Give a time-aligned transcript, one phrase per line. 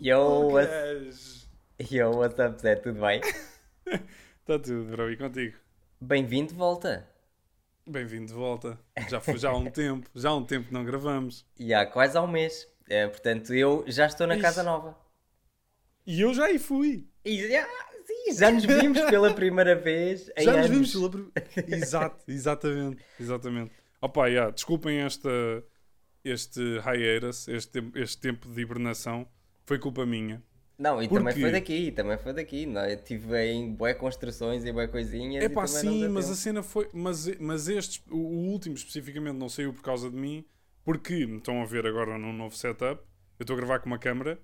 [0.00, 1.46] Yo, what's,
[1.78, 1.90] Gajo.
[1.90, 2.76] yo, what's up, Zé?
[2.76, 3.20] Tudo bem?
[4.40, 5.56] Está tudo, bro, e contigo?
[6.00, 7.08] Bem-vindo de volta.
[7.86, 8.78] Bem-vindo de volta.
[9.08, 11.44] Já foi já há um tempo, já há um tempo que não gravamos.
[11.58, 12.68] E há quase há um mês.
[12.88, 14.42] Eh, portanto, eu já estou na Ixi.
[14.42, 14.96] casa nova.
[16.06, 17.08] E eu já aí fui.
[17.24, 17.66] E já,
[18.06, 20.70] sim, já nos vimos pela primeira vez Já nos anos.
[20.70, 21.32] vimos pela prim-
[21.74, 23.72] Exato, exatamente, exatamente.
[24.00, 25.28] Opa, yeah, desculpem esta,
[26.24, 29.28] este hiatus, este, este tempo de hibernação.
[29.68, 30.42] Foi culpa minha.
[30.78, 32.64] Não, e Por também foi daqui, também foi daqui.
[32.64, 32.80] Não?
[32.80, 32.92] é?
[32.92, 35.44] Eu estive em bué construções e bué coisinhas.
[35.44, 36.32] É pá, sim, mas tempo.
[36.32, 36.88] a cena foi.
[36.90, 40.42] Mas, mas este, o, o último especificamente, não saiu por causa de mim,
[40.82, 43.02] porque me estão a ver agora num novo setup.
[43.38, 44.40] Eu estou a gravar com uma câmera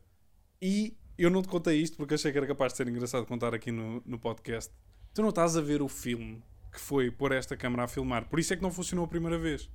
[0.61, 3.55] e eu não te contei isto porque achei que era capaz de ser engraçado contar
[3.55, 4.71] aqui no, no podcast.
[5.15, 8.29] Tu não estás a ver o filme que foi pôr esta câmera a filmar.
[8.29, 9.71] Por isso é que não funcionou a primeira vez.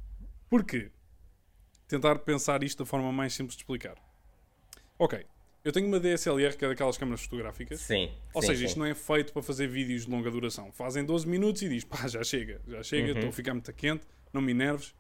[0.48, 0.92] Porquê?
[1.88, 3.96] Tentar pensar isto da forma mais simples de explicar.
[5.00, 5.26] Ok,
[5.64, 7.82] eu tenho uma DSLR que é daquelas câmaras fotográficas.
[7.82, 8.12] Sim.
[8.34, 8.66] Ou sim, seja, sim.
[8.66, 10.72] isto não é feito para fazer vídeos de longa duração.
[10.72, 13.14] Fazem 12 minutos e diz, pá, já chega, já chega, Uhum.
[13.16, 14.94] estou a ficar muito quente, não me enerves.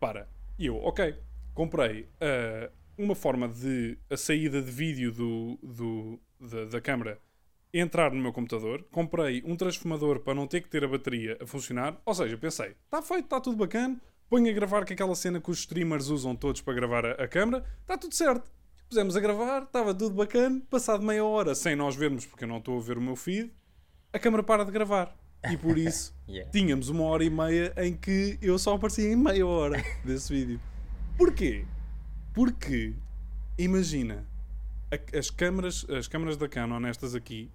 [0.00, 0.28] Para.
[0.58, 1.14] E eu, ok,
[1.54, 7.18] comprei ah, uma forma de a saída de vídeo do, do- da, da câmera
[7.74, 8.84] entrar no meu computador.
[8.92, 12.00] Comprei um transformador para não ter que ter a bateria a funcionar.
[12.04, 14.00] Ou seja, pensei, está feito, está tudo bacana.
[14.30, 17.26] Ponho a gravar com aquela cena que os streamers usam todos para gravar a, a
[17.28, 17.64] câmera.
[17.80, 18.50] Está tudo certo.
[18.88, 20.62] Pusemos a gravar, estava tudo bacana.
[20.70, 23.52] Passado meia hora, sem nós vermos, porque eu não estou a ver o meu feed,
[24.12, 25.14] a câmera para de gravar.
[25.50, 26.50] E por isso Yeah.
[26.50, 30.60] tínhamos uma hora e meia em que eu só aparecia em meia hora desse vídeo.
[31.16, 31.64] Porquê?
[32.34, 32.94] Porque,
[33.56, 34.26] imagina,
[34.92, 37.50] a- as câmaras, as câmaras da Canon, estas aqui,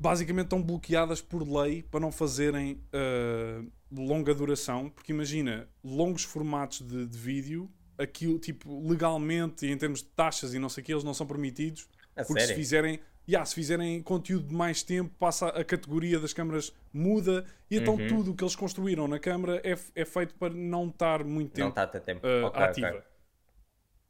[0.00, 6.80] basicamente estão bloqueadas por lei para não fazerem ah, longa duração, porque imagina, longos formatos
[6.82, 7.70] de, de vídeo,
[8.02, 11.14] aquilo, tipo, legalmente e em termos de taxas e não sei o que, eles não
[11.14, 12.54] são permitidos, A porque se sério?
[12.62, 17.76] fizerem, yeah, se fizerem conteúdo de mais tempo, passa a categoria das câmaras muda, e
[17.76, 18.06] então Uhum.
[18.08, 21.70] tudo o que eles construíram na câmara é, é feito para não estar muito Não
[21.72, 22.26] tempo ter tempo.
[22.26, 22.88] uh, Ok, ativa.
[22.88, 23.02] ok.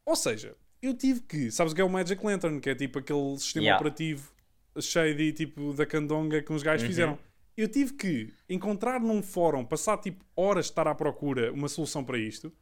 [0.04, 2.98] Ou seja, eu tive que, sabes o que é o Magic Lantern, que é tipo
[2.98, 3.76] aquele sistema Yeah.
[3.76, 4.32] operativo
[4.80, 6.88] shady tipo da candonga que uns gajos Uhum.
[6.88, 7.18] fizeram.
[7.56, 12.02] Eu tive que encontrar num fórum, passar tipo horas de estar à procura uma solução
[12.02, 12.52] para isto.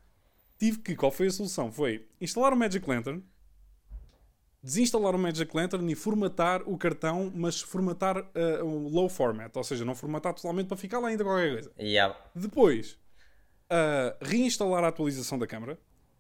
[0.61, 1.73] Tive que, qual foi a solução?
[1.73, 3.25] Foi instalar o Magic Lantern,
[4.63, 9.65] desinstalar o Magic Lantern e formatar o cartão, mas formatar uh, um low format, ou
[9.65, 11.73] seja, não formatar totalmente para ficar lá ainda qualquer coisa.
[11.81, 12.15] Yeah.
[12.35, 12.99] Depois,
[13.71, 15.79] ah, reinstalar a atualização da câmara,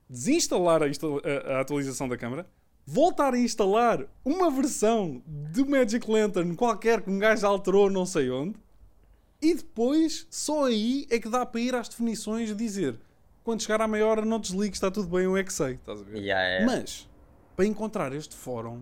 [0.09, 2.49] desinstalar a, a- a atualização da câmara,
[2.87, 8.31] voltar a instalar uma versão do Magic Lantern qualquer que um gajo alterou não sei
[8.31, 8.57] onde,
[9.43, 12.99] e depois, só aí é que dá para ir às definições e dizer
[13.50, 15.72] quando chegar à meia hora não desligues, está tudo bem, eu é que sei.
[15.72, 16.19] Estás a ver?
[16.19, 16.66] Yeah, yeah.
[16.66, 17.09] Mas,
[17.56, 18.81] para encontrar este fórum,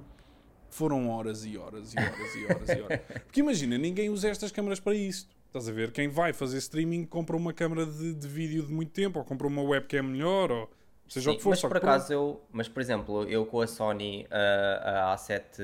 [0.68, 3.00] foram horas e horas e horas e horas e horas.
[3.24, 5.34] Porque imagina, ninguém usa estas câmaras para isto.
[5.46, 5.90] Estás a ver?
[5.90, 9.46] Quem vai fazer streaming compra uma câmara de, de vídeo de muito tempo, ou compra
[9.46, 10.68] uma webcam melhor, ou
[11.08, 11.50] seja o que for.
[11.50, 15.62] mas por acaso eu, mas por exemplo, eu com a Sony a, a A7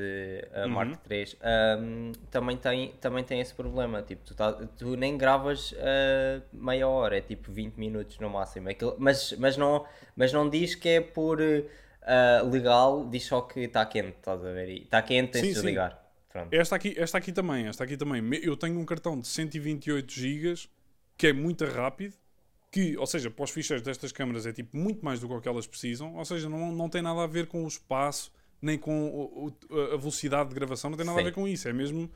[0.55, 0.69] a Uhum.
[0.69, 4.03] Mark III ahm, também, tem, também tem esse problema.
[4.03, 8.69] Tipo, tu, tá- tu nem gravas ah, meia hora, é tipo 20 minutos no máximo.
[8.71, 11.41] Aquilo, mas, mas, não, mas não diz que é por
[12.03, 14.69] ah, legal, diz só que está quente, estás a ver?
[14.71, 15.76] Está quente, tens Sim, de sim.
[16.31, 16.53] Pronto.
[16.53, 18.22] Esta aqui, esta aqui também, esta aqui também.
[18.43, 20.69] Eu tenho um cartão de 128 GB
[21.16, 22.15] que é muito rápido,
[22.75, 25.41] que, ou seja, para os ficheiros destas câmaras é tipo muito mais do que o
[25.41, 28.77] que elas precisam, ou seja, não, não tem nada a ver com o espaço, nem
[28.77, 31.27] com o- o- a velocidade de gravação, não tem nada a Sim.
[31.27, 32.11] ver com isso, é mesmo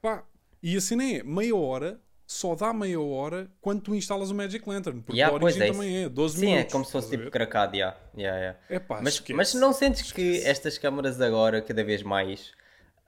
[0.00, 0.22] pá.
[0.62, 4.68] E a cena é meia hora, só dá meia hora quando tu instalas o Magic
[4.68, 6.66] Lantern, porque Yeah, a origem é, também é 12 Sim, minutos.
[6.66, 7.96] é como se fosse a tipo cracado, yeah.
[8.16, 8.58] Yeah, yeah.
[8.70, 9.34] Epá, Mas, esquece.
[9.34, 12.52] mas não sentes que estas câmaras agora, cada vez mais,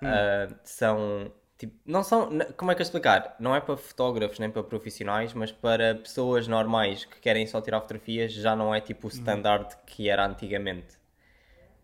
[0.02, 0.06] Hum.
[0.06, 1.32] ah, são.
[1.58, 2.30] Tipo, não são.
[2.56, 3.34] Como é que eu explicar?
[3.40, 7.80] Não é para fotógrafos nem para profissionais, mas para pessoas normais que querem só tirar
[7.80, 10.96] fotografias, já não é tipo o standard que era antigamente.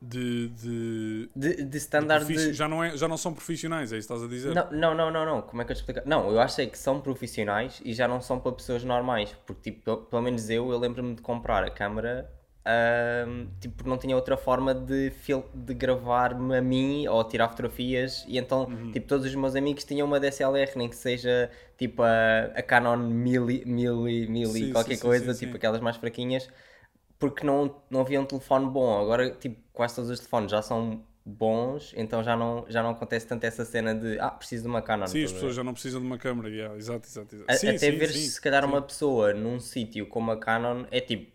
[0.01, 2.55] De, de, De, de standard profici- de.
[2.55, 4.55] já, não é, já não são profissionais, é isso que estás a dizer?
[4.55, 5.43] Não, não, não, não, não.
[5.43, 6.03] Como é que eu explicar?
[6.05, 9.35] Não, eu achei que são profissionais e já não são para pessoas normais.
[9.47, 12.31] Porque, tipo, pelo, pelo menos eu, eu lembro-me de comprar a câmera,
[12.65, 15.13] ahm, tipo, não tinha outra forma de,
[15.55, 18.25] de gravar-me a mim ou tirar fotografias.
[18.29, 18.93] E então, Uhum.
[18.93, 22.97] tipo, todos os meus amigos tinham uma DSLR, nem que seja, tipo, a, a Canon
[22.97, 25.57] Mili, Mili, Mili, Sim, qualquer sim, coisa, sim, tipo, sim.
[25.57, 26.49] aquelas mais fraquinhas.
[27.19, 29.01] Porque não, não havia um telefone bom.
[29.01, 33.27] Agora, tipo, quase todos os telefones já são bons, então já não, já não acontece
[33.27, 35.07] tanto essa cena de ah, preciso de uma Canon.
[35.07, 35.35] Sim, as a ver?
[35.35, 37.51] pessoas já não precisam de uma câmera, exato, exato, exato.
[37.51, 41.34] A- Até ver se calhar uma pessoa num sítio como a Canon é tipo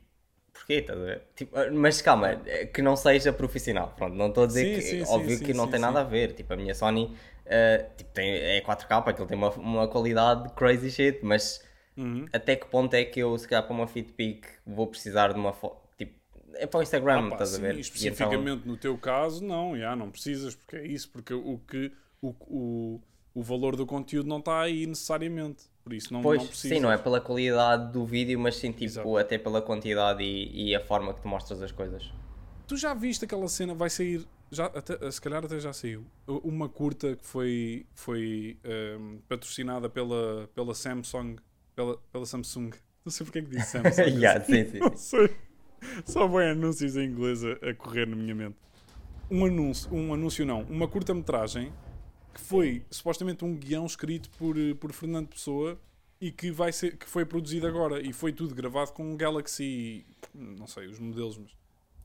[0.60, 1.22] porquê, estás a ver?
[1.36, 3.94] Tipo, ah, mas calma, é que não seja profissional.
[3.98, 5.06] Pronto, não estou a dizer Sim, que.
[5.06, 6.34] sim, óbvio sim, que não tem nada a ver.
[6.34, 7.16] Tipo, a minha Sony
[7.46, 11.68] ah, tipo, tem, é 4K, aquilo tem uma, uma qualidade crazy shit, mas
[11.98, 12.26] Uhum.
[12.32, 15.52] até que ponto é que eu, se calhar, para uma Fitbit vou precisar de uma
[15.52, 15.82] foto.
[15.98, 16.14] Tipo,
[16.54, 17.68] é para o Instagram, Ah, estás a ver?
[17.68, 21.60] E então- especificamente no teu caso, não, já, não precisas, porque é isso, porque o,
[21.68, 21.92] que,
[22.22, 23.02] o, o,
[23.34, 25.64] o valor do conteúdo não está aí necessariamente.
[25.90, 26.78] Por isso não, Pois, não precisas.
[26.78, 29.18] sim, não é pela qualidade do vídeo, mas sim tipo, Exato.
[29.18, 32.14] até pela quantidade e, e a forma que tu mostras as coisas.
[32.68, 36.70] Tu já viste aquela cena, vai sair, já, até, se calhar até já saiu, uma
[36.70, 41.38] curta que foi, foi ehm, patrocinada pela, pela Samsung,
[41.76, 42.70] pela, pela Samsung.
[43.04, 44.04] Não sei porque é que disse Samsung.
[44.22, 44.78] Yeah, sim, sim.
[44.80, 45.36] Não sei.
[46.06, 48.58] Só bem anúncios em inglês a, a correr na minha mente.
[49.32, 51.74] Um anúncio, um anúncio não, uma curta-metragem
[52.40, 55.78] que foi supostamente um guião escrito por, eh, por Fernando Pessoa
[56.22, 60.06] e que, vai ser, que foi produzido agora e foi tudo gravado com um Galaxy,
[60.34, 61.52] não sei os modelos, mas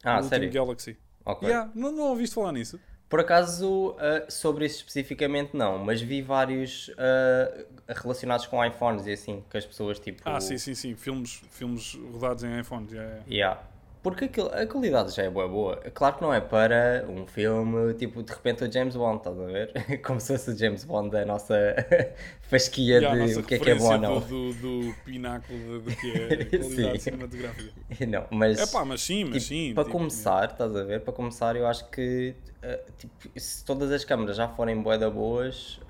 [0.02, 0.50] Ah, sério?
[0.52, 0.96] Galaxy.
[1.24, 1.48] Ok.
[1.48, 2.78] Yeah, não, não ouviste falar nisso?
[3.08, 9.12] Por acaso, ah, sobre isso especificamente não, mas vi vários ah, relacionados com iPhones e
[9.12, 10.22] assim, que as pessoas tipo.
[10.24, 10.94] Ah, sim, sim, sim.
[10.94, 12.86] Filmes, filmes rodados em iPhone.
[12.90, 13.30] yeah, yeah.
[13.30, 13.60] Yeah.
[14.04, 15.76] Porque aquilo- a qualidade já é boa, boa.
[15.94, 19.44] Claro que não é para um filme tipo de repente o James Bond, estás a
[19.46, 19.72] ver?
[20.04, 21.56] Como se fosse o James Bond da nossa
[22.42, 24.20] fasquia Yeah, a de nossa o que é que é bom ou não.
[24.20, 24.54] Do, do,
[24.92, 27.72] do pináculo do que é a qualidade cinematográfica.
[28.06, 28.58] Não, mas.
[28.58, 29.72] É pá, mas sim, mas Tipo, sim.
[29.74, 31.00] para tipo, começar, estás a ver?
[31.00, 35.08] Para começar, eu acho que uh, tipo, se todas as câmaras já forem bué da
[35.10, 35.80] boas,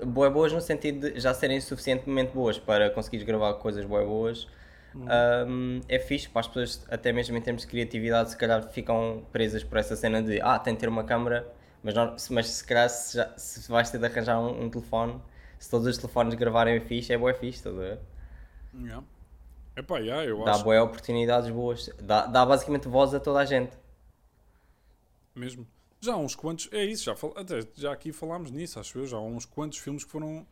[0.00, 4.04] uh, bué boas no sentido de já serem suficientemente boas para conseguires gravar coisas bué
[4.04, 4.46] boas,
[5.48, 9.24] Um, é fixe para as pessoas, até mesmo em termos de criatividade, se calhar ficam
[9.32, 11.46] presas por essa cena de ah, tem de ter uma câmara,
[11.82, 14.70] mas, não, se- mas se calhar se, já, se vais ter de arranjar um, um
[14.70, 15.20] telefone,
[15.58, 17.98] se todos os telefones gravarem fixe, é bué fixe, estás a ver?
[18.72, 19.02] yeah.
[19.76, 23.40] É pá, yeah, eu Dá acho bué oportunidades boas, dá, dá basicamente voz a toda
[23.40, 23.76] a gente.
[25.34, 25.66] mesmo.
[26.00, 29.06] Já há uns quantos, é isso, já, fal- até já aqui falámos nisso, acho eu.
[29.06, 30.46] Já há uns quantos filmes que foram,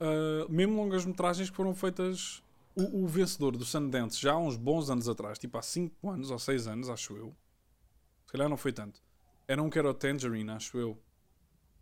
[0.00, 2.43] ah, mesmo longas metragens que foram feitas.
[2.74, 6.30] O, o vencedor do Sundance já há uns bons anos atrás, tipo há 5 anos
[6.30, 7.34] ou 6 anos, acho eu.
[8.26, 9.00] Se calhar não foi tanto.
[9.46, 10.98] Era um que era o Tangerine, acho eu.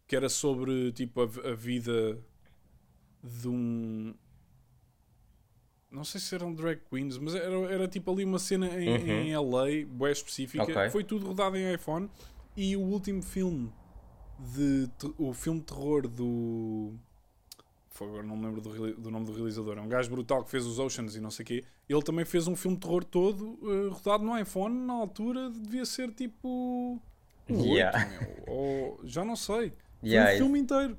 [0.07, 2.19] Que era sobre tipo a, a vida
[3.23, 4.15] de um.
[5.91, 9.37] Não sei se eram drag queens, mas era, era tipo ali uma cena em, em
[9.37, 10.65] LA, bué específica.
[10.65, 10.91] Ok.
[10.91, 12.11] Foi tudo rodado em iPhone.
[12.57, 13.73] E o último filme
[14.39, 16.95] de o filme de terror do
[18.01, 20.65] agora não me lembro do, do nome do realizador, é um gajo brutal que fez
[20.65, 21.65] os Oceans e não sei o quê.
[21.89, 25.85] Ele também fez um filme de terror todo eh, rodado no iPhone, na altura devia
[25.85, 27.01] ser tipo
[27.49, 27.99] um Yeah.
[27.99, 29.73] 8, meu, ou já não sei.
[30.03, 30.97] Yeah, um filme inteiro.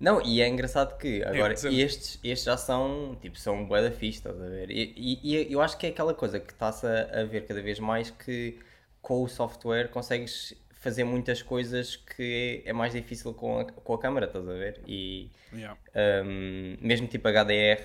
[0.00, 3.90] Não, e é engraçado que agora dizer- estes, estes já são tipo são bué da
[3.92, 4.70] fixe, estás a ver?
[4.70, 7.62] E, e, e eu acho que é aquela coisa que está-se a, a ver cada
[7.62, 8.58] vez mais que
[9.00, 13.98] com o software consegues fazer muitas coisas que é mais difícil com a, com a
[14.00, 14.80] câmera, estás a ver?
[14.86, 15.74] E Yeah.
[16.24, 17.82] um, mesmo tipo HDR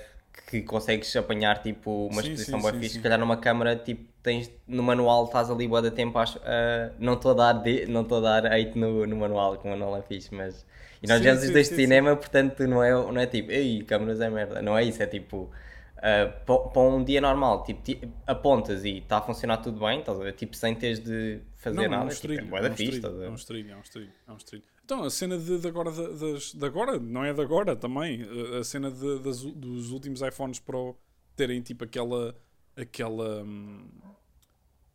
[0.49, 4.49] que consegues apanhar tipo uma Sim, exposição sim, fixe, se calhar numa câmera tipo tens
[4.67, 8.01] no manual estás ali bué da tempo acho, ah, não estou a dar de- não
[8.03, 10.65] estou a dar hate no, no manual que o manual é fixe mas
[11.01, 13.51] e nós Sim, vemos os dois de sim, cinema portanto não é, não é tipo
[13.51, 15.49] ei câmeras é merda não é isso é tipo
[16.45, 20.23] para um dia normal tipo ti- apontas e está a funcionar tudo bem estás a
[20.23, 20.33] ver?
[20.33, 22.69] tipo sem teres de fazer Não, é um nada tipo, é estrilho, bué é da
[22.69, 24.63] um estrilho, é um estrilho, é um estrilho, é um estrilho.
[24.85, 28.25] Então, a cena de, de agora, de, das, de agora, não é de agora também,
[28.59, 30.95] a- cena de- das dos últimos iPhones Pro
[31.35, 32.33] terem tipo aquela,
[32.75, 33.85] aquela, hum,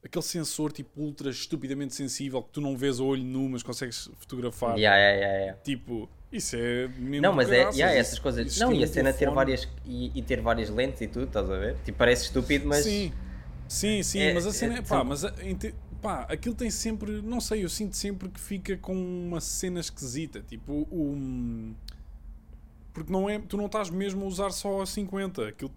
[0.04, 4.10] aquele sensor tipo ultra estupidamente sensível que tu não vês a olho nu, mas consegues
[4.16, 4.78] fotografar.
[4.78, 5.60] Yeah, yeah, yeah.
[5.62, 8.46] Tipo, isso é mesmo Não, mas é, yeah, isso- essas coisas.
[8.46, 11.26] isso Não, e a um cena ter várias e, e ter várias lentes e tudo,
[11.26, 11.76] estás a ver?
[11.84, 12.84] Tipo, parece estúpido, mas.
[12.84, 13.12] Sim,
[13.68, 15.34] sim, sim, É- mas a cena é, é- pá, mas a-
[16.02, 20.40] pá, aquilo tem sempre, não sei, eu sinto sempre que fica com uma cena esquisita,
[20.42, 21.74] tipo, um
[22.92, 25.72] porque não é, tu não estás mesmo a usar só a 50, aquilo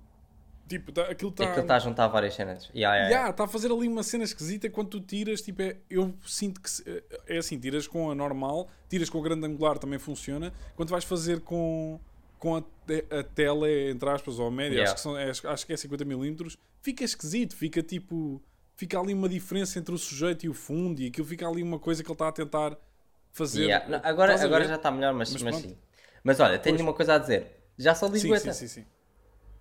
[0.68, 2.70] tipo, tá, aquilo está Aquilo está a juntar várias cenas.
[2.76, 3.30] Yeah, yeah, yeah.
[3.30, 6.70] está a fazer ali uma cena esquisita quando tu tiras, tipo, é, eu sinto que
[6.70, 6.84] se-
[7.28, 11.04] é assim, tiras com a normal, tiras com a grande angular também funciona, quando vais
[11.06, 12.00] fazer com
[12.38, 12.64] com a,
[13.20, 16.58] a tela, entre aspas, ou a média, acho, que são, é- acho que é 50mm,
[16.82, 18.42] fica esquisito, fica tipo,
[18.76, 21.80] fica ali uma diferença entre o sujeito e o fundo, e aquilo fica ali uma
[21.80, 22.78] coisa que ele está a tentar
[23.32, 23.64] fazer.
[23.64, 23.88] Yeah.
[23.90, 25.78] Não, agora Estás agora já está melhor, mas, Mas mas, sim.
[26.24, 26.88] Mas olha, tenho Pois.
[26.88, 27.48] uma coisa a dizer.
[27.78, 28.54] Já sou Sim, Lisboeta.
[28.54, 28.86] sim, sim, sim.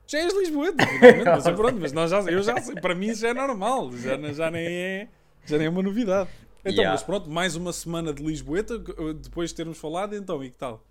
[0.06, 0.84] Já és Lisboeta,
[1.24, 4.50] mas pronto, mas nós já, eu já sei, para mim já é normal, já, já,
[4.50, 5.08] nem, é,
[5.46, 6.28] já nem é uma novidade.
[6.60, 6.92] Então, Yeah.
[6.92, 8.78] mas pronto, mais uma semana de Lisboeta,
[9.20, 10.82] depois de termos falado, então, e que tal?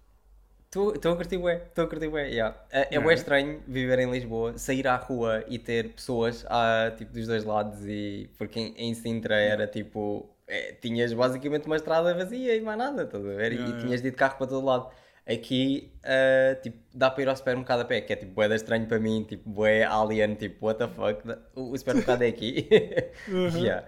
[0.74, 2.58] Estou a curtir bué, estou a curtir bué, yeah.
[2.72, 7.14] É, é bué estranho viver em Lisboa, sair à rua e ter pessoas ah, tipo,
[7.14, 8.28] dos dois lados e...
[8.40, 10.28] Porque em, em Sintra era tipo...
[10.48, 13.54] é, tinhas basicamente uma estrada vazia e mais nada, estás a ver?
[13.54, 14.90] E tinhas de ir de carro para todo lado.
[15.28, 18.56] Aqui, ah, tipo, dá para ir ao supermercado a pé, que é tipo bué da
[18.56, 21.22] estranho para mim, tipo bué alien, tipo what the fuck,
[21.56, 22.68] o, supermercado é aqui.
[23.56, 23.88] Yeah.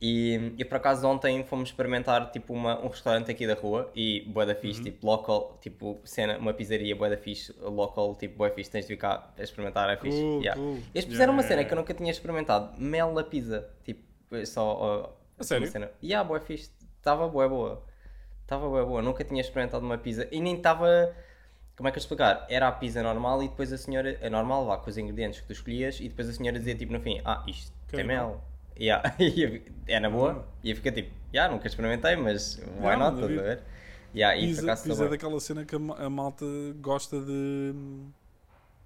[0.00, 4.20] E, e por acaso ontem fomos experimentar tipo uma, um restaurante aqui da rua e
[4.28, 4.60] bué da Uhum.
[4.60, 8.86] fixe, tipo local, tipo cena, uma pizzaria bué da fixe, local, tipo bué fixe, tens
[8.86, 10.20] de cá a experimentar, é fixe.
[10.20, 10.60] Cool, yeah.
[10.60, 10.90] cool.
[10.94, 14.02] Eles fizeram uma Yeah, cena yeah, que eu nunca tinha experimentado, mel na pizza, tipo,
[14.44, 14.62] só...
[14.64, 15.66] ó, A sério?
[15.66, 15.90] Uma cena.
[16.02, 17.82] Yeah, bué fixe, estava bué boa,
[18.42, 21.14] estava bué boa, nunca tinha experimentado uma pizza e nem estava...
[21.76, 22.46] Como é que eu explicar?
[22.48, 24.16] Era a pizza normal e depois a senhora.
[24.22, 26.90] É normal, lá com os ingredientes que tu escolhias e depois a senhora dizia tipo
[26.90, 28.42] no fim: Ah, isto Ok, tem mel.
[28.78, 29.14] Yeah.
[29.86, 30.46] É na boa.
[30.62, 33.14] E eu fiquei tipo: Já, nunca experimentei, mas why Yeah, not?
[33.20, 33.62] Estás a ver?
[34.14, 36.44] Yeah, e Pizza, pizza é daquela cena que a, ma- a malta
[36.80, 37.74] gosta de,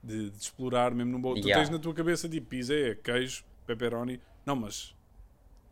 [0.03, 1.41] de, de explorar mesmo no bolo.
[1.41, 1.63] Tu Yeah.
[1.65, 4.21] tens na tua cabeça tipo pizza é queijo, pepperoni.
[4.45, 4.95] Não, mas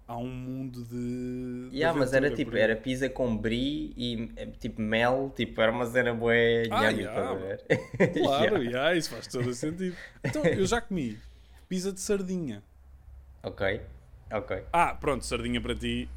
[0.06, 1.70] há um mundo de.
[1.70, 5.32] de Yeah, mas era tipo: era pizza com brie e eh, tipo mel.
[5.36, 6.32] Tipo, era uma cena boa.
[6.70, 7.34] Ah, yummy, yeah.
[7.34, 7.64] ver?
[8.22, 8.70] Claro, Yeah.
[8.70, 9.96] yeah, isso faz todo o sentido.
[10.24, 11.18] Então, eu já comi
[11.68, 12.62] pizza de sardinha.
[13.42, 13.80] Ok,
[14.32, 14.64] ok.
[14.72, 16.08] Ah, pronto, sardinha para ti.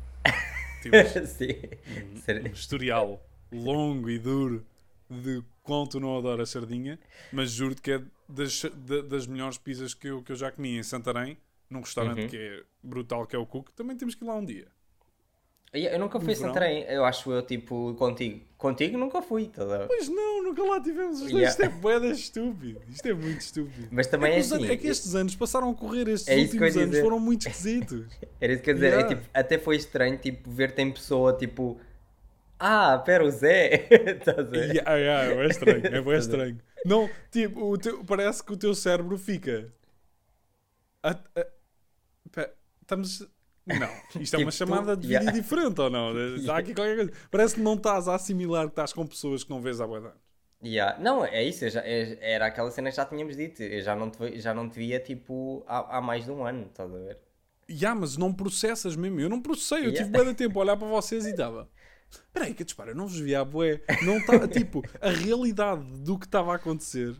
[0.82, 1.53] Temos Sim.
[1.88, 4.65] um Ser- historial longo e duro
[5.10, 6.98] de quanto não adoro a sardinha,
[7.32, 10.77] mas juro-te que é das, da- das melhores pizzas que eu, que eu já comi
[10.77, 11.38] em Santarém,
[11.70, 12.27] num restaurante Uhum.
[12.30, 13.70] que é brutal, que é o Cook.
[13.72, 14.68] Também temos que ir lá um dia.
[15.74, 16.36] Eu nunca fui a?
[16.36, 18.41] Santarém, eu acho eu tipo contigo.
[18.58, 19.88] Contigo nunca fui, estás a ver?
[19.88, 21.34] Pois não, nunca lá tivemos os dois.
[21.34, 21.50] Yeah.
[21.50, 22.81] Isto é boeda estúpido.
[22.89, 23.88] Isto é muito estúpido.
[23.91, 24.55] Mas também é, é assim.
[24.55, 27.01] anos- é que estes anos passaram a correr, estes É últimos anos dizer.
[27.01, 28.05] foram muito esquisitos.
[28.39, 29.12] Era isso que eu ia dizer, Yeah.
[29.12, 31.79] é, tipo, até foi estranho tipo, ver-te em pessoa tipo.
[32.60, 33.88] Ah, pera, o Zé!
[33.89, 34.55] Estás a?
[34.58, 36.17] Yeah, yeah, é estranho, é ver?
[36.20, 36.60] estranho.
[36.86, 39.74] Não, tipo, o teu- parece que o teu cérebro fica.
[41.03, 41.48] A- a-
[42.81, 43.27] estamos.
[43.65, 45.25] Não, isto é uma Tipo, tu- chamada de yeah.
[45.31, 46.10] vídeo diferente ou não?
[46.55, 47.12] Aqui qualquer coisa.
[47.29, 49.93] Parece que não estás a assimilar que estás com pessoas que não vês há de
[49.96, 50.30] anos.
[50.63, 51.00] Yeah.
[51.00, 53.62] Não, é isso, já- é- era aquela cena que já tínhamos dito.
[53.63, 56.68] Eu já não te, já não te via tipo há, há mais de um ano,
[56.70, 57.18] estás a ver?
[57.70, 59.20] Ya, mas não processas mesmo.
[59.20, 59.80] Eu não processei.
[59.80, 59.98] Eu Yeah.
[60.06, 61.68] tive bué de tempo a olhar para vocês e estava.
[62.12, 63.82] Espera aí, que dispara, eu não vos vi à bué.
[64.03, 67.15] Não tá, tipo, a realidade do que estava a acontecer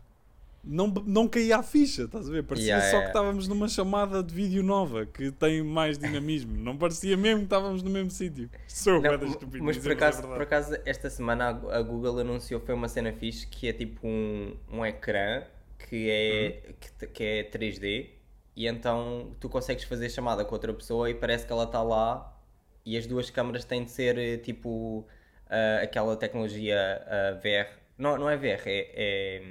[0.64, 2.44] não, não caía a ficha, estás a ver?
[2.44, 6.56] Parecia Yeah, só que estávamos numa chamada de vídeo nova que tem mais dinamismo.
[6.56, 8.48] Não parecia mesmo que estávamos no mesmo sítio.
[8.68, 12.74] Sou Não, estúpido, mas por é acaso, por acaso, esta semana a, Google anunciou foi
[12.74, 15.42] uma cena fixe que é tipo um, um ecrã
[15.78, 16.74] que é, Uhum.
[16.78, 18.10] que, que é 3D
[18.54, 22.40] e então tu consegues fazer chamada com outra pessoa e parece que ela está lá
[22.84, 25.06] e as duas câmaras têm de ser eh, tipo
[25.48, 26.76] ah, aquela tecnologia
[27.06, 27.68] ah, VR.
[27.98, 28.90] Não, não é VR, é.
[28.94, 29.42] é...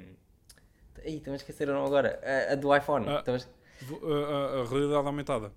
[1.04, 2.20] Ih, estamos a esquecer o nome agora.
[2.22, 3.06] A, a do iPhone.
[3.08, 3.18] Ah.
[3.18, 3.48] Estamos-
[3.82, 5.52] Vo- A, a- a realidade aumentada.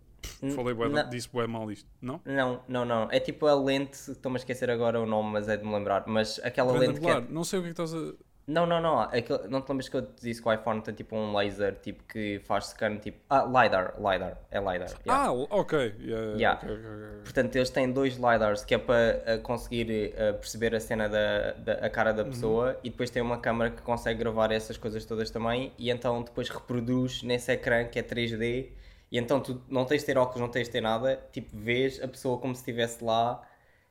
[0.56, 1.10] Falei bué, não.
[1.10, 1.88] disse bué mal isto.
[2.02, 2.20] Não?
[2.26, 3.08] Não, não, não.
[3.12, 6.04] É tipo a lente, estou-me a esquecer agora o nome, mas é de me lembrar.
[6.08, 7.22] Mas aquela Grande lente que é...
[7.30, 8.14] Não sei o que é que estás a.
[8.48, 9.00] Não, não, não.
[9.02, 9.48] Aquele...
[9.48, 12.04] Não te lembras que eu te disse que o iPhone tem tipo um laser tipo
[12.04, 13.18] que faz scan tipo.
[13.30, 14.38] Ah, LiDAR, LiDAR.
[14.52, 14.90] É LiDAR.
[15.06, 15.08] yeah.
[15.08, 15.96] Ah, ok.
[16.00, 16.60] Yeah, Yeah.
[16.62, 17.20] ok, ok, ok.
[17.24, 21.52] Portanto, eles têm dois LiDARs que é para ah, conseguir ah, perceber a cena da,
[21.54, 22.16] da a cara Uhum.
[22.18, 25.90] da pessoa e depois tem uma câmera que consegue gravar essas coisas todas também e
[25.90, 28.70] então depois reproduz nesse ecrã que é 3D
[29.12, 32.02] e então tu não tens de ter óculos, não tens de ter nada, tipo vês
[32.04, 33.42] a pessoa como se estivesse lá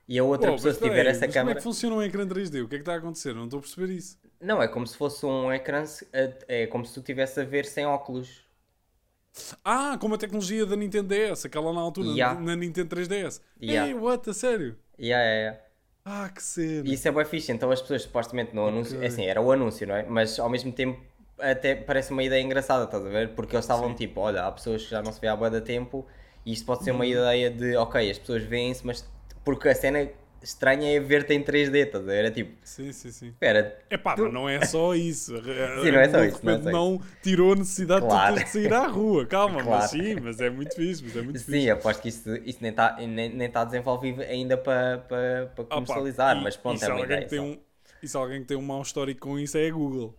[0.08, 1.54] e a outra Oh, pessoa se tiver aí, essa mas Como é câmera.
[1.54, 2.62] que funciona um ecrã 3D?
[2.62, 3.34] O que é que está a acontecer?
[3.34, 4.18] Não estou a perceber isso.
[4.40, 5.82] Não, é como se fosse um ecrã,
[6.46, 8.44] é como se tu estivesse a ver sem óculos.
[9.64, 12.40] Ah, como a tecnologia da Nintendo DS, aquela na altura, Yeah.
[12.40, 13.40] na Nintendo 3DS.
[13.60, 13.88] Yeah.
[13.88, 14.28] Ei, what?
[14.30, 14.76] A sério?
[14.98, 15.60] Yeah, yeah, yeah.
[16.04, 16.88] Ah, que cena.
[16.88, 19.04] E isso é bem fixe, então as pessoas supostamente no anúncio, Ok.
[19.04, 20.02] é assim, era o anúncio, não é?
[20.04, 21.00] Mas ao mesmo tempo
[21.38, 23.34] até parece uma ideia engraçada, estás a ver?
[23.34, 23.94] Porque eles estavam Sim.
[23.94, 26.06] tipo, olha, há pessoas que já não se vê há bué de tempo
[26.44, 26.96] e isto pode ser Uhum.
[26.98, 29.04] uma ideia de, ok, as pessoas veem-se, mas
[29.44, 30.08] porque a cena
[30.42, 32.24] estranha é ver-te em 3D, estás a ver?
[32.26, 33.34] É tipo, Sim, sim, sim.
[33.34, 35.34] espera, É pá, mas não é só isso.
[35.76, 38.08] Sim, não é só De isso, não é repente não tirou a necessidade Claro.
[38.08, 39.26] de tu teres de sair à rua.
[39.26, 39.90] Calma, mas Claro.
[39.90, 41.70] sim, mas é muito fixe, mas é muito sim, fixe.
[41.70, 45.80] aposto que isso, isso nem está nem, nem tá desenvolvido ainda para para para Ah,
[45.80, 47.28] pá, comercializar, e- mas pronto, é uma ideia.
[47.28, 47.40] tem só.
[47.40, 47.60] um
[48.02, 50.14] E se alguém tem um mau histórico com isso é a Google.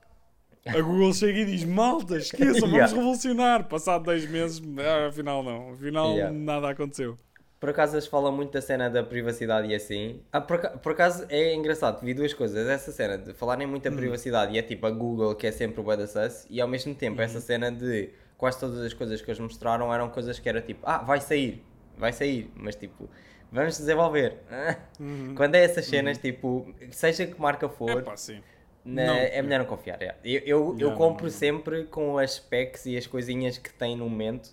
[0.72, 2.94] A Google chega e diz: Malta, esqueçam, vamos Yeah.
[2.94, 3.67] revolucionar.
[3.70, 5.72] Passado dois meses, ah, afinal não.
[5.74, 6.32] Afinal Yeah.
[6.32, 7.17] nada aconteceu.
[7.65, 10.22] Por acaso eles falam muito da cena da privacidade e assim.
[10.31, 12.67] Ah, por, por acaso é engraçado, vi duas coisas.
[12.67, 13.95] Essa cena de falarem muito da Hum.
[13.95, 17.17] privacidade e é tipo a Google que é sempre o sus e ao mesmo tempo
[17.17, 17.24] Uhum.
[17.24, 20.81] essa cena de quase todas as coisas que eles mostraram eram coisas que era tipo,
[20.84, 21.65] ah, vai sair,
[21.98, 23.10] vai sair, mas tipo,
[23.51, 24.36] vamos desenvolver.
[25.00, 25.34] Uhum.
[25.36, 28.41] Quando é essas cenas, tipo, seja que marca for, É sim.
[28.86, 29.15] Na- Não.
[29.15, 30.00] é melhor não confiar.
[30.03, 30.13] é.
[30.24, 31.38] Eu, eu, eu Não, compro não, não.
[31.39, 34.51] sempre com as specs e as coisinhas que tem no momento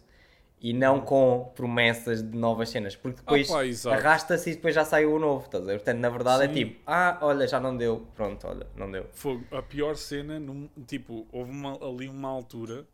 [0.62, 3.96] e não com promessas de novas cenas, porque depois pá, exato.
[3.96, 5.44] arrasta-se e depois já sai o novo.
[5.46, 5.78] Estás a ver?
[5.78, 6.54] Portanto, na verdade é Sim.
[6.54, 8.06] tipo, ah, olha, já não deu.
[8.14, 9.06] Pronto, olha, não deu.
[9.12, 9.44] Fogo.
[9.50, 12.86] A pior cena, num- tipo, houve uma- ali uma altura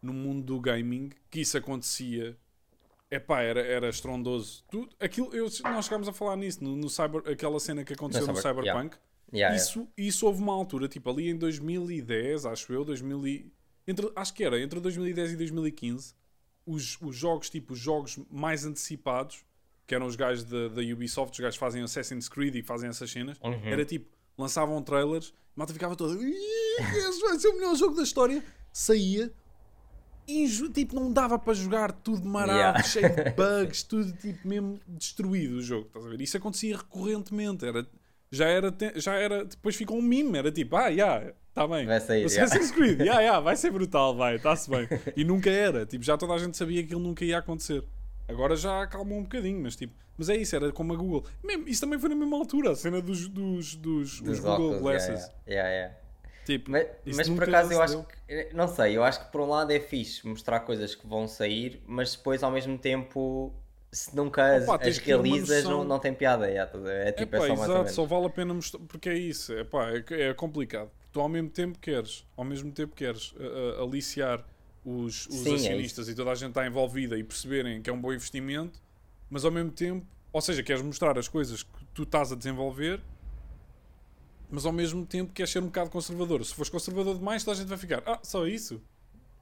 [0.00, 2.36] no mundo do gaming que isso acontecia.
[3.10, 4.62] Epá, era, era estrondoso.
[4.70, 8.24] Tu, aquilo, eu, nós chegámos a falar nisso, no, no cyber, aquela cena que aconteceu
[8.24, 8.62] no, No cyber-.
[8.64, 8.96] Cyberpunk.
[9.32, 9.56] Yeah, yeah.
[9.56, 13.52] isso, isso houve uma altura, tipo, ali em 2010, acho eu, 2000 e-
[13.86, 16.14] entre, acho que era, entre 2010 e 2015,
[16.66, 19.44] os, os jogos, tipo, os jogos mais antecipados,
[19.86, 22.88] que eram os gajos da, da Ubisoft, os gajos que fazem Assassin's Creed e fazem
[22.88, 23.52] essas cenas, Uhum.
[23.64, 24.06] era tipo,
[24.38, 26.34] lançavam trailers, a malta ficava toda, "Ih,
[26.78, 29.32] esse vai ser o melhor jogo da história, saía,
[30.28, 32.82] e tipo, não dava para jogar, tudo marado, Yeah.
[32.84, 36.20] cheio de bugs, tudo tipo mesmo destruído o jogo, estás a ver?
[36.20, 37.84] Isso acontecia recorrentemente, era,
[38.30, 41.86] já era, já era, depois ficou um meme, era tipo, ah, já, está bem.
[41.86, 44.88] Vai sair, Assassin's Creed, yeah, yeah, vai ser brutal, vai, está-se bem.
[45.16, 47.84] E nunca era, tipo, já toda a gente sabia que aquilo nunca ia acontecer.
[48.28, 51.24] Agora já acalmou um bocadinho, mas tipo, mas é isso, era como a Google.
[51.42, 54.74] Mesmo, isso também foi na mesma altura, a cena dos, dos, dos, Dos os Google
[54.74, 55.08] óculos, Glasses.
[55.08, 56.00] yeah, yeah, yeah, yeah.
[56.44, 59.48] Tipo, Mas, mas por acaso eu acho que, não sei, eu acho que por um
[59.48, 63.52] lado é fixe mostrar coisas que vão sair, mas depois ao mesmo tempo,
[63.92, 65.78] se nunca as, Opa, as uma realizas, noção.
[65.78, 66.48] não, não tem piada.
[66.48, 67.08] yeah, ver?
[67.08, 69.90] é tipo, Epá, é só exato, só vale a pena mostrar, porque é isso, epá,
[69.90, 70.90] é, é complicado.
[71.12, 74.44] Tu ao mesmo tempo queres, ao mesmo tempo queres uh, uh, aliciar
[74.84, 77.92] os, os Sim, é acionistas e toda a gente está envolvida e perceberem que é
[77.92, 78.80] um bom investimento,
[79.28, 83.00] mas ao mesmo tempo, ou seja, queres mostrar as coisas que tu estás a desenvolver,
[84.50, 86.44] mas ao mesmo tempo queres ser um bocado conservador.
[86.44, 88.80] Se fores conservador demais, toda a gente vai ficar, ah, só isso.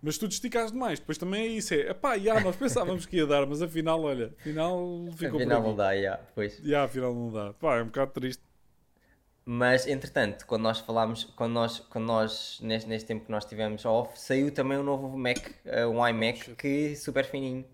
[0.00, 3.16] Mas tu te esticas demais, depois também é isso, é, epá, já, nós pensávamos que
[3.16, 6.58] ia dar, mas afinal, olha, afinal ficou Afinal não dá, yeah, pois.
[6.58, 7.52] Já, afinal não dá.
[7.54, 8.42] Pá, é um bocado triste.
[9.50, 13.82] Mas entretanto, quando nós falámos, quando nós, quando nós neste, neste tempo que nós tivemos
[13.86, 17.64] off, saiu também um novo Mac, eh, um iMac que super fininho.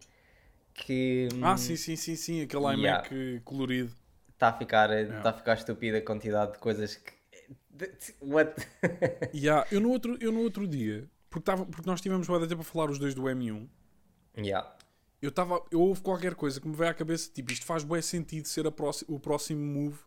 [0.73, 2.81] Que Ah, sim, sim, sim, sim, aquele Hum.
[2.81, 3.05] Yeah.
[3.09, 3.93] iMac colorido.
[4.35, 7.13] está a ficar, está a ficar estúpida a quantidade de coisas que.
[8.21, 8.55] What?
[9.35, 12.61] Yeah, eu, no outro, eu no outro dia, porque, tava, porque nós tivemos de tempo
[12.61, 13.67] a falar os dois do M1,
[14.39, 14.77] yeah.
[15.21, 18.01] eu estava, eu houve qualquer coisa que me veio à cabeça, tipo, isto faz bué
[18.01, 19.99] sentido ser a próxi- o próximo move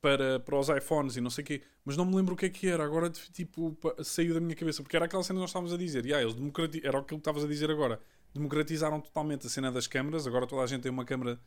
[0.00, 2.46] para, para os iPhones e não sei o quê, mas não me lembro o que
[2.46, 5.50] é que era, agora tipo, saiu da minha cabeça, porque era aquela cena que nós
[5.50, 8.00] estávamos a dizer, yeah, eles democrati- era aquilo que estavas a dizer agora,
[8.32, 11.38] democratizaram totalmente a cena das câmaras, agora toda a gente tem uma câmara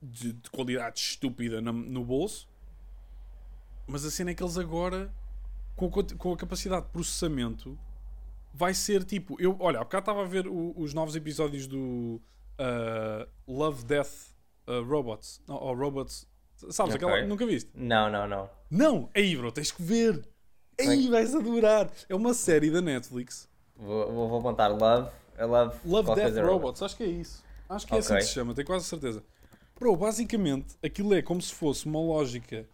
[0.00, 2.48] de, de qualidade estúpida na- no bolso,
[3.86, 5.12] mas a cena é que eles agora,
[5.76, 7.78] com com a capacidade de processamento,
[8.54, 9.36] vai ser tipo.
[9.40, 12.20] Eu, olha, há bocado estava a ver o- os novos episódios do
[12.58, 14.34] uh, Love, Death
[14.68, 15.42] uh, Robots.
[15.48, 16.26] Ou Robots.
[16.70, 17.08] Sabes, Ok.
[17.08, 17.26] aquela.
[17.26, 17.70] Nunca viste?
[17.74, 18.50] Não, não, não.
[18.70, 19.08] Não!
[19.14, 20.22] Aí, bro, tens que ver!
[20.78, 21.90] É Aí, vais adorar!
[22.08, 23.48] É uma série da Netflix.
[23.76, 25.10] Vou, vou, vou apontar Love.
[25.38, 26.82] I love, Love, qualquer Death coisa Robots.
[26.82, 27.44] Acho que é isso.
[27.68, 28.22] Acho que é assim Ok.
[28.22, 29.24] que se chama, tenho quase certeza.
[29.78, 32.66] Bro, basicamente, aquilo é como se fosse uma lógica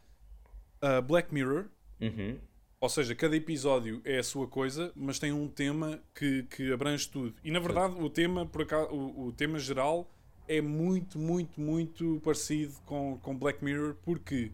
[0.83, 1.67] uh, Black Mirror.
[2.01, 2.39] Uhum.
[2.81, 7.09] Ou seja, cada episódio é a sua coisa, mas tem um tema que, que abrange
[7.09, 7.35] tudo.
[7.43, 10.09] E na verdade, o tema, por acaso, o, o tema geral
[10.49, 14.51] é muito, muito, muito parecido com, com Black Mirror, porque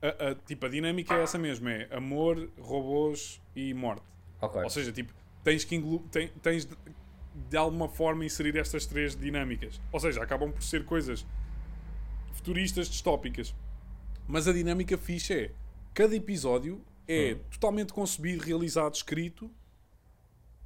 [0.00, 4.04] a, a- tipo, a dinâmica é essa mesma: é amor, robôs e morte.
[4.40, 4.62] Ok.
[4.62, 5.12] Ou seja, tipo,
[5.44, 6.76] tens que ten- tens de,
[7.50, 9.80] de alguma forma inserir estas três dinâmicas.
[9.90, 11.26] Ou seja, acabam por ser coisas
[12.34, 13.54] futuristas, distópicas.
[14.26, 15.50] Mas a dinâmica fixe é
[15.94, 19.50] cada episódio é totalmente concebido, realizado, escrito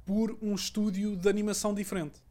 [0.05, 2.21] por um estúdio de animação diferente.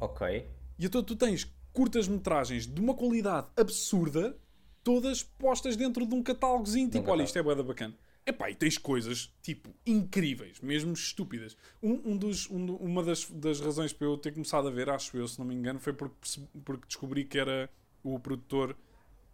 [0.00, 0.46] Ok.
[0.78, 4.36] E então tu tens curtas-metragens de uma qualidade absurda,
[4.82, 7.94] todas postas dentro de um catálogozinho, tipo, olha, isto é bué da bacana.
[8.26, 11.56] Epá, e tens coisas, tipo, incríveis, mesmo estúpidas.
[11.82, 15.16] Um, um dos, um uma das, das razões para eu ter começado a ver, acho
[15.16, 16.14] eu, se não me engano, foi porque,
[16.62, 17.70] porque descobri que era
[18.02, 18.76] o produtor,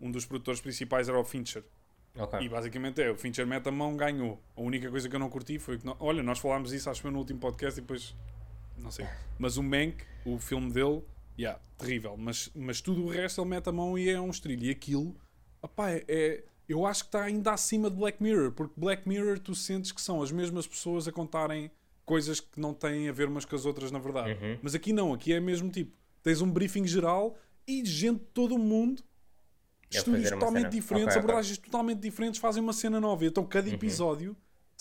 [0.01, 1.65] um dos produtores principais era o Fincher.
[2.17, 2.39] Ok.
[2.41, 4.41] E basicamente é, o Fincher mete a mão, ganhou.
[4.57, 6.99] A única coisa que eu não curti foi que, não- olha, nós falámos isso acho
[6.99, 8.15] que foi no último podcast e depois,
[8.79, 9.07] não sei.
[9.39, 11.03] Mas o Mank, o filme dele,
[11.39, 12.17] yeah, terrível.
[12.17, 14.65] Mas, mas tudo o resto ele mete a mão e é um estrilho.
[14.65, 15.17] E aquilo,
[15.63, 19.39] opá, é, é- eu acho que está ainda acima de Black Mirror, porque Black Mirror
[19.39, 21.71] tu sentes que são as mesmas pessoas a contarem
[22.07, 24.33] coisas que não têm a ver umas com as outras na verdade.
[24.43, 24.59] Uhum.
[24.63, 25.93] Mas aqui não, aqui é mesmo tipo,
[26.23, 29.03] tens um briefing geral e gente de todo o mundo
[29.91, 30.71] estúdios totalmente cena.
[30.71, 31.23] diferentes, Ok, ok.
[31.23, 33.25] abordagens totalmente diferentes fazem uma cena nova.
[33.25, 33.75] Então cada Uhum.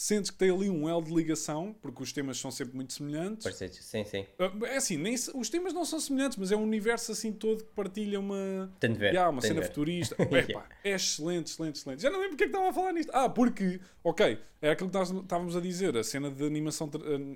[0.06, 3.44] Sentes que tem ali um elo de ligação, porque os temas são sempre muito semelhantes.
[3.44, 4.26] Parece, sim, sim.
[4.38, 7.63] Uh, É assim, nem, os temas não são semelhantes, mas é um universo assim todo
[7.63, 9.13] que partilha uma, Tem de ver.
[9.13, 9.68] Yeah, uma cena ver.
[9.68, 10.16] futurista.
[10.20, 12.02] Epá, é excelente, excelente, excelente.
[12.02, 13.12] Já não lembro porque é que estava a falar nisto.
[13.13, 15.96] Ah, porque, ok, é aquilo que estávamos a dizer.
[15.96, 16.89] A cena de animação,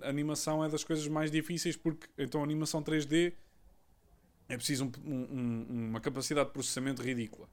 [0.03, 3.33] animação é das coisas mais difíceis porque então a animação 3D
[4.49, 7.47] é preciso um- um- uma capacidade de processamento ridícula.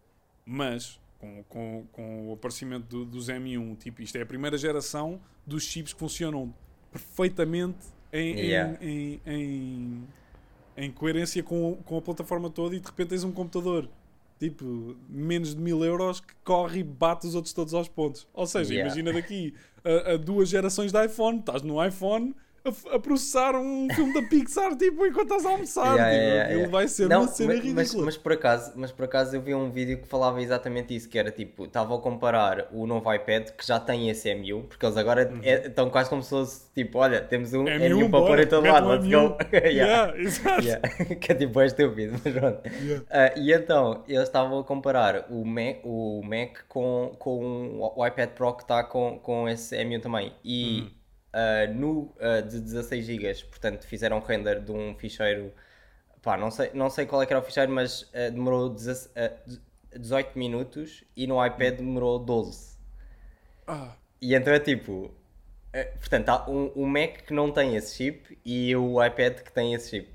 [0.46, 5.20] Mas com, com, com o aparecimento do- dos M1, tipo, isto é a primeira geração
[5.46, 6.52] dos chips que funcionam
[6.92, 7.78] perfeitamente
[8.12, 8.78] em, em- Yeah.
[8.80, 10.04] em, em,
[10.76, 13.88] em coerência com, com a plataforma toda e de repente tens um computador
[14.38, 18.26] tipo menos de mil euros que corre e bate os outros todos aos pontos.
[18.34, 18.88] Ou seja, Yeah.
[18.94, 22.34] imagina daqui a, a duas gerações de iPhone, estás no iPhone
[22.92, 25.94] a, processar um filme da Pixar tipo enquanto estás a almoçar.
[25.94, 26.70] Yeah, tipo, yeah, yeah.
[26.72, 28.04] vai ser Não, uma cena mas, ridícula.
[28.06, 31.18] mas, por acaso, mas por acaso eu vi um vídeo que falava exatamente isso, que
[31.18, 34.96] era tipo, estava a comparar o novo iPad que já tem esse M1, porque eles
[34.96, 38.40] agora é- estão quase como se fosse tipo, olha, temos um M1, M1, para pôr
[38.40, 39.28] em todo lado, let's M1.
[39.28, 39.36] go.
[39.74, 40.14] Yeah.
[41.20, 42.60] Que é tipo, é estúpido, mas pronto.
[43.10, 48.30] Ah, e então, eles estavam a comparar o Mac, o Mac com, com o iPad
[48.30, 50.32] Pro que está com, com esse M1 também.
[50.44, 50.90] E Hum.
[51.34, 55.52] Ah, no ah, de 16 GB, portanto, fizeram render de um ficheiro.
[56.22, 59.12] Pá, não sei, não sei qual é que era o ficheiro, mas ah, demorou 16
[59.16, 59.32] ah,
[59.98, 62.76] 18 minutos e no iPad demorou 12.
[63.66, 65.14] Ah, E então é tipo.
[66.00, 69.74] portanto, há um, um Mac que não tem esse chip e o iPad que tem
[69.74, 70.08] esse chip.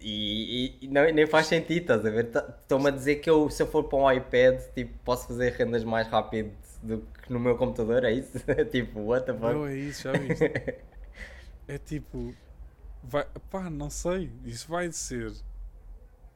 [0.00, 2.24] E, e- e não, nem faz sentido, estás a ver?
[2.30, 5.52] Tá- Estão-me a dizer que eu, se eu for para um iPad, tipo, posso fazer
[5.52, 6.52] rendas mais rápido
[6.84, 8.38] do que no meu computador, é isso?
[8.70, 9.54] tipo, what the fuck?
[9.54, 10.52] não é isso, já viste?
[11.68, 12.34] é tipo.
[13.02, 14.30] Vai, pá, não sei.
[14.44, 15.32] Isso vai ser.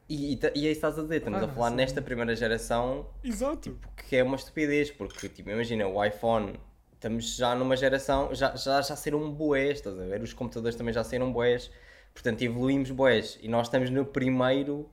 [0.07, 1.75] E, e, ta- e é isso que estás a dizer, estamos Ah, a falar sim.
[1.75, 3.79] nesta primeira geração Exato.
[4.07, 6.59] que é uma estupidez, porque, tipo, imagina, o iPhone,
[6.93, 10.21] estamos já numa geração, já, já, já saíram boés, estás a ver?
[10.23, 11.69] Os computadores também já saíram boés,
[12.13, 14.89] portanto, evoluímos boés, e nós estamos no primeiro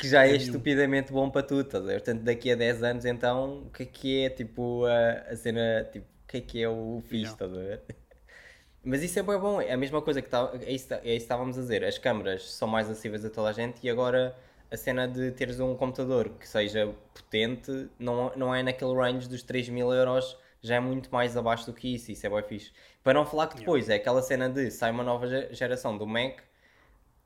[0.00, 1.94] que já é estupidamente bom para tudo, estás a ver?
[2.02, 5.84] Portanto, daqui a 10 anos, então, o que é que é, tipo, a, a cena,
[5.92, 7.32] tipo, o que é que é o fixe, Yeah.
[7.32, 7.82] estás a ver?
[8.82, 11.02] Mas isso é bem bom, é a mesma coisa que tá, é, isso, é isso
[11.04, 11.84] que estávamos a dizer.
[11.84, 14.34] As câmaras são mais acessíveis a toda a gente e agora
[14.70, 19.42] a cena de teres um computador que seja potente não, não é naquele range dos
[19.42, 22.10] 3 mil euros, já é muito mais abaixo do que isso.
[22.12, 22.72] Isso é bem fixe.
[23.02, 26.06] Para não falar que depois é aquela cena de sai uma nova ge- geração do
[26.06, 26.38] Mac,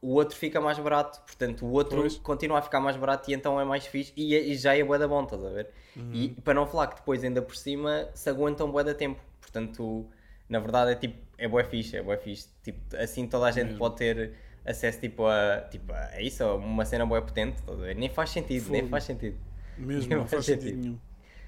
[0.04, 2.16] o outro fica mais barato, portanto o outro Pois.
[2.18, 4.98] continua a ficar mais barato e então é mais fixe e, e já é bué
[4.98, 5.70] da bom, estás a ver?
[6.12, 6.34] E Uhum.
[6.44, 10.06] para não falar que depois ainda por cima se aguentam bué da tempo, portanto
[10.48, 13.66] na verdade é tipo, é bué fixe, é bué fixe, tipo, assim toda a gente
[13.66, 13.78] Mesmo.
[13.78, 17.94] pode ter acesso tipo a, tipo, a isso, uma cena bué potente, estás a ver?
[17.96, 18.90] Nem faz sentido, nem Fogo.
[18.90, 19.38] faz sentido.
[19.76, 20.80] Mesmo, Não não faz faz sentido sentido.
[20.82, 20.98] nenhum.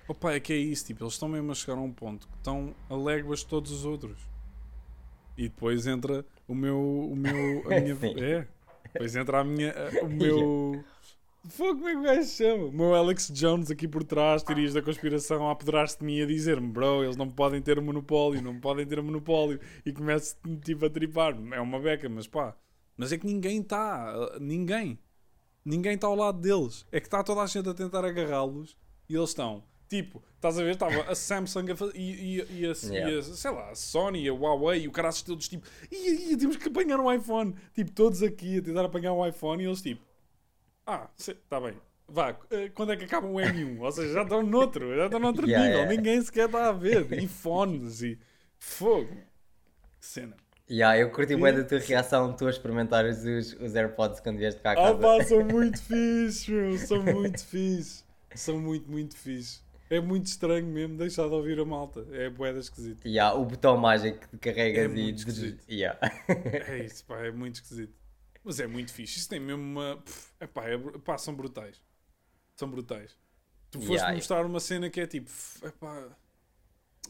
[0.09, 2.37] Opa, é que é isso, tipo, eles estão mesmo a chegar a um ponto que
[2.37, 4.19] estão a léguas de todos os outros.
[5.37, 6.79] E depois entra o meu.
[6.79, 8.47] O meu a minha, é.
[8.93, 9.73] Depois entra a minha.
[9.73, 10.85] a- o meu.
[11.49, 12.65] Fogo, como é que o gajo se chama?
[12.65, 16.27] O meu Alex Jones aqui por trás, teorias da conspiração, a apoderar-se de mim a
[16.27, 19.61] dizer-me, bro, eles não podem ter o monopólio, não podem ter o monopólio.
[19.85, 21.37] E começa tipo a tripar.
[21.53, 22.57] É uma beca, mas pá.
[22.97, 24.13] Mas é que ninguém está.
[24.41, 24.99] Ninguém.
[25.65, 26.85] Ninguém está ao lado deles.
[26.91, 28.77] É que está toda a gente a tentar agarrá-los
[29.09, 29.63] e eles estão.
[29.89, 30.73] Tipo, estás a ver?
[30.73, 33.13] Estava a Samsung a fa- e, e, e, a, Yeah.
[33.13, 36.37] e a, sei lá, a Sony, a Huawei e o cara todos tipo, e, e
[36.37, 37.55] temos que apanhar um iPhone.
[37.73, 40.03] Tipo, todos aqui a tentar apanhar um iPhone e eles tipo,
[40.87, 41.75] ah, está bem.
[42.09, 43.81] Vá, eh, quando é que acaba o M1?
[43.81, 45.81] Ou seja, já estão noutro, já estão noutro Yeah, nível.
[45.83, 45.97] yeah.
[45.97, 47.13] Ninguém sequer está a ver.
[47.13, 48.19] E fones e
[48.59, 49.11] fogo.
[50.01, 50.37] Que cena.
[50.71, 54.61] Yeah, eu curti bem da tua reação, tu a experimentares os, os AirPods quando vieste
[54.61, 54.99] cá a Ah casa.
[54.99, 56.77] pá, são muito fixe, meu.
[56.79, 58.05] São muito fixe.
[58.35, 59.61] São muito, muito fixe.
[59.89, 62.07] É muito estranho mesmo deixar de ouvir a malta.
[62.13, 63.07] É boeda esquisito.
[63.07, 65.03] Yeah, o botão mágico que carregas É e.
[65.03, 65.65] muito esquisito.
[65.71, 65.99] Yeah.
[66.29, 67.95] É isso, pá, é muito esquisito.
[68.43, 69.19] Mas é muito fixe.
[69.19, 69.97] Isso tem mesmo uma.
[69.99, 71.81] pff, epá, é, pá, são brutais.
[72.57, 73.17] São brutais.
[73.71, 74.15] Tu foste Yeah.
[74.15, 76.17] mostrar uma cena que é tipo, "F- epá,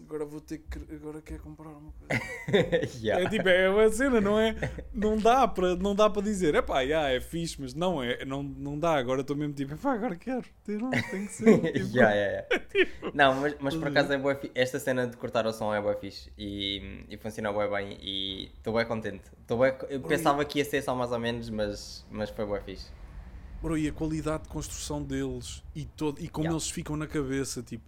[0.02, 0.94] agora vou ter que.
[0.94, 2.22] Agora quero comprar uma coisa.
[3.02, 3.24] yeah.
[3.24, 4.54] É tipo, é uma cena, não é?
[4.92, 8.42] Não dá para não dá para dizer, epá, yeah, é fixe, mas não é, não,
[8.42, 8.96] não dá.
[8.96, 10.44] Agora estou mesmo tipo, epá, agora quero.
[10.68, 11.44] Um, tem que ser.
[11.72, 12.66] Tipo, Yeah, yeah, yeah.
[12.70, 13.88] tipo, Não, mas, mas por Uhum.
[13.90, 17.16] acaso é bué fi- esta cena de cortar o som é bué fixe e, e
[17.16, 19.24] funciona bué bem e estou bem contente.
[19.46, 22.44] Tô bué co- eu pensava que ia ser só mais ou menos, mas, mas foi
[22.46, 22.87] bué fixe.
[23.62, 27.62] Bro, e a qualidade de construção deles e, todo, e como eles ficam na cabeça,
[27.62, 27.85] tipo,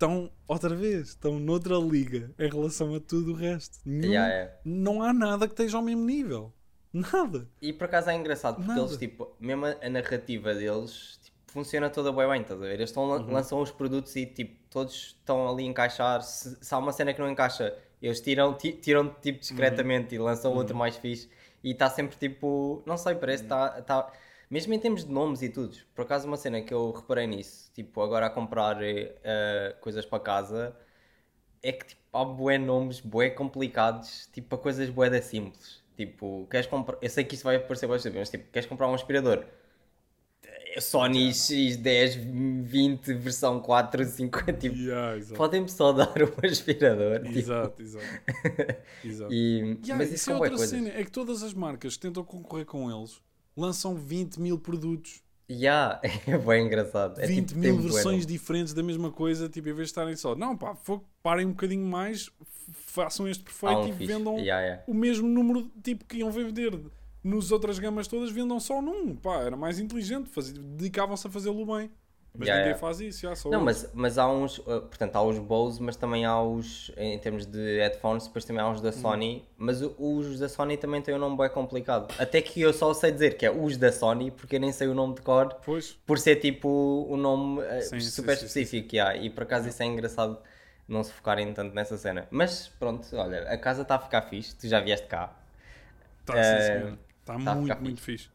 [0.00, 3.78] estão outra vez, estão noutra liga em relação a tudo o resto.
[3.84, 4.52] Não, Yeah, yeah.
[4.64, 6.52] não há nada que esteja ao mesmo nível.
[6.92, 7.46] Nada.
[7.60, 8.80] E por acaso é engraçado porque Nada.
[8.80, 12.74] eles, tipo, mesmo a, narrativa deles tipo, funciona toda bem bem, estás a ver?
[12.74, 13.30] Eles estão, Uhum.
[13.30, 16.22] lançam os produtos e tipo, todos estão ali a encaixar.
[16.22, 20.18] Se, se há uma cena que não encaixa, eles tiram, ti- tiram tipo discretamente e
[20.18, 21.28] lançam outro mais fixe.
[21.62, 23.82] E está sempre tipo, não sei, parece que está.
[23.82, 24.10] Tá,
[24.50, 25.76] mesmo em termos de nomes e tudo.
[25.94, 30.20] Por acaso, uma cena que eu reparei nisso, tipo, agora a comprar eh, coisas para
[30.20, 30.76] casa,
[31.62, 35.82] é que tipo, há bué nomes, bué complicados, tipo, para coisas bué da simples.
[35.96, 36.98] Tipo, queres comprar.
[37.02, 39.44] Eu sei que isto vai parecer bastante, mas tipo, queres comprar um aspirador?
[40.74, 42.16] É Sony X10
[42.62, 45.34] 20 versão 4, 5, tipo, Yeah, exato.
[45.34, 47.20] podem-me só dar um aspirador.
[47.24, 48.06] tipo, Exato, exato.
[49.04, 49.32] exato.
[49.32, 50.70] e, Yeah, mas isso isso é outra coisas.
[50.70, 50.88] cena.
[50.90, 53.20] É que todas as marcas que tentam concorrer com eles
[53.60, 55.22] lançam 20 mil produtos.
[55.50, 57.20] Yeah, é bem engraçado.
[57.20, 58.26] É, 20 tipo, mil versões nome.
[58.26, 60.76] diferentes da mesma coisa, tipo, em vez de estarem só, não pá,
[61.22, 62.30] parem um bocadinho mais,
[62.72, 64.06] façam este perfeito um e fixe.
[64.06, 64.84] vendam Yeah, yeah.
[64.86, 66.78] o mesmo número tipo que iam vender
[67.22, 70.30] nos outras gamas todas, vendam só num, pá, era mais inteligente,
[70.76, 71.90] dedicavam-se a fazê-lo bem.
[72.36, 72.74] Mas Yeah, ninguém yeah.
[72.74, 75.96] faz isso, já só Não, mas, mas há uns, uh, portanto, há os Bose, mas
[75.96, 78.82] também há os, em termos de headphones, depois também há os Hum.
[78.82, 82.12] da Sony, mas o- os da Sony também têm um nome bem complicado.
[82.18, 84.88] Até que eu só sei dizer que é os da Sony, porque eu nem sei
[84.88, 88.50] o nome de cor, Pois, por ser tipo um nome uh, Sim, sim, super sim,
[88.50, 90.38] específico, yeah, e por acaso isso é engraçado
[90.88, 92.26] não se focarem tanto nessa cena.
[92.30, 95.34] Mas pronto, olha, a casa está a ficar fixe, tu já vieste cá.
[96.24, 96.98] tá, Eh, sim, senhor.
[97.24, 98.28] Tá tá muito, ficar muito fixe.
[98.28, 98.32] Tá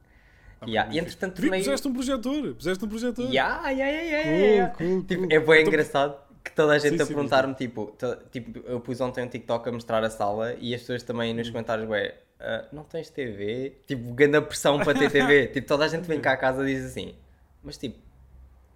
[0.67, 3.25] Yeah, e entretanto Vi- Puseste um projetor, puseste um projetor.
[3.31, 4.75] Yeah, yeah, yeah, yeah, Cool, yeah.
[4.75, 5.31] cool, Tipo, cool.
[5.31, 8.79] é bem Então- engraçado que toda a gente Sim, a perguntar-me, tipo, to- tipo, eu
[8.79, 11.37] pus ontem um TikTok a mostrar a sala e as pessoas também Hum.
[11.37, 13.77] nos comentários, ué, ah, não tens TV?
[13.87, 15.47] Tipo, grande pressão para ter TV.
[15.53, 17.15] tipo, toda a gente vem cá a casa e diz assim,
[17.63, 17.97] mas tipo,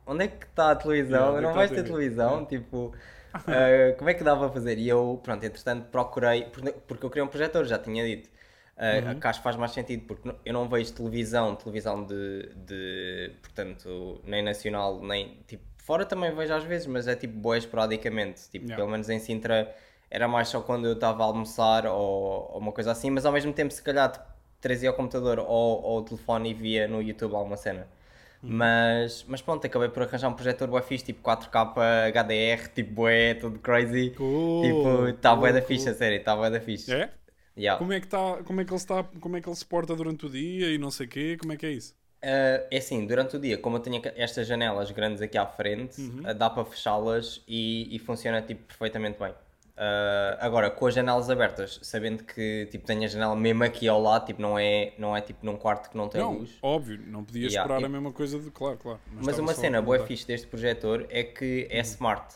[0.08, 1.28] onde é que está a televisão?
[1.28, 2.45] Yeah, não vais a ter televisão?
[2.45, 2.91] Tipo,
[3.34, 4.78] ah, como é que dá para fazer?
[4.80, 8.30] E eu, pronto, entretanto procurei, porque, porque eu queria um projetor, já tinha dito.
[8.80, 13.36] Uh, que acho que faz mais sentido porque eu não vejo televisão, televisão de, de
[13.42, 18.50] portanto, nem nacional, nem tipo, fora também vejo às vezes, mas é tipo boa esporadicamente,
[18.50, 18.76] tipo, Yeah.
[18.78, 19.76] pelo menos em Sintra
[20.10, 23.34] era mais só quando eu estava a almoçar ou, ou uma coisa assim, mas ao
[23.34, 24.26] mesmo tempo se calhar tipo,
[24.62, 27.86] trazia o computador ou, ou o telefone e via no YouTube alguma cena.
[28.48, 33.34] Mas, mas pronto, acabei por arranjar um projetor bué fixe, tipo 4K HDR, tipo bué,
[33.36, 34.18] tudo crazy.
[34.18, 36.92] Cool, tipo, está bué da cool, fixe, a sério, está bué da fixe.
[36.94, 37.12] É?
[37.57, 37.77] Yeah.
[37.77, 39.95] Como é que tá, como é que ele está, como é que ele se porta
[39.95, 41.93] durante o dia e não sei quê, como é que é isso?
[42.23, 46.01] Uh, é assim, durante o dia, como eu tenho estas janelas grandes aqui à frente,
[46.01, 46.21] Uhum.
[46.29, 49.31] uh, dá para fechá-las e, e funciona tipo, perfeitamente bem.
[49.31, 54.01] Uh, agora, com as janelas abertas, sabendo que tipo, tenho a janela mesmo aqui ao
[54.01, 56.57] lado, tipo, não, é, não é tipo num quarto que não tem não, luz.
[56.62, 58.99] óbvio, não podias Yeah, esperar e- a mesma coisa de, claro, claro.
[59.13, 62.35] Mas estava uma cena boa fixe deste projetor é que é smart.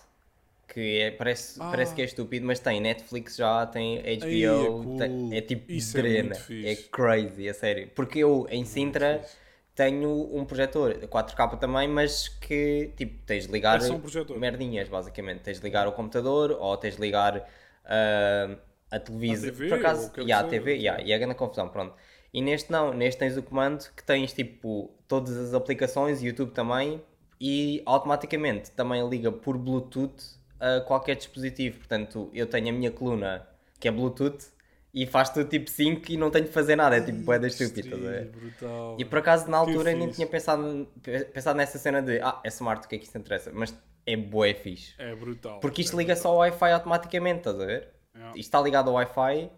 [0.74, 1.70] Que é, parece, Ah.
[1.70, 4.98] parece que é estúpido, mas tem Netflix já, tem HBO, é cool.
[4.98, 6.34] tem- é tipo Isso é drena.
[6.36, 6.68] fixe.
[6.68, 7.90] É crazy, a sério.
[7.94, 9.36] Porque eu em Sintra fixe.
[9.76, 15.42] tenho um projetor 4K também, mas que tipo tens de ligar É um merdinhas, basicamente.
[15.42, 17.48] Tens de ligar o computador ou tens de ligar
[17.86, 18.56] ah,
[18.90, 19.50] a televisão.
[19.50, 20.50] A Por acaso, que yeah, a.
[20.50, 21.94] TV, yeah, e é grande confusão, pronto.
[22.34, 27.00] E neste não, neste tens o comando que tens tipo todas as aplicações, YouTube também,
[27.40, 31.80] e automaticamente também liga por Bluetooth a qualquer dispositivo.
[31.80, 33.45] Portanto, eu tenho a minha coluna
[33.80, 34.45] que é Bluetooth
[34.93, 38.30] e faz tudo tipo 5 e não tenho de fazer nada, é tipo boeda estúpida.
[38.32, 38.95] Brutal.
[38.97, 40.15] E por acaso na altura nem fixe.
[40.15, 40.88] tinha pensado,
[41.34, 43.52] pensado nessa cena de ah, é smart, o que é que isso interessa?
[43.54, 44.93] Mas é bué fixe.
[44.97, 45.60] É brutal.
[45.60, 47.89] Porque isto é liga só ao Wi-Fi automaticamente, estás a ver?
[48.15, 48.30] Yeah.
[48.38, 49.49] Isto está ligado ao Wi-Fi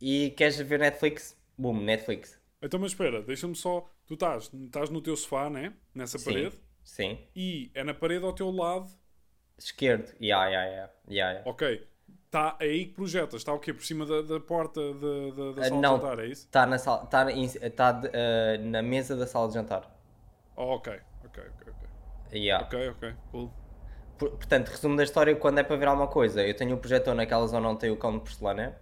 [0.00, 1.36] e queres ver Netflix?
[1.56, 2.40] Boom, Netflix.
[2.62, 3.88] Então, mas espera, deixa-me só.
[4.06, 5.74] Tu estás, estás no teu sofá, né?
[5.94, 6.24] Nessa Sim.
[6.24, 6.58] parede.
[6.82, 7.18] Sim.
[7.36, 8.88] E é na parede ao teu lado.
[9.64, 10.12] Esquerdo.
[10.20, 10.90] Yeah, yeah, yeah.
[11.08, 11.50] yeah, yeah.
[11.50, 11.62] Ok.
[12.26, 13.40] Está aí que projetas.
[13.40, 13.72] Está o quê?
[13.74, 15.94] Por cima da, da porta da, da, da Ah, sala de não.
[15.96, 16.46] jantar, é isso?
[16.46, 17.26] Está na, sala, tá
[17.76, 19.82] tá de- ah, na mesa da sala de jantar.
[20.56, 20.88] Oh, ok.
[21.24, 21.88] Ok, ok, ok.
[22.32, 22.64] Yeah.
[22.66, 23.14] Ok, ok.
[23.32, 23.50] Cool.
[24.18, 27.14] Por- portanto, resumo da história, quando é para ver alguma coisa, eu tenho o projetor
[27.14, 28.76] naquela zona onde tem o cão de porcelana,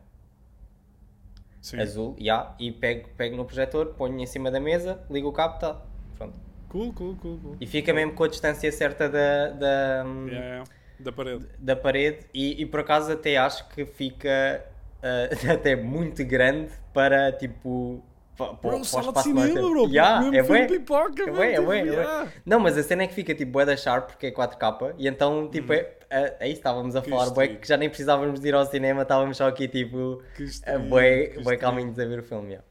[1.61, 1.79] Sim.
[1.81, 5.59] azul, yeah, e pego, pego no projetor, ponho em cima da mesa, ligo o cabo,
[5.59, 5.81] tá.
[6.17, 6.39] Pronto.
[6.69, 7.57] Cool, cool, cool, cool.
[7.61, 10.65] E fica mesmo com a distância certa da, da, Yeah, yeah.
[10.99, 11.47] Da parede.
[11.59, 14.65] da parede e, e por acaso até acho que fica
[15.03, 18.03] ah, até muito grande para tipo
[18.37, 19.89] Bro, para o sala de espaço cinema, bro.
[19.89, 20.79] Yeah, mesmo é filme bué.
[20.79, 22.33] pipoca, É bué, é tipo, bué, é yeah.
[22.47, 25.09] Não, mas a cena é que fica tipo bué da Sharp porque é 4K e
[25.09, 28.41] então tipo é, é, é isso estávamos a Que falar bué que já nem precisávamos
[28.41, 32.23] de ir ao cinema, estávamos só aqui tipo estilo, bué, bué calminhos a ver o
[32.23, 32.49] filme.
[32.51, 32.65] yeah.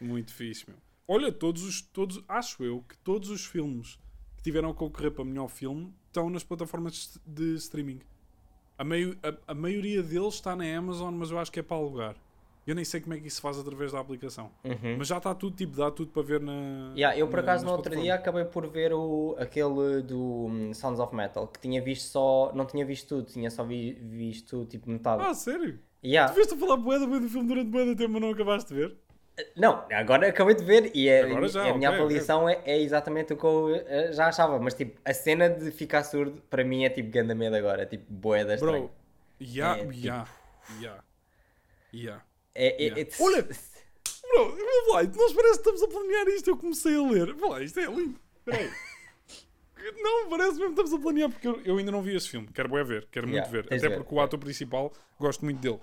[0.00, 0.76] Muito fixe, meu.
[1.08, 1.80] Olha, todos os.
[1.82, 3.98] Todos, acho eu que todos os filmes
[4.36, 8.00] que tiveram a concorrer para melhor filme estão nas plataformas de streaming.
[8.78, 11.76] A, meio, a, a maioria deles está na Amazon, mas eu acho que é para
[11.76, 12.16] alugar.
[12.66, 14.50] Eu nem sei como é que isso se faz através da aplicação.
[14.64, 14.96] Uhum.
[14.98, 16.92] Mas já está tudo, tipo, dá tudo para ver na.
[16.96, 20.98] Yeah, eu por acaso no outro dia acabei por ver o, aquele do hum, Sounds
[20.98, 24.90] of Metal, que tinha visto só, não tinha visto tudo, tinha só vi- visto tipo
[24.90, 25.22] metade.
[25.22, 25.78] Ah, sério?
[26.04, 26.32] Yeah.
[26.32, 28.96] Tu viste a falar boeda do filme durante boeda tempo, mas não acabaste de ver?
[29.54, 33.34] Não, agora acabei de ver e é- Agora já, a minha avaliação é, é exatamente
[33.34, 36.84] o que eu eh, já achava, mas tipo, a cena de ficar surdo para mim
[36.84, 38.84] é tipo ganda medo agora, é tipo boeda estranho.
[38.84, 38.92] Bro,
[39.40, 40.26] ya, É, tipo- ya,
[40.80, 41.04] ya,
[41.92, 42.22] ya.
[42.54, 43.00] É, é, Yeah.
[43.02, 43.42] it's- Olha!
[43.42, 44.56] Bro,
[44.94, 46.50] lá, nós parece que estamos a planear isto.
[46.50, 47.36] Eu comecei a ler.
[47.36, 48.18] Lá, isto é lindo.
[48.44, 48.70] Peraí.
[50.02, 52.48] Não, parece mesmo que estamos a planear porque eu, eu ainda não vi esse filme.
[52.52, 53.72] Quero ver, quero Yeah, muito ver.
[53.72, 55.78] Até ver, porque o ator principal gosto muito dele.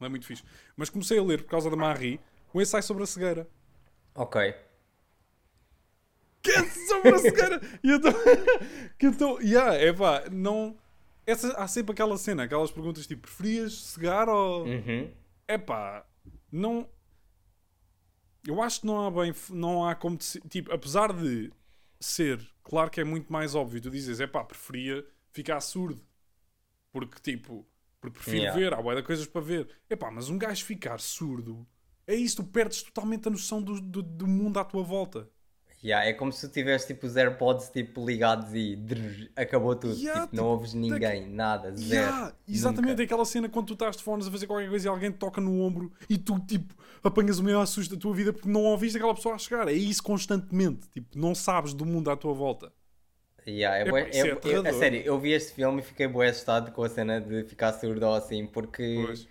[0.00, 0.42] Ele é muito fixe.
[0.76, 2.18] Mas comecei a ler por causa da Marie
[2.52, 3.48] o ensaio sobre a cegueira.
[4.14, 4.54] Ok.
[6.42, 7.60] Que é sobre a cegueira!
[7.82, 8.12] E eu estou.
[8.98, 9.40] Que eu estou.
[9.40, 10.76] Yeah, é pá, não.
[11.26, 14.64] Essa, há sempre aquela cena, aquelas perguntas tipo: preferias cegar ou.
[14.66, 15.12] Uhum.
[15.46, 16.04] É pá,
[16.50, 16.88] não.
[18.46, 19.32] Eu acho que não há bem.
[19.50, 20.16] Não há como.
[20.16, 21.50] te- Tipo, apesar de
[22.00, 26.04] ser, claro que é muito mais óbvio, tu dizes, é pá, preferia ficar surdo.
[26.90, 27.64] Porque, tipo,
[28.00, 28.58] porque prefiro Yeah.
[28.60, 29.68] ver, há bué de coisas para ver.
[29.88, 31.64] É pá, mas um gajo ficar surdo,
[32.06, 35.28] é isso, tu perdes totalmente a noção do, do, do mundo à tua volta.
[35.84, 39.94] Yeah, é como se tu tivesse tipo os AirPods tipo, ligados e drrr, acabou tudo.
[39.94, 41.92] Yeah, tipo, não tipo, ouves ninguém, nada, zero.
[42.02, 43.02] Yeah, exatamente, nunca.
[43.02, 45.18] é aquela cena quando tu estás de fones a fazer qualquer coisa e alguém te
[45.18, 48.62] toca no ombro e tu, tipo, apanhas o maior susto da tua vida porque não
[48.62, 49.66] ouviste aquela pessoa a chegar.
[49.66, 50.88] É isso constantemente.
[50.90, 52.72] Tipo, não sabes do mundo à tua volta.
[53.44, 56.70] Yeah, é é- é eu- a sério, eu vi este filme e fiquei bué assustado
[56.70, 59.28] com a cena de ficar surdo assim, porque, Pois.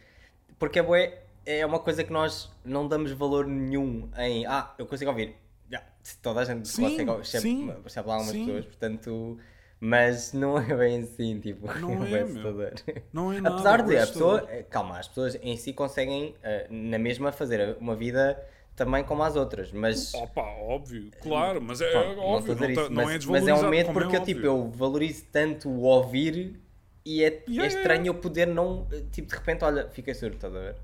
[0.59, 4.85] porque é bué, é uma coisa que nós não damos valor nenhum em, ah, eu
[4.85, 5.35] consigo ouvir.
[5.69, 5.87] Yeah,
[6.21, 7.47] toda a gente Sim, consegue ouvir, exceto,
[7.85, 9.37] exceto lá algumas pessoas, portanto,
[9.79, 12.73] mas não é bem assim, tipo, Não é, assustador.
[13.11, 13.55] Não é nada.
[13.55, 17.77] Apesar de, a pessoa, eh, calma, as pessoas em si conseguem, eh, na mesma, fazer
[17.79, 18.39] uma vida
[18.75, 20.13] também como as outras, mas...
[20.13, 23.47] Opa, óbvio, claro, mas é, é não óbvio, não, isso, tá- não mas, é mas
[23.47, 26.59] é um medo como é porque eu, tipo, eu valorizo tanto o ouvir
[27.05, 30.55] e é, é yeah, estranho eu poder não, tipo, de repente, olha, fiquei surdo, estás
[30.55, 30.75] a ver?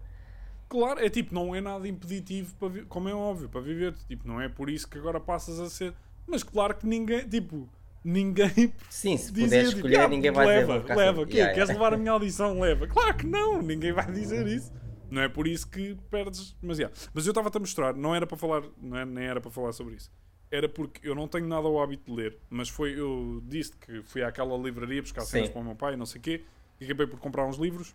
[0.69, 3.93] Claro, é tipo, não é nada impeditivo, para como é óbvio, para viver.
[4.07, 5.93] Tipo, não é por isso que agora passas a ser.
[6.25, 7.69] Mas claro que ninguém, tipo,
[8.03, 11.31] ninguém Sim, se dizia, puderes tipo, escolher, "Ah, ninguém vai dizer, leva, ficar leva, surdo."
[11.31, 11.37] quê?
[11.37, 11.83] Yeah, Queres yeah.
[11.83, 12.59] levar a minha audição?
[12.59, 12.87] Leva.
[12.87, 14.71] Claro que não, ninguém vai dizer isso.
[15.09, 16.53] Não é por isso que perdes.
[16.61, 16.93] Mas, yeah.
[17.13, 19.71] mas eu estava-te a mostrar, não era para falar, não é, nem era para falar
[19.71, 20.11] sobre isso.
[20.51, 24.01] Era porque eu não tenho nada o hábito de ler, mas foi, eu disse que
[24.03, 26.43] fui àquela livraria buscar cenas para o meu pai, não sei o quê,
[26.79, 27.93] e acabei por comprar uns livros.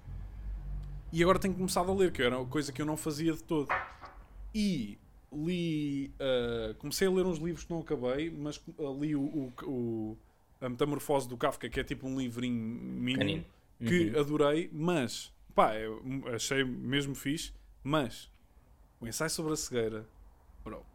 [1.12, 3.42] E agora tenho começado a ler, que era uma coisa que eu não fazia de
[3.42, 3.68] todo.
[4.54, 4.98] E
[5.32, 6.10] li.
[6.18, 10.18] ah, comecei a ler uns livros que não acabei, mas ah, li o, o- o-
[10.60, 13.44] A Metamorfose do Kafka, que é tipo um livrinho mínimo, Pequenino.
[14.10, 14.20] que Uhum.
[14.20, 15.32] adorei, mas.
[15.54, 16.02] pá, eu
[16.34, 18.30] achei mesmo fixe, mas.
[19.00, 20.06] O ensaio sobre a cegueira.
[20.64, 20.86] Bro.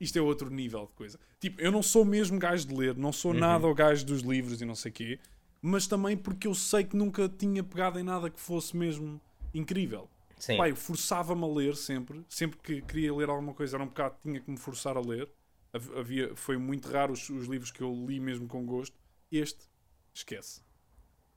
[0.00, 1.18] Isto é outro nível de coisa.
[1.40, 4.60] Tipo, eu não sou mesmo gajo de ler, não sou nada o gajo dos livros
[4.60, 5.18] e não sei quê,
[5.60, 9.20] mas também porque eu sei que nunca tinha pegado em nada que fosse mesmo
[9.54, 10.08] incrível.
[10.38, 10.56] Sim.
[10.60, 12.24] Eu forçava-me a ler sempre.
[12.28, 15.28] Sempre que queria ler alguma coisa era um bocado, tinha que me forçar a ler.
[15.72, 18.96] Hav- Havia, foi muito raro os, os livros que eu li mesmo com gosto.
[19.32, 19.66] Este,
[20.14, 20.60] esquece.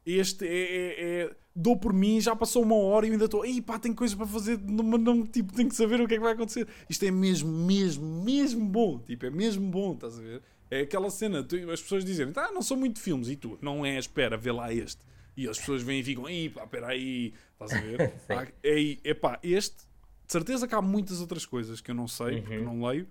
[0.05, 3.45] Este é, é- é- Dou por mim, já passou uma hora e eu ainda estou.
[3.45, 6.13] Ei pá, tenho coisas para fazer, não, mas não, tipo, tenho que saber o que
[6.13, 6.65] é que vai acontecer.
[6.89, 8.99] Isto é mesmo, mesmo, mesmo bom.
[8.99, 10.41] Tipo, é mesmo bom, estás a ver?
[10.71, 13.59] É aquela cena, tu- as pessoas dizem, ah, não são muito de filmes, e tu,
[13.61, 14.99] não é, espera, vê lá este.
[15.37, 18.03] E as pessoas vêm e ficam, ei pá, espera aí, estás a ver?
[18.29, 22.07] Ah, é, é pá, este, de certeza que há muitas outras coisas que eu não
[22.07, 22.63] sei, porque Uhum.
[22.63, 23.07] não leio,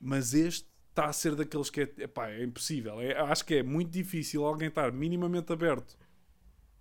[0.00, 3.00] mas este está a ser daqueles que é, epá, é impossível.
[3.00, 5.96] É- acho que é muito difícil alguém estar minimamente aberto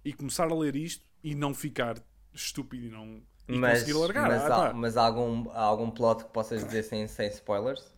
[0.05, 1.97] e começar a ler isto e não ficar
[2.33, 4.29] estúpido e não e Mas, conseguir largar.
[4.29, 4.73] mas, Ah, há, pá.
[4.73, 7.93] mas há algum, há algum plot que possas dizer sem, sem spoilers?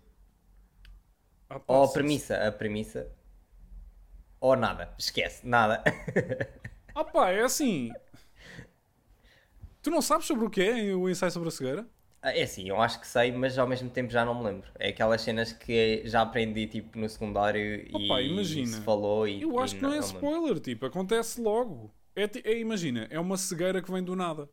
[1.49, 3.01] Ah, Ou a premissa, a premissa?
[4.39, 5.83] Ou nada, esquece, nada.
[6.93, 7.97] Ah pá, é assim.
[9.81, 11.89] Tu não sabes sobre o que é o ensaio sobre a cegueira?
[12.21, 14.69] Ah, É assim, eu acho que sei, mas ao mesmo tempo já não me lembro.
[14.79, 18.61] É aquelas cenas que já aprendi tipo no secundário e, Opa, imagina.
[18.61, 20.29] e se falou e Eu acho e que não é me lembro.
[20.29, 21.93] spoiler, tipo, acontece logo.
[22.15, 24.49] É, é, imagina, é uma cegueira que vem do nada.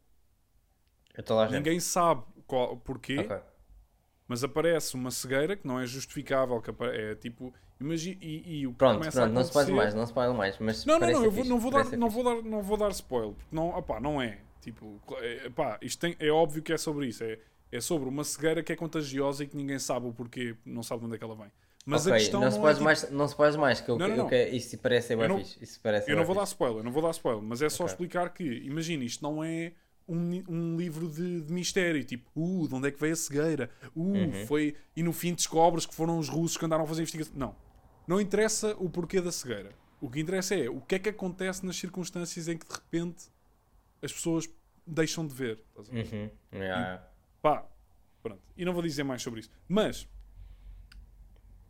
[1.46, 3.51] Ninguém sabe qual, porquê, Ok.
[4.32, 8.70] Mas aparece uma cegueira que não é justificável, que é tipo, imagina, e, e o
[8.72, 10.86] que Pronto, começa pronto, a não se pode acontecer- mais, não se pode mais, mas
[10.86, 13.34] Não, não, não, eu vou, não, vou dar, não, vou dar, não vou dar spoiler,
[13.34, 14.38] porque não, opá, não é.
[14.62, 17.22] Tipo, é, epá, isto tem, é óbvio que é sobre isso.
[17.22, 17.38] É,
[17.70, 21.00] é sobre uma cegueira que é contagiosa e que ninguém sabe o porquê, não sabe
[21.00, 21.52] de onde é que ela vem.
[21.84, 22.60] Mas Ok, a questão não, não, se é.
[22.62, 24.28] podes tipo, mais, não se podes mais, que eu, Não, não, não.
[24.28, 25.58] que- isso parece bem não- fixe.
[25.62, 26.52] Isso parece eu não vou dar fixe.
[26.54, 27.92] spoiler, eu não vou dar spoiler, mas é só Ok.
[27.92, 29.72] explicar que, imagina, isto não é
[30.14, 33.70] um, um livro de, de mistério, tipo, uh, de onde é que veio a cegueira?
[33.96, 34.46] Uh, Uhum.
[34.46, 34.76] foi.
[34.96, 37.32] E no fim descobres que foram os russos que andaram a fazer investigação.
[37.36, 37.56] Não.
[38.06, 39.72] Não interessa o porquê da cegueira.
[40.00, 43.24] O que interessa é o que é que acontece nas circunstâncias em que de repente
[44.02, 44.48] as pessoas
[44.86, 45.62] deixam de ver.
[45.76, 46.28] Uhum.
[46.52, 47.06] Yeah.
[47.40, 47.64] Pá,
[48.22, 48.40] pronto.
[48.56, 49.50] E não vou dizer mais sobre isso.
[49.68, 50.08] Mas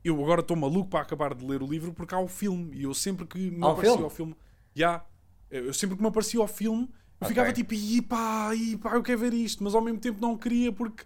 [0.05, 2.77] eu agora estou maluco para acabar de ler o livro porque há o filme.
[2.77, 4.05] E eu sempre que me Há aparecia filme?
[4.05, 4.37] ao filme.
[4.75, 5.05] Já.
[5.51, 6.89] eu sempre que me aparecia ao filme,
[7.23, 7.29] eu Ok.
[7.29, 8.51] ficava tipo, "Ih, pá,
[8.83, 9.63] pá, eu quero ver isto.
[9.65, 11.05] Mas ao mesmo tempo não queria porque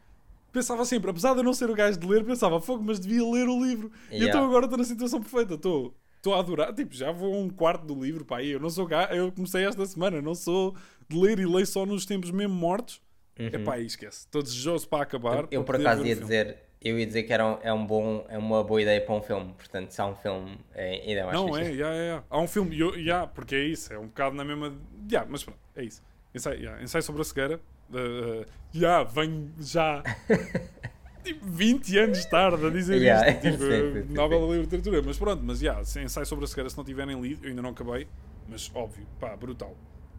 [0.53, 3.23] pensava sempre, apesar de eu não ser o gajo de ler, pensava, fogo, mas devia
[3.25, 3.91] ler o livro.
[4.11, 4.29] E Yeah.
[4.29, 5.55] então agora estou na situação perfeita.
[5.55, 5.95] Estou.
[6.17, 8.69] Estou a adorar, tipo, já vou a um quarto do livro, pá, e eu não
[8.69, 10.75] sou gajo, eu comecei esta semana, não sou
[11.09, 13.01] de ler e leio só nos tempos mesmo mortos.
[13.37, 14.21] É pá, e esquece.
[14.21, 15.43] Estou desejoso para acabar.
[15.43, 15.49] Uhum.
[15.53, 16.59] Eu para por acaso ia dizer,
[16.89, 19.23] eu ia dizer que era um, é, um bom, é uma boa ideia para um
[19.23, 19.53] filme.
[19.55, 22.25] Portanto, se há um filme, é ainda mais Não, é, já, já.
[22.29, 24.73] Há um filme, e eu- já, porque é isso, é um bocado na mesma.
[25.09, 26.03] Já, mas pronto, é isso.
[26.35, 27.61] Ensaio, já, ensaio sobre a cegueira.
[27.91, 30.03] Uh, já, venho já.
[31.23, 33.41] tipo, 20 anos tarde a dizer Yeah, isto.
[33.51, 35.03] Tipo, sim, sim, sim, Nobel da Literatura.
[35.03, 37.63] Mas pronto, mas já, se ensaio sobre a cegueira, se não tiverem lido, eu ainda
[37.63, 38.07] não acabei,
[38.49, 39.75] mas óbvio, pá, brutal.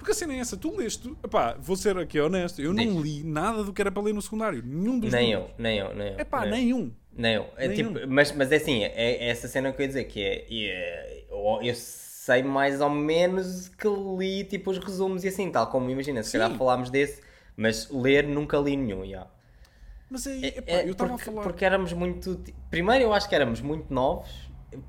[0.08, 3.26] Porque a cena é essa, tu leste, pá, vou ser aqui honesto, eu não li
[3.26, 5.50] nada do que era para ler no secundário, nenhum dos Nem livros.
[5.50, 6.14] eu, nem eu, nem eu.
[6.18, 6.92] É pá, nem nenhum.
[7.12, 7.46] Nem eu.
[7.58, 7.94] É Nenhum.
[7.94, 10.46] tipo, mas, mas é assim, é, é essa cena que eu ia dizer, que é,
[10.50, 13.86] é, eu, eu sei mais ou menos que
[14.18, 17.22] li tipo os resumos e assim, tal como imagina, se calhar falámos desse,
[17.58, 19.28] mas ler nunca li nenhum, já.
[20.10, 21.44] Mas aí, É- epá, é eu estava a falar.
[21.44, 22.42] porque éramos muito.
[22.70, 24.30] Primeiro eu acho que éramos muito novos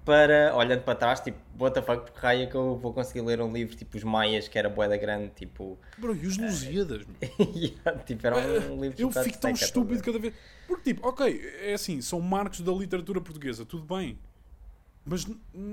[0.05, 3.21] para, olhando para trás, tipo, what the fuck, porque raio é que eu vou conseguir
[3.21, 5.79] ler um livro tipo Os Maias, que era boeda grande, tipo.
[5.97, 7.17] Bro, e os Lusíadas, meu?
[7.55, 10.35] yeah, tipo, era um livro Eu fico tão seca, estúpido cada vez.
[10.67, 14.19] Porque, tipo, ok, é assim, são marcos da literatura portuguesa, tudo bem.
[15.05, 15.27] Mas,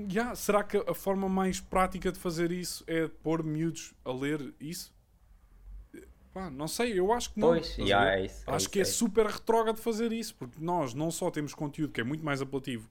[0.08, 4.54] já, será que a forma mais prática de fazer isso é pôr miúdos a ler
[4.60, 4.94] isso?
[6.32, 7.48] Pá, não sei, eu acho que não.
[7.48, 7.92] Pois, ver?
[7.92, 11.10] é isso, é acho isso, que é, é super retrógrado fazer isso, porque nós não
[11.10, 12.88] só temos conteúdo que é muito mais apelativo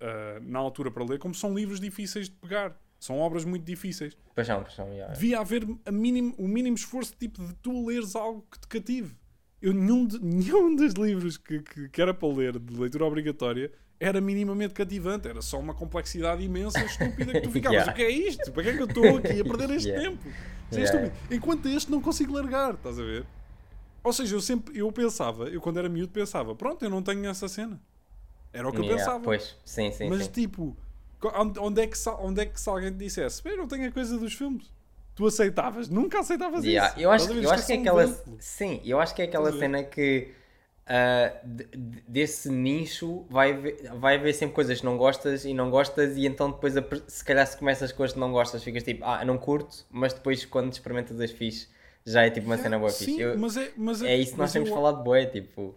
[0.00, 2.76] ah, na altura para ler, como são livros difíceis de pegar.
[2.98, 4.12] São obras muito difíceis.
[4.14, 4.20] ver?
[4.34, 5.06] Paixão, paixão, já.
[5.08, 9.14] Devia haver mínimo, o mínimo esforço tipo, de tu leres algo que te cative.
[9.62, 13.72] Eu, nenhum, de- nenhum dos livros que, que, que era para ler de leitura obrigatória
[13.98, 15.28] era minimamente cativante.
[15.28, 17.92] Era só uma complexidade imensa, estúpida, que tu ficavas: Yeah.
[17.92, 18.52] o que é isto?
[18.52, 20.10] Para que é que eu estou aqui a perder este Yeah.
[20.10, 20.28] tempo?
[20.28, 21.06] Isto é Yeah.
[21.08, 21.34] estúpido.
[21.34, 23.24] Enquanto este não consigo largar, estás a ver?
[24.02, 27.24] Ou seja, eu sempre eu pensava, eu quando era miúdo pensava: pronto, eu não tenho
[27.26, 27.80] essa cena.
[28.52, 29.24] Era o que eu Yeah, pensava.
[29.24, 30.30] Pois, sim, sim, Mas sim.
[30.32, 30.76] tipo,
[31.60, 33.88] onde, é que se, onde é que se alguém te dissesse, "Bem, eu não tenho
[33.88, 34.64] a coisa dos filmes?
[35.14, 35.88] Tu aceitavas?
[35.88, 37.00] Nunca aceitavas Yeah, isso.
[37.00, 37.44] Eu acho, ver?
[37.44, 38.06] eu acho que é aquela.
[38.38, 39.58] Sim, eu acho que é aquela ver?
[39.58, 40.32] cena que
[41.44, 45.70] de- de- desse nicho vai haver, vai haver sempre coisas que não gostas e não
[45.70, 48.82] gostas, e então depois a se calhar se começas com as que não gostas, ficas
[48.82, 51.68] tipo, ah, não curto, mas depois quando experimentas as fixe
[52.04, 53.20] já é tipo uma cena boa Sim, fixe.
[53.20, 55.74] Eu- mas é, mas é isso que nós temos eu- falado boé, tipo.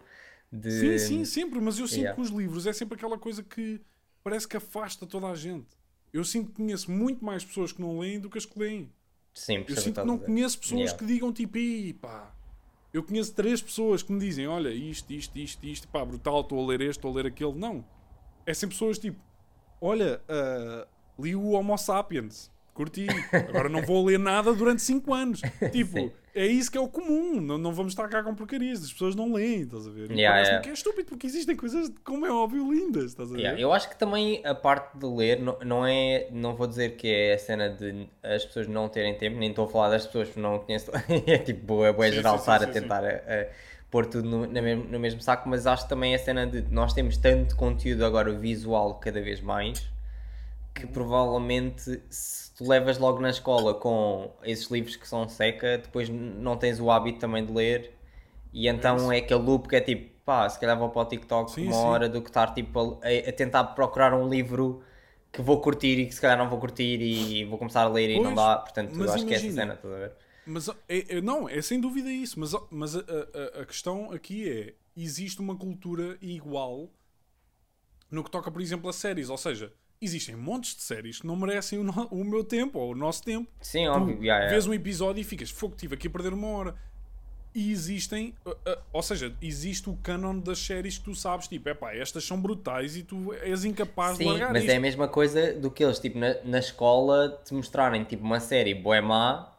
[0.56, 0.70] De...
[0.70, 2.14] Sim, sim, sempre, mas eu sinto Yeah.
[2.14, 3.80] que os livros é sempre aquela coisa que
[4.22, 5.66] parece que afasta toda a gente.
[6.12, 8.92] Eu sinto que conheço muito mais pessoas que não leem do que as que leem.
[9.34, 10.98] Sim, Eu sinto que não conheço pessoas Yeah.
[10.98, 12.32] que digam tipo, "Ih, pá.
[12.92, 16.62] Eu conheço três pessoas que me dizem, olha, isto, isto, isto, isto, pá, brutal, estou
[16.62, 17.52] a ler este, estou a ler aquele.
[17.54, 17.84] Não.
[18.46, 19.18] É sempre pessoas tipo,
[19.80, 20.86] olha, ah,
[21.18, 23.06] li o Homo Sapiens, curti,
[23.48, 25.40] agora não vou ler nada durante cinco anos.
[25.72, 26.12] Tipo.
[26.34, 29.14] É isso que é o comum, não, não vamos estar cá com porcarias, as pessoas
[29.14, 30.10] não leem, estás a ver?
[30.10, 30.62] E Yeah, yeah.
[30.62, 33.40] que é estúpido, porque existem coisas, como é óbvio, lindas, estás a ver?
[33.40, 36.96] Yeah, eu acho que também a parte de ler não, não é, não vou dizer
[36.96, 40.06] que é a cena de as pessoas não terem tempo, nem estou a falar das
[40.06, 40.90] pessoas que não conheço,
[41.26, 43.46] é tipo boa, boa Sim, geral sim, estar sim, a tentar a, a
[43.88, 47.16] pôr tudo no, no mesmo saco, mas acho que também a cena de nós temos
[47.16, 49.93] tanto conteúdo agora visual cada vez mais
[50.74, 56.08] que provavelmente se tu levas logo na escola com esses livros que são seca, depois
[56.08, 57.94] não tens o hábito também de ler
[58.52, 59.12] e então isso.
[59.12, 61.76] é aquele loop que é tipo, pá, se calhar vou para o TikTok Sim, uma
[61.78, 61.78] sim.
[61.78, 64.82] hora do que estar tipo a, a tentar procurar um livro
[65.32, 68.10] que vou curtir e que se calhar não vou curtir e vou começar a ler
[68.10, 69.52] e não dá, portanto acho que é essa imagina.
[69.52, 70.12] cena, estás a ver?
[70.44, 72.38] Mas é, é- não, é sem dúvida isso.
[72.40, 76.90] Mas, mas a, a- a questão aqui é: existe uma cultura igual
[78.10, 79.28] no que toca, por exemplo, a séries.
[79.28, 79.72] Ou seja,
[80.04, 83.22] existem montes de séries que não merecem o, no- o meu tempo ou o nosso
[83.22, 83.50] tempo.
[83.60, 84.50] Sim, Tu óbvio, yeah, yeah.
[84.50, 86.74] vês um episódio e ficas, fogo, estive aqui a perder uma hora.
[87.54, 88.56] E existem, uh, uh,
[88.92, 92.40] ou seja, existe o canon das séries que tu sabes, tipo, é pá, estas são
[92.40, 94.70] brutais e tu és incapaz de Sim, largar mas isto.
[94.70, 98.40] é a mesma coisa do que eles, tipo, na, na escola te mostrarem tipo uma
[98.40, 99.52] série boa má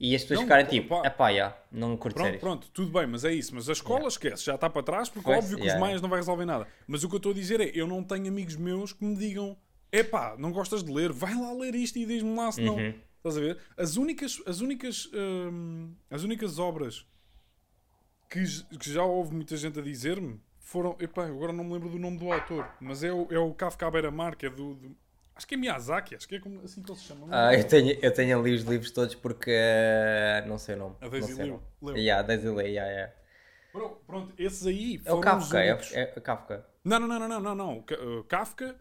[0.00, 1.06] e as pessoas Não, ficarem pá, tipo, pá.
[1.06, 2.40] epá, já, não curto Pronto, séries.
[2.40, 3.54] pronto, tudo bem, mas é isso.
[3.54, 6.08] Mas a escola esquece, já está para trás, porque óbvio que yeah, os maias não
[6.08, 6.66] vai resolver nada.
[6.86, 9.16] Mas o que eu estou a dizer é: eu não tenho amigos meus que me
[9.16, 9.56] digam,
[9.92, 12.76] epá, não gostas de ler, vai lá ler isto e diz-me lá se não.
[12.76, 12.94] Uhum.
[13.18, 13.58] Estás a ver?
[13.76, 17.06] As únicas, as únicas, hum, as únicas obras
[18.28, 18.42] que,
[18.78, 20.96] que já houve muita gente a dizer-me foram.
[20.98, 23.86] Epá, agora não me lembro do nome do autor, mas é o, é o Kafka
[23.86, 24.96] à beira-mar, que é do, do-
[25.34, 27.26] Acho que é Miyazaki, acho que é como- assim que ele se chama.
[27.30, 30.96] Ah, eu tenho, eu tenho ali os livros todos porque eh, não sei o nome.
[31.00, 31.96] A Daisy leu, leu.
[31.96, 33.12] Yeah, a Daisy leu, yeah, yeah.
[33.72, 35.92] Pronto, pronto, esses aí É o foram Kafka, os é, únicos.
[35.94, 36.66] é o Kafka.
[36.84, 38.76] Não, não, não, não, não, não, uh, Kafka.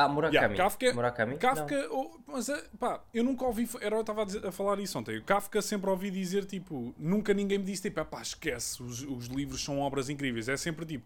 [0.00, 0.36] Ah, Murakami.
[0.36, 1.36] Yeah, Kafka, Murakami?
[1.38, 3.68] Kafka oh, mas é, pá, eu nunca ouvi.
[3.80, 5.18] Era eu estava a, a falar isso ontem.
[5.18, 9.02] O Kafka sempre ouvi dizer tipo, nunca ninguém me disse tipo, é pá, esquece, os,
[9.02, 10.48] os livros são obras incríveis.
[10.48, 11.04] É sempre tipo,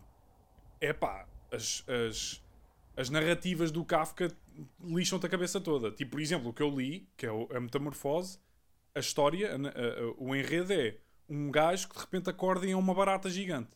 [0.79, 2.43] é pá, as, as,
[2.95, 4.31] as narrativas do Kafka
[4.85, 5.91] lixam-te a cabeça toda.
[5.91, 8.39] Tipo, por exemplo, o que eu li, que é a Metamorfose,
[8.95, 10.97] a história, a- a- o enredo é
[11.31, 13.71] um gajo que de repente acorda e é uma barata gigante.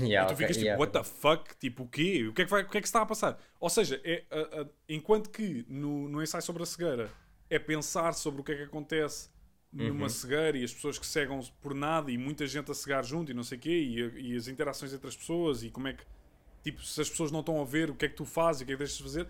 [0.00, 0.80] Yeah, E tu ok, ficas tipo, yeah.
[0.80, 1.56] what the fuck?
[1.58, 2.26] Tipo, o quê?
[2.28, 3.38] O que é que, vai, o que, é que se está a passar?
[3.58, 7.10] Ou seja, é, a- a- enquanto que no, no ensaio sobre a cegueira
[7.48, 9.28] é pensar sobre o que é que acontece
[9.72, 10.08] numa Uhum.
[10.08, 13.34] cegueira e as pessoas que cegam por nada e muita gente a cegar junto e
[13.34, 13.70] não sei o quê
[14.16, 16.02] e, e as interações entre as pessoas e como é que,
[16.64, 18.64] tipo, se as pessoas não estão a ver o que é que tu fazes e
[18.64, 19.28] o que é que deixas de fazer.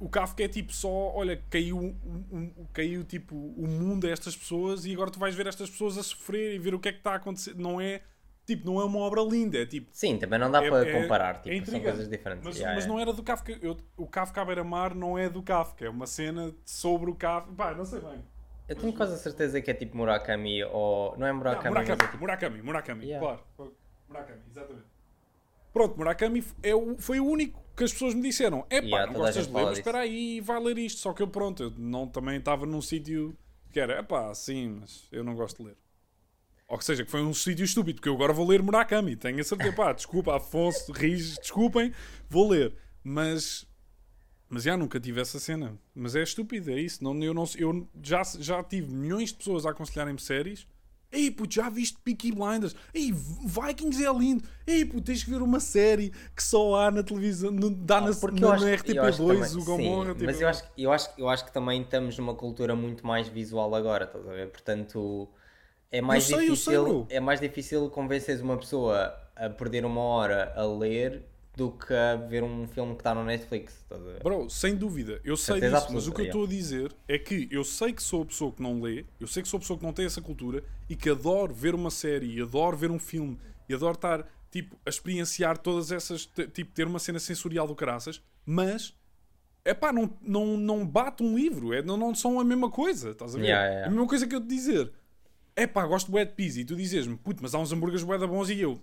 [0.00, 4.36] O Kafka é tipo só, olha, caiu, um- um- caiu tipo o mundo a estas
[4.36, 6.92] pessoas e agora tu vais ver estas pessoas a sofrer e ver o que é
[6.92, 7.54] que está a acontecer.
[7.56, 8.00] Não é,
[8.46, 11.02] tipo, não é uma obra linda, é tipo, Sim, também não dá é- para é-
[11.02, 11.84] comparar, é tipo, são intrigante.
[11.84, 12.44] coisas diferentes.
[12.44, 13.58] Mas, yeah, mas não era do Kafka.
[13.62, 15.84] Eu- o Kafka à beira-mar não é do Kafka.
[15.86, 17.52] É uma cena sobre o Kafka.
[17.52, 18.24] Pá, não sei bem.
[18.68, 21.16] Eu tenho quase a certeza que é tipo Murakami ou.
[21.18, 22.18] Não é Murakami, Murakami, mas é tipo.
[22.18, 23.26] Murakami, Murakami, Yeah.
[23.56, 23.72] claro.
[24.08, 24.86] Murakami, exatamente.
[25.72, 29.12] Pronto, Murakami é o- foi o único que as pessoas me disseram: é pá, Yeah,
[29.12, 31.00] não gostas de ler, mas espera aí, vai ler isto.
[31.00, 33.36] Só que eu, pronto, eu não, também estava num sítio
[33.72, 35.76] que era: é pá, sim, mas eu não gosto de ler.
[36.74, 39.40] Ou que seja, que foi um sítio estúpido, porque eu agora vou ler Murakami, tenho
[39.40, 41.92] a certeza, pá, desculpa, Afonso, Riz, desculpem,
[42.28, 42.74] vou ler.
[43.04, 43.64] Mas,
[44.48, 45.78] mas já nunca tive essa cena.
[45.94, 47.04] Mas é estúpido, é isso.
[47.04, 50.66] Não, eu, não, eu já, já tive milhões de pessoas a aconselharem-me séries.
[51.12, 52.74] Ei, puto, já viste Peaky Blinders?
[52.92, 54.42] Ei, Vikings é lindo.
[54.66, 58.08] Ei, puto, tens que ver uma série que só há na televisão, no, dá na,
[58.10, 60.06] Ah, na, na acho RTP2, também- o Gomorra.
[60.08, 63.06] sim, tipo, mas eu acho, eu, acho, eu acho que também estamos numa cultura muito
[63.06, 64.50] mais visual agora, estás a ver?
[64.50, 65.28] Portanto,
[65.94, 67.06] é mais sei, difícil.
[67.08, 71.22] é mais difícil convenceres uma pessoa a perder uma hora a ler
[71.56, 73.84] do que a ver um filme que está no Netflix?
[74.20, 77.16] Bro, sem dúvida, eu sei disso, mas o que eu absoluta, estou a dizer é
[77.16, 79.60] que eu sei que sou a pessoa que não lê, eu sei que sou a
[79.60, 82.90] pessoa que não tem essa cultura e que adoro ver uma série, e adoro ver
[82.90, 83.38] um filme
[83.68, 88.20] e adoro estar tipo, a experienciar todas essas, tipo, ter uma cena sensorial do caraças,
[88.44, 88.94] mas
[89.64, 93.10] é pá, não, não, não bate um livro, é, não, não são a mesma coisa,
[93.10, 93.44] estás a ver?
[93.44, 93.86] Yeah, yeah.
[93.86, 94.92] A mesma coisa que eu te dizer.
[95.56, 98.02] É pá, gosto de bué de pizza e tu dizes-me, puto, mas há uns hambúrgueres
[98.02, 98.80] bué da bons e eu,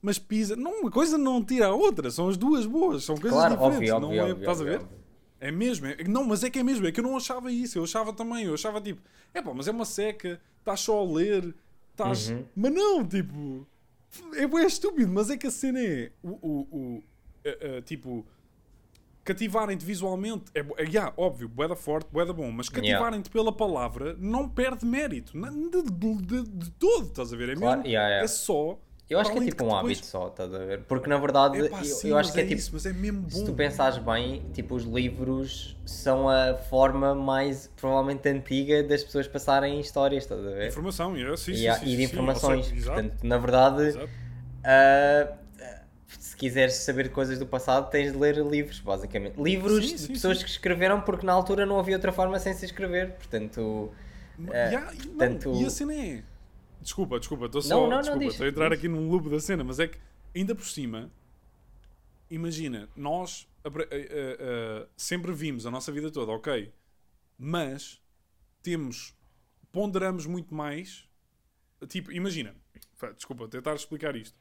[0.00, 3.38] mas pizza, não, uma coisa não tira a outra, são as duas boas, são coisas
[3.38, 4.80] Claro, diferentes, óbvio, não óbvio, é, óbvio, estás a ver?
[5.38, 7.76] É mesmo, é- não, mas é que é mesmo, é que eu não achava isso,
[7.78, 9.02] eu achava também, eu achava tipo,
[9.34, 11.54] é pá, mas é uma seca, estás só a ler,
[11.90, 12.30] estás.
[12.30, 12.44] Uhum.
[12.56, 13.66] Mas não, tipo,
[14.34, 17.02] é bué estúpido, mas é que a cena é, o, o, o-
[17.44, 18.24] a- a, tipo,
[19.24, 23.50] cativarem-te visualmente, é, é yeah, óbvio, bué da forte, bué da bom, mas cativarem-te pela
[23.52, 27.50] palavra não perde mérito, de, de, de, de todo, estás a ver?
[27.50, 28.24] É Claro, mesmo, yeah, yeah.
[28.24, 28.78] é só.
[29.08, 30.82] Eu acho que é tipo um depois- hábito só, estás a ver?
[30.84, 32.58] Porque na verdade, Epá, eu, sim, eu acho que é, é tipo.
[32.58, 33.28] isso, mas é mesmo bom.
[33.28, 39.28] Se tu pensares bem, tipo, os livros são a forma mais provavelmente antiga das pessoas
[39.28, 40.68] passarem histórias, estás a ver?
[40.68, 42.72] Informação, yeah, sim, e, sim, sim, e de sim, informações.
[42.72, 44.08] exato, Portanto, na verdade, exato.
[46.34, 49.40] Se quiseres saber coisas do passado, tens de ler livros, basicamente.
[49.40, 50.44] Livros Sim, de sim, pessoas sim.
[50.44, 53.12] que escreveram porque na altura não havia outra forma sem se escrever.
[53.12, 53.92] Portanto,
[54.50, 56.22] É, Yeah, e- não, E a cena é.
[56.80, 57.80] Desculpa, desculpa, estou só.
[57.82, 59.98] Não, não, desculpa, estou a entrar aqui num loop da cena, mas é que
[60.34, 61.10] ainda por cima,
[62.30, 66.72] imagina, nós eh, eh, eh, sempre vimos a nossa vida toda, ok,
[67.38, 68.02] mas
[68.62, 69.14] temos,
[69.72, 71.08] ponderamos muito mais.
[71.88, 72.54] Tipo, imagina,
[73.16, 74.36] desculpa, tentar explicar isto.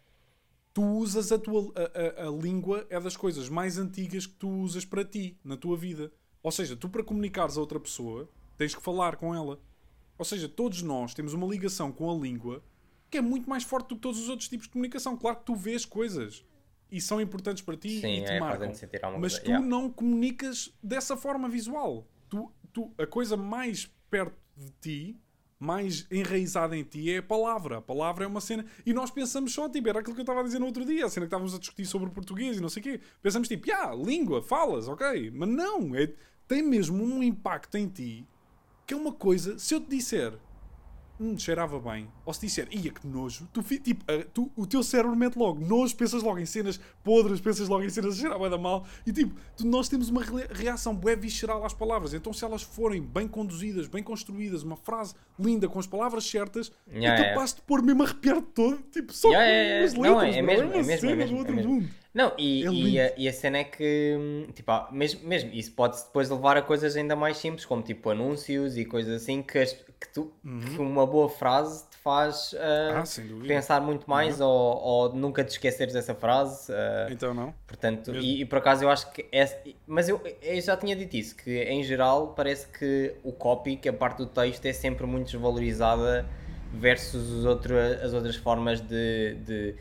[0.73, 4.49] Tu usas a tua a, a- a língua é das coisas mais antigas que tu
[4.49, 6.11] usas para ti na tua vida.
[6.41, 9.59] Ou seja, tu para comunicares a outra pessoa tens que falar com ela.
[10.17, 12.63] Ou seja, todos nós temos uma ligação com a língua
[13.09, 15.15] que é muito mais forte do que todos os outros tipos de comunicação.
[15.15, 16.43] Claro que tu vês coisas
[16.91, 18.67] e são importantes para ti Sim, e te é, marcam.
[19.19, 19.65] Mas coisa, tu yeah.
[19.65, 22.07] não comunicas dessa forma visual.
[22.29, 25.17] Tu, tu, a coisa mais perto de ti,
[25.63, 27.77] mais enraizada em ti, é a palavra.
[27.77, 28.65] A palavra é uma cena.
[28.85, 31.05] E nós pensamos só, tipo, era aquilo que eu estava a dizer no outro dia,
[31.05, 32.99] a cena que estávamos a discutir sobre o português e não sei o quê.
[33.21, 35.31] Pensamos tipo, ah, língua, falas, ok.
[35.33, 36.11] Mas não, é,
[36.47, 38.27] tem mesmo um impacto em ti
[38.85, 40.33] que é uma coisa, se eu te disser,
[41.23, 44.83] hum, cheirava bem, ou se disser, ia que nojo, tu, tipo, uh, tu, o teu
[44.83, 48.49] cérebro mete logo nojo, pensas logo em cenas podres, pensas logo em cenas que cheiravam
[48.49, 50.21] da mal, e tipo, tu, nós temos uma
[50.51, 55.15] reação bué visceral às palavras, então se elas forem bem conduzidas, bem construídas, uma frase
[55.39, 57.55] linda com as palavras certas, yeah, é capaz yeah.
[57.55, 60.41] de pôr mesmo a arrepiar todo, tipo, só yeah, yeah, as letras, não, é, é,
[60.41, 61.89] mesmo, é, é mesmo, é mesmo, é mesmo.
[62.13, 65.71] Não, e, é e, a, e, a, cena é que, tipo, ah, mesmo, mesmo isso
[65.71, 69.57] pode depois levar a coisas ainda mais simples, como tipo anúncios e coisas assim, que,
[69.57, 70.59] as, que, tu, uhum.
[70.59, 72.57] que uma boa frase te faz uh,
[72.97, 74.47] ah, pensar muito mais uhum.
[74.47, 76.71] ou, ou, nunca te esqueceres dessa frase.
[76.71, 77.53] Uh, então não.
[77.65, 79.75] Portanto, e, e, por acaso eu acho que é.
[79.87, 83.87] Mas eu, eu já tinha dito isso, que em geral parece que o copy, que
[83.87, 86.25] a parte do texto, é sempre muito desvalorizada
[86.73, 89.75] versus outro, as outras formas de, de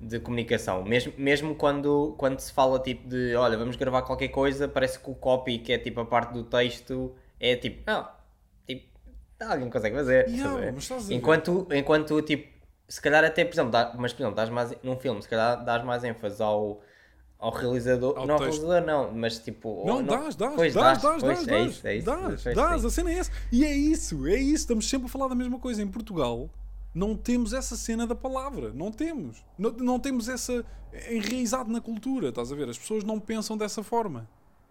[0.00, 0.84] de comunicação.
[0.84, 5.10] Mesmo, mesmo quando, quando se fala tipo de olha, vamos gravar qualquer coisa, parece que
[5.10, 8.15] o copy, que é tipo a parte do texto, é tipo, não, tipo,
[9.40, 10.28] alguém consegue fazer.
[10.28, 10.72] Yeah,
[11.10, 12.48] enquanto, enquanto tipo,
[12.88, 15.64] se calhar até, por exemplo, dá, mas por exemplo, dás mais, num filme, se calhar
[15.64, 16.80] dás mais ênfase ao,
[17.38, 19.84] ao realizador, ao não ao realizador não, mas tipo...
[19.86, 22.84] Não, não dás, dás, pois, dás, dás, pois, dás, é isso, é isso, dás, dás,
[22.84, 23.30] a cena é essa.
[23.52, 25.82] E é isso, é isso, estamos sempre a falar da mesma coisa.
[25.82, 26.48] Em Portugal,
[26.94, 28.72] não temos essa cena da palavra.
[28.72, 29.44] Não temos.
[29.58, 30.64] Não, não temos essa
[31.10, 32.70] enraizado na cultura, estás a ver?
[32.70, 34.26] As pessoas não pensam dessa forma.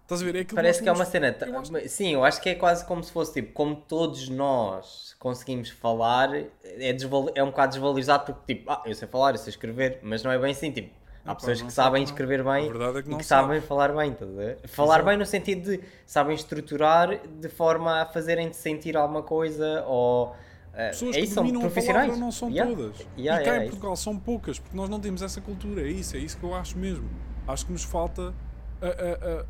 [0.06, 0.36] Estás a ver?
[0.36, 1.36] É Parece que, é uma cena.
[1.42, 1.90] Eu acho...
[1.90, 6.30] Sim, eu acho que é quase como se fosse tipo, como todos nós conseguimos falar,
[6.64, 7.32] é, desval...
[7.34, 10.32] é um bocado desvalorizado porque tipo, ah, eu sei falar, eu sei escrever, mas não
[10.32, 10.94] é bem assim, tipo.
[11.24, 12.06] Há não, pessoas que sabem não.
[12.12, 14.60] escrever bem é que e que sabem falar bem, estás a ver?
[14.66, 15.10] Falar Exato.
[15.10, 20.36] bem no sentido de sabem estruturar de forma a fazerem-te sentir alguma coisa ou
[20.72, 22.76] é, Pessoas é que dominam a palavra não são yeah.
[22.76, 23.00] todas.
[23.18, 25.82] Yeah, e cá yeah, em Portugal são poucas, porque nós não temos essa cultura.
[25.82, 27.10] É isso, é isso que eu acho mesmo.
[27.48, 28.34] Acho que nos falta
[28.82, 29.46] a, a, a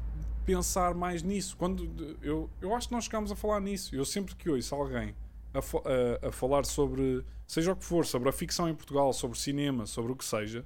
[0.46, 1.58] pensar mais nisso.
[1.58, 3.96] Quando, eu, eu acho que nós chegámos a falar nisso.
[3.96, 5.16] Eu sempre que ouço alguém
[5.54, 9.38] a, a, a falar sobre, seja o que for, sobre a ficção em Portugal, sobre
[9.40, 10.66] cinema, sobre o que seja,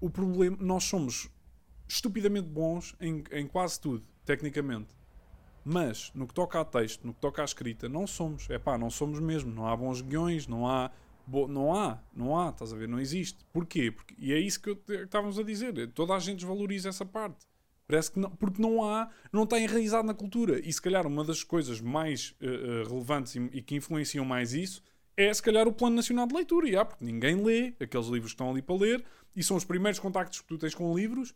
[0.00, 1.30] o problema, nós somos
[1.88, 4.94] estupidamente bons em, em quase tudo, tecnicamente.
[5.64, 8.48] Mas no que toca a texto, no que toca à escrita, não somos.
[8.50, 9.52] É pá, não somos mesmo.
[9.52, 10.92] Não há bons guiões, não há.
[11.26, 11.48] Bo...
[11.48, 12.86] Não há, não há, estás a ver?
[12.86, 13.44] Não existe.
[13.52, 13.90] Porquê?
[13.90, 14.14] Porque...
[14.16, 15.90] E é isso que estávamos a dizer.
[15.92, 17.44] Toda a gente desvaloriza essa parte.
[17.86, 20.58] Parece que não, porque não há, não está enraizado na cultura.
[20.58, 24.52] E se calhar uma das coisas mais uh, uh, relevantes e, e, que influenciam mais
[24.52, 24.82] isso
[25.16, 26.68] é se calhar o Plano Nacional de Leitura.
[26.68, 29.64] E há, porque ninguém lê aqueles livros que estão ali para ler e são os
[29.64, 31.34] primeiros contactos que tu tens com livros.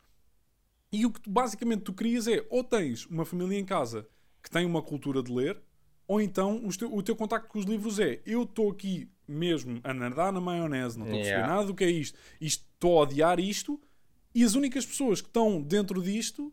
[0.92, 4.08] E o que tu, basicamente tu querias é ou tens uma família em casa
[4.42, 5.60] que tem uma cultura de ler,
[6.08, 9.80] ou então o teu, o teu contacto com os livros é eu estou aqui mesmo
[9.84, 13.02] a nadar na maionese, não estou a perceber nada do que é isto, estou a
[13.02, 13.80] odiar isto,
[14.34, 16.52] e as únicas pessoas que estão dentro disto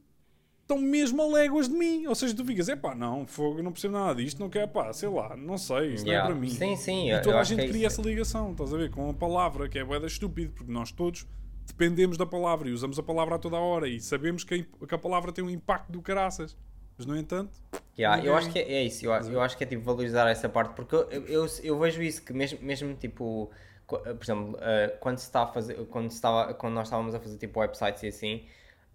[0.61, 2.05] estão mesmo a léguas de mim.
[2.07, 4.91] Ou seja, tu ficas, é pá, não, fogo, não percebo nada disto, não quer, pá,
[4.91, 6.27] sei lá, não sei, isto yeah.
[6.27, 6.53] não é para mim.
[6.53, 7.11] Sim, sim.
[7.11, 9.79] E toda a gente é cria essa ligação, estás a ver, com a palavra, que
[9.79, 11.25] é boeda estúpido, porque nós todos
[11.65, 14.85] dependemos da palavra e usamos a palavra a toda a hora e sabemos que a,
[14.85, 16.55] que a palavra tem um impacto do caraças.
[16.97, 17.51] Mas, no entanto.
[17.97, 18.25] Yeah.
[18.25, 20.73] Eu acho que é, é isso, eu, eu, acho que é tipo valorizar essa parte,
[20.75, 23.51] porque eu, eu, eu vejo isso, que mesmo, mesmo tipo,
[23.87, 27.19] por exemplo, uh, quando, se está a fazer, quando, se estava, quando nós estávamos a
[27.19, 28.45] fazer tipo websites e assim,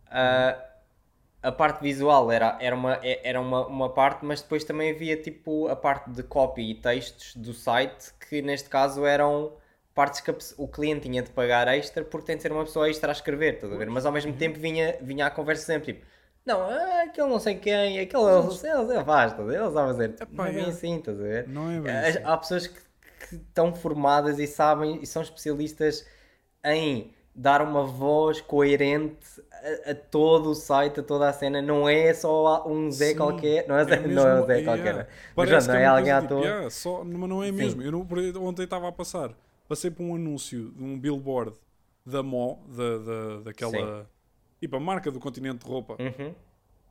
[0.08, 0.62] uh,
[1.42, 5.16] a parte visual era, era, uma, é, era uma, uma parte, mas depois também havia
[5.16, 9.52] tipo a parte de copy e textos do site, que neste caso eram
[9.94, 13.10] partes que o cliente tinha de pagar extra porque tem de ser uma pessoa extra
[13.10, 13.90] a escrever, estás a ver?
[13.90, 14.38] Mas ao mesmo uhum.
[14.38, 16.06] tempo vinha, vinha a conversa sempre tipo
[16.44, 20.14] não, é aquele não sei quem, aquele eles, eles é vasto, eles a fazer.
[20.56, 21.48] é assim, estás a ver?
[21.48, 22.18] Não é bem assim.
[22.24, 22.80] Há pessoas que,
[23.36, 26.06] que estão formadas e sabem e são especialistas
[26.64, 29.42] em dar uma voz coerente
[29.86, 31.62] a, a, todo o site, a toda a cena.
[31.62, 34.46] Não é só um Zé Sim, qualquer, não é, Zé, é mesmo, não é um
[34.46, 34.84] Zé qualquer.
[34.84, 35.08] Yeah.
[35.34, 36.70] Mas não é, é alguém à toa.
[36.70, 37.82] Só, mas não é mesmo.
[37.82, 38.06] Eu não,
[38.42, 39.30] ontem estava a passar,
[39.68, 41.56] passei por um anúncio de um billboard
[42.04, 44.08] da Mo, da, da, daquela.
[44.60, 45.96] Tipo a marca do continente de roupa.
[45.98, 46.34] Uhum.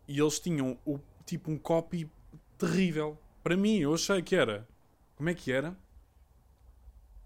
[0.07, 2.09] E eles tinham o, tipo um copy
[2.57, 3.17] terrível.
[3.43, 4.67] Para mim, eu achei que era.
[5.15, 5.75] Como é que era?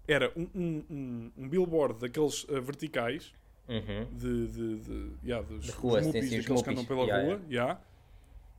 [0.08, 3.32] Era um, um, um, um billboard daqueles uh, verticais
[3.68, 4.06] uhum.
[4.12, 7.40] de, de, de, yeah, dos, de rua, dos mupis, daqueles que andam pela yeah, rua.
[7.48, 7.50] Yeah.
[7.50, 7.80] yeah.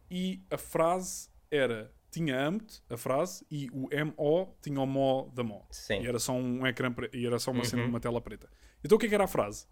[0.10, 1.92] E a frase era.
[2.10, 5.62] Tinha AMT, a frase, e o MO tinha o MO da MO.
[5.70, 6.02] Sim.
[6.02, 7.66] E era só um ecrã e era só uma, uhum.
[7.66, 8.50] cena, uma tela preta.
[8.84, 9.68] Então o que, é que era a frase?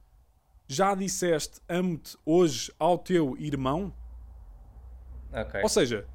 [0.68, 3.94] já disseste amo-te hoje ao teu irmão?
[5.32, 5.62] Okay.
[5.62, 6.08] Ou seja,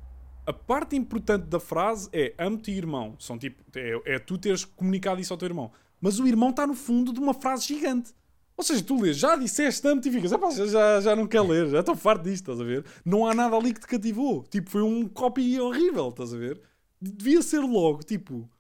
[0.51, 3.15] a parte importante da frase é amo-te irmão.
[3.19, 5.71] São tipo, é, é, tu teres comunicado isso ao teu irmão.
[6.01, 8.13] Mas o irmão está no fundo de uma frase gigante.
[8.57, 10.31] Ou seja, tu lês, já disseste amo-te e ficas,
[10.71, 12.85] já, já não quer ler, já estou farto disto, estás a ver?
[13.05, 14.43] Não há nada ali que te cativou.
[14.45, 16.61] Tipo, foi um copy horrível, estás a ver?
[17.01, 18.51] Devia ser logo, tipo,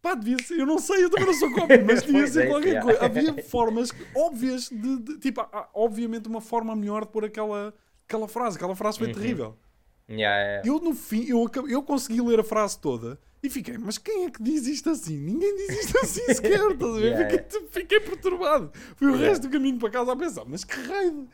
[0.00, 2.46] Pá, devia ser, eu não sei, eu também não sou cópia, mas devia ser é,
[2.46, 3.04] qualquer coisa.
[3.04, 7.74] Havia formas óbvias de, de- tipo, há, obviamente uma forma melhor de pôr aquela,
[8.08, 9.12] aquela frase, aquela frase foi Uhum.
[9.14, 9.58] terrível.
[10.10, 10.68] Yeah, yeah.
[10.68, 14.30] Eu no fim, eu, eu consegui ler a frase toda e fiquei, mas quem é
[14.30, 15.16] que diz isto assim?
[15.16, 17.04] Ninguém diz isto assim sequer, estás a ver?
[17.12, 18.70] Yeah, Fiquei, fiquei perturbado.
[18.96, 21.28] Fui o resto do caminho para casa a pensar, mas que raio,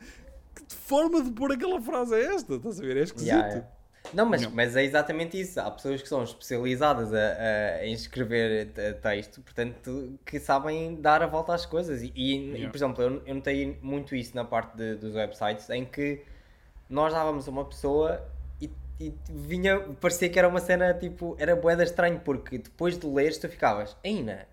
[0.55, 2.53] que forma de pôr aquela frase é esta?
[2.55, 2.97] Estás a ver?
[2.97, 3.65] É esquisito.
[4.13, 4.51] Não, mas, Não.
[4.51, 5.59] mas é exatamente isso.
[5.59, 11.21] Há pessoas que são especializadas a, a- em escrever te- texto, portanto, que sabem dar
[11.21, 12.01] a volta às coisas.
[12.01, 15.69] E, e, e, por exemplo, eu, eu notei muito isso na parte de- dos websites,
[15.71, 16.21] em que
[16.89, 18.23] nós dávamos a uma pessoa
[18.99, 23.37] e, vinha, parecia que era uma cena tipo, era boeda estranho, porque depois de leres
[23.37, 24.47] tu ficavas, ainda,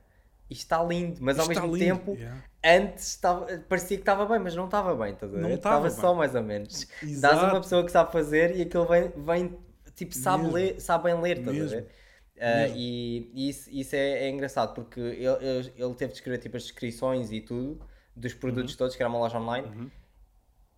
[0.50, 2.44] isto está lindo, mas ao está mesmo lindo, tempo yeah.
[2.64, 5.42] antes estava, parecia que estava bem, mas não estava bem, estás a ver?
[5.42, 6.18] Não estava só bem.
[6.18, 6.86] mais ou menos.
[7.02, 7.36] Exato.
[7.36, 9.58] Dás uma pessoa que sabe fazer e aquilo vem, vem
[9.94, 10.56] tipo, sabe, Mesmo.
[10.56, 11.88] ler, sabem ler, estás a ver?
[12.36, 12.76] Mesmo.
[12.76, 16.64] e e isso, isso é, é engraçado porque ele, ele, teve de escrever tipo, as
[16.64, 17.80] descrições e tudo
[18.14, 18.38] dos Uhum.
[18.40, 19.90] produtos todos, que era uma loja online,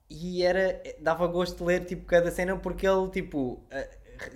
[0.08, 3.86] e era, dava gosto de ler tipo, cada cena porque ele, tipo, ah,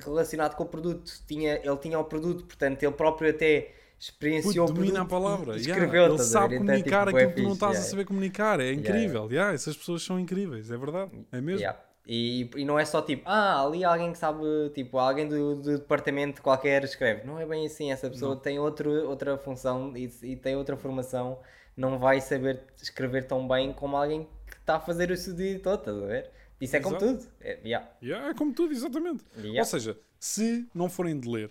[0.04, 4.80] relacionado com o produto, tinha, ele tinha o produto, portanto, ele próprio até experienciou Puto,
[4.80, 5.56] domina a palavra.
[5.56, 5.72] e yeah.
[5.72, 6.54] escreveu, Ele a sabe?
[6.54, 7.90] Então é, comunicar tipo, bué aquilo que tu não estás a yeah.
[7.90, 8.60] saber comunicar.
[8.60, 9.28] É Yeah, incrível.
[9.30, 11.10] Yeah, essas pessoas são incríveis, é verdade.
[11.30, 11.60] É mesmo.
[11.60, 11.78] Yeah.
[12.06, 14.42] E, e não é só tipo, ah, ali alguém que sabe,
[14.74, 17.26] tipo, alguém do, do departamento qualquer escreve.
[17.26, 21.38] Não é bem assim, essa pessoa tem outro, outra função e, e tem outra formação,
[21.76, 24.26] não vai saber escrever tão bem como alguém
[24.60, 26.30] está a fazer o seu dia todo, estás a ver?
[26.60, 27.18] Isso é como Exato.
[27.18, 27.32] tudo.
[27.40, 27.90] É, yeah.
[28.02, 29.24] Yeah, é como tudo, exatamente.
[29.36, 29.60] Yeah.
[29.60, 31.50] Ou seja, se não forem de ler,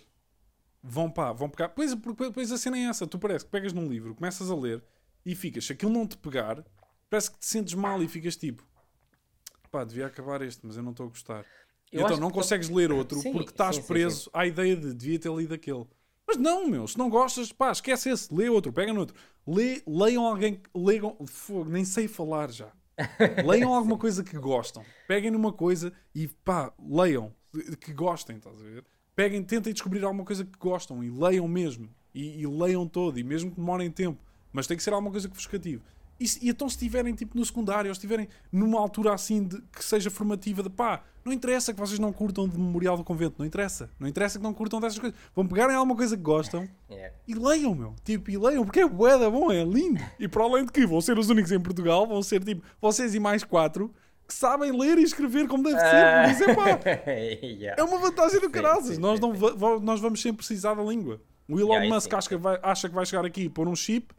[0.82, 1.70] vão pá, vão pegar.
[1.70, 1.94] Pois,
[2.32, 4.82] pois a cena é essa: tu parece que pegas num livro, começas a ler
[5.24, 6.64] e ficas, se aquilo não te pegar,
[7.08, 8.64] parece que te sentes mal e ficas tipo,
[9.70, 11.44] pá, devia acabar este, mas eu não estou a gostar.
[11.92, 14.94] Eu então não consegues ler outro Sim, porque estás sim, sim, preso à ideia de
[14.94, 15.84] devia ter lido aquele.
[16.24, 19.16] Mas não, meu, se não gostas, pá, esquece esse, lê outro, pega no outro.
[19.44, 21.16] Lê, leiam alguém, leiam,
[21.66, 22.72] nem sei falar já.
[23.44, 24.84] Leiam alguma coisa que gostam.
[25.06, 27.32] Peguem numa coisa e pá, leiam
[27.80, 28.84] que gostem, estás a ver?
[29.14, 31.88] Peguem, tentem descobrir alguma coisa que gostam e leiam mesmo.
[32.14, 34.20] E, e leiam todo, e mesmo que demorem tempo.
[34.52, 35.82] Mas tem que ser alguma coisa que vos cative.
[36.20, 39.60] E, se- e então se estiverem tipo no secundário, ou estiverem numa altura assim de,
[39.72, 43.36] que seja formativa de pá, não interessa que vocês não curtam de Memorial do Convento,
[43.38, 43.90] não interessa.
[43.98, 45.18] Não interessa que não curtam dessas coisas.
[45.34, 47.14] Vão pegarem alguma coisa que gostam Yeah.
[47.26, 47.94] e leiam, meu.
[48.04, 50.00] Tipo, e leiam, porque é bué bom, é lindo.
[50.18, 53.14] E para além de que vão ser os únicos em Portugal, vão ser tipo vocês
[53.14, 53.92] e mais quatro
[54.28, 56.22] que sabem ler e escrever como deve ser.
[56.24, 56.44] Por isso
[56.88, 57.50] é.
[57.60, 57.82] Yeah.
[57.82, 58.94] É uma vantagem do Sim, caraças.
[58.96, 59.32] sim, Nós, não
[59.80, 61.20] nós vamos sempre precisar da língua.
[61.48, 63.74] O Elon Yeah, Musk acha, que vai, acha que vai chegar aqui e pôr um
[63.74, 64.14] chip,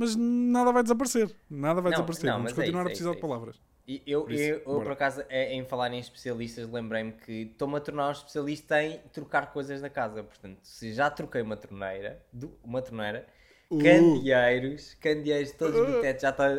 [0.00, 1.30] mas nada vai desaparecer.
[1.48, 2.26] Nada vai Não, desaparecer.
[2.30, 3.28] não, vamos é continuar isso, a é precisar isso, de é isso.
[3.28, 3.60] palavras.
[3.86, 7.32] E eu, Por isso, eu, eu, por acaso, é- em falar em especialistas, lembrei-me que
[7.52, 10.22] estou-me a tornar um especialista em trocar coisas da casa.
[10.22, 12.22] Portanto, se já troquei uma torneira,
[12.62, 13.26] uma torneira,
[13.70, 13.78] Uh.
[13.78, 16.58] candeeiros, candeeiros todos no teto, já está.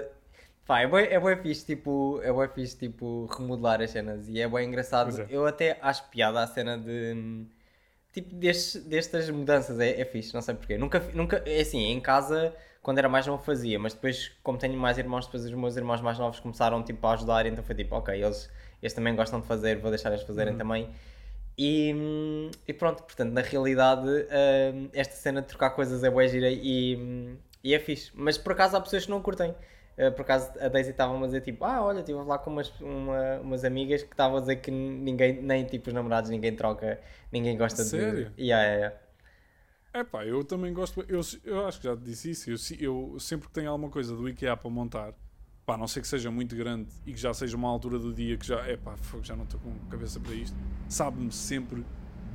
[0.65, 4.39] Pá, é bem, é bem fixe, tipo, é bem fixe, tipo, remodelar as cenas e
[4.39, 5.21] é bem engraçado.
[5.21, 5.27] É.
[5.29, 7.45] Eu até acho piada a cena de,
[8.13, 10.77] tipo, destes, destas mudanças, é, é fixe, não sei porquê.
[10.77, 14.77] Nunca, nunca, é assim, em casa, quando era mais novo fazia, mas depois, como tenho
[14.77, 17.95] mais irmãos, depois os meus irmãos mais novos começaram, tipo, a ajudar, então foi tipo,
[17.95, 18.49] ok, eles,
[18.81, 20.89] eles também gostam de fazer, vou deixar eles fazerem também.
[21.57, 24.07] E, e pronto, portanto, na realidade,
[24.73, 28.11] hum, esta cena de trocar coisas é boa gira e, e é fixe.
[28.15, 29.53] Mas por acaso há pessoas que não curtem.
[29.97, 32.49] Uh, por acaso a Daisy estava a dizer tipo, ah, olha, estive a falar com
[32.49, 36.55] umas, uma- umas amigas que estavam a dizer que ninguém, nem tipo os namorados, ninguém
[36.55, 36.99] troca,
[37.31, 38.31] ninguém gosta Sério?
[38.35, 38.41] de.
[38.41, 38.95] Yeah, yeah, yeah.
[39.93, 41.03] É pá, eu também gosto.
[41.07, 42.49] Eu, eu acho que já te disse isso.
[42.49, 45.13] Eu, eu sempre que tenho alguma coisa do IKEA para montar,
[45.65, 48.13] pá, a não ser que seja muito grande e que já seja uma altura do
[48.13, 50.55] dia que já, é pá, já não estou com cabeça para isto,
[50.87, 51.85] sabe-me sempre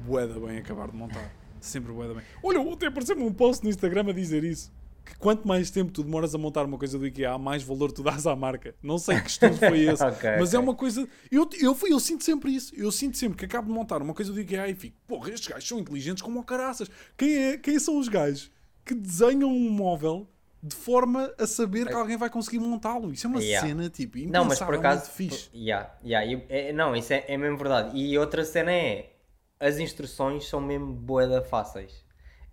[0.04, 1.32] boeda bem acabar de montar.
[1.59, 2.22] Sempre boeda bem.
[2.44, 4.70] Olha, ontem apareceu-me um post no Instagram a dizer isso.
[5.07, 8.02] Que quanto mais tempo tu demoras a montar uma coisa do IKEA, mais valor tu
[8.02, 8.74] dás à marca.
[8.82, 10.68] Não sei que estudo foi esse, Ok, mas é ok.
[10.68, 11.09] uma coisa.
[11.30, 12.74] Eu, eu, eu sinto sempre isso.
[12.76, 15.48] Eu sinto sempre que acabo de montar uma coisa do IKEA e fico, porra, estes
[15.48, 16.90] gajos são inteligentes como caraças.
[17.16, 18.50] Quem, é, quem são os gajos
[18.84, 20.28] que desenham um móvel
[20.62, 23.12] de forma a saber que alguém vai conseguir montá-lo?
[23.12, 23.68] Isso é uma Yeah.
[23.68, 25.09] cena tipo Não, mas por acaso.
[25.12, 25.48] fixe.
[25.54, 27.96] Yeah, yeah, e- é- não, isso é, é mesmo verdade.
[27.96, 29.12] E outra cena é.
[29.61, 32.04] As instruções são mesmo boeda fáceis.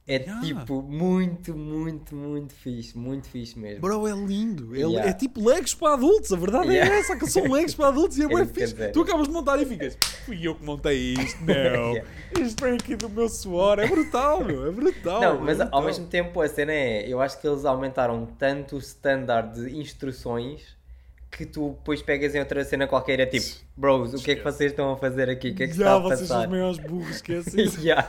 [0.05, 0.41] É Yeah.
[0.45, 2.97] tipo muito, muito, muito fixe.
[2.97, 3.79] Muito fixe mesmo.
[3.79, 4.75] Bro, é lindo.
[4.75, 5.09] É, Yeah.
[5.09, 6.33] é tipo Legos para adultos.
[6.33, 6.93] A verdade Yeah.
[6.93, 8.73] é essa, que são Legos para adultos e é É bem isso fixe.
[8.73, 8.91] dizer.
[8.91, 11.39] Tu acabas de montar e ficas, fui eu que montei isto.
[11.45, 12.03] Não, Yeah.
[12.41, 13.79] isto vem aqui do meu suor.
[13.79, 14.67] É brutal, meu.
[14.67, 15.21] É brutal.
[15.21, 15.79] Não, é mas brutal.
[15.79, 19.77] ao mesmo tempo a cena é, eu acho que eles aumentaram tanto o standard de
[19.79, 20.75] instruções
[21.31, 24.43] que tu depois pegas em outra cena qualquer é tipo, bros, o que é que
[24.43, 25.49] vocês estão a fazer aqui?
[25.49, 26.45] O que é que se está Já, a vocês são passar?
[26.45, 27.61] os maiores burros, que é assim.
[27.81, 28.07] Yeah.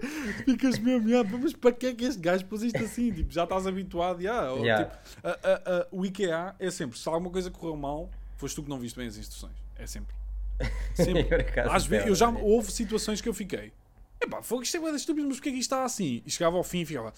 [0.00, 0.44] Dizer.
[0.44, 3.12] Ficas mesmo, ah, mas para que é que este gajo pôs isto assim?
[3.12, 4.84] Tipo, já estás habituado, ah, ou, Yeah.
[4.84, 8.62] tipo, a- a- a- o IKEA é sempre, se alguma coisa correu mal, foste tu
[8.62, 9.54] que não viste bem as instruções.
[9.76, 10.14] É sempre.
[10.94, 11.46] Sempre.
[11.70, 13.72] Às vezes, é eu já houve situações que eu fiquei.
[14.20, 16.22] Epá, foi isto é de estúpido, mas porquê é que isto está assim?
[16.26, 17.14] E chegava ao fim e ficava.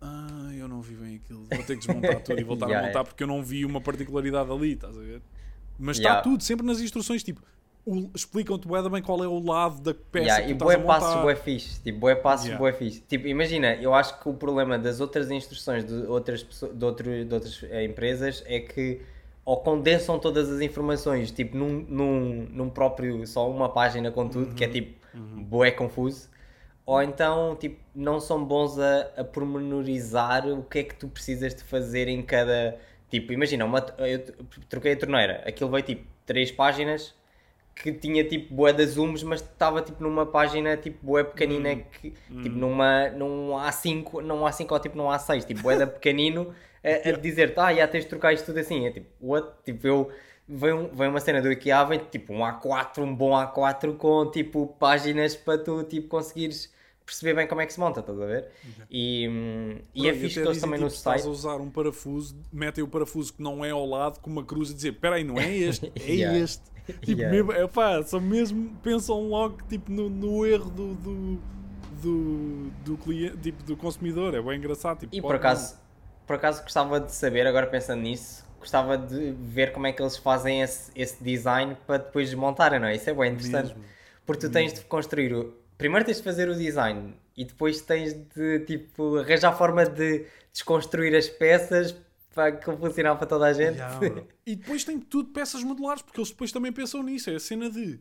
[0.00, 1.40] Ah, eu não vi bem aquilo.
[1.44, 3.04] Vou ter que desmontar tudo e voltar Yeah, a montar yeah.
[3.10, 5.20] porque eu não vi uma particularidade ali, estás a ver?
[5.78, 6.22] Mas está Yeah.
[6.22, 7.42] tudo, sempre nas instruções, tipo,
[8.14, 10.88] explicam-te bué bem qual é o lado da peça Yeah, que e tu bué estás
[10.88, 11.00] a montar.
[11.06, 12.60] passos bué fixe, tipo, bué passos Yeah.
[12.62, 13.00] bué fixe.
[13.02, 17.34] Tipo, imagina, eu acho que o problema das outras instruções de outras, de, outro, de
[17.34, 19.00] outras eh, empresas é que
[19.44, 24.48] ou condensam todas as informações, tipo, num, num, num próprio, só uma página com tudo,
[24.48, 24.54] Uhum.
[24.54, 26.28] que é tipo, bué confuso.
[26.84, 31.54] Ou então, tipo, não são bons a, a pormenorizar o que é que tu precisas
[31.54, 32.76] de fazer em cada...
[33.08, 34.20] Tipo, imagina, uma, eu
[34.68, 37.14] troquei a torneira, aquilo veio tipo três páginas
[37.76, 41.82] que tinha tipo bué de zooms, mas estava tipo numa página tipo bué pequenina, Hum.
[41.92, 42.10] que,
[42.42, 46.52] tipo numa, num A5, num A5 ou tipo num A6, tipo bué da pequenino,
[46.82, 49.46] a, a dizer-te, ah, já tens de trocar isto tudo assim, é tipo, what?
[49.64, 50.10] Tipo, eu,
[50.48, 54.30] veio, um- veio uma cena do IKEA, vem tipo um A4, um bom A4 com
[54.30, 56.74] tipo páginas para tu tipo conseguires
[57.04, 58.48] perceber bem como é que se monta, estás a ver?
[58.90, 61.28] E, hum, e é fixe que eles também tipo, no se estás site...
[61.28, 64.70] a usar um parafuso, metem o parafuso que não é ao lado com uma cruz
[64.70, 66.38] a dizer, espera aí, não é este, é Yeah.
[66.38, 66.75] este.
[66.86, 67.30] Tipo, Yeah.
[67.30, 71.42] mesmo, é, pá, são mesmo, pensam logo tipo, no, no erro do, do,
[72.00, 75.00] do, do cliente, tipo, do consumidor, é bem engraçado.
[75.00, 75.76] Tipo, E por acaso,
[76.26, 80.16] por acaso gostava de saber, agora pensando nisso, gostava de ver como é que eles
[80.16, 82.94] fazem esse, esse design para depois desmontarem, não é?
[82.96, 83.68] Isso é bem interessante.
[83.74, 83.84] Mesmo.
[84.24, 85.54] Porque tu tens de construir o.
[85.78, 91.14] Primeiro tens de fazer o design e depois tens de tipo arranjar forma de desconstruir
[91.14, 91.94] as peças
[92.36, 93.78] para que funcionar para toda a gente.
[93.78, 97.30] Yeah, e depois tem tudo peças modulares, porque eles depois também pensam nisso.
[97.30, 97.98] É a cena de,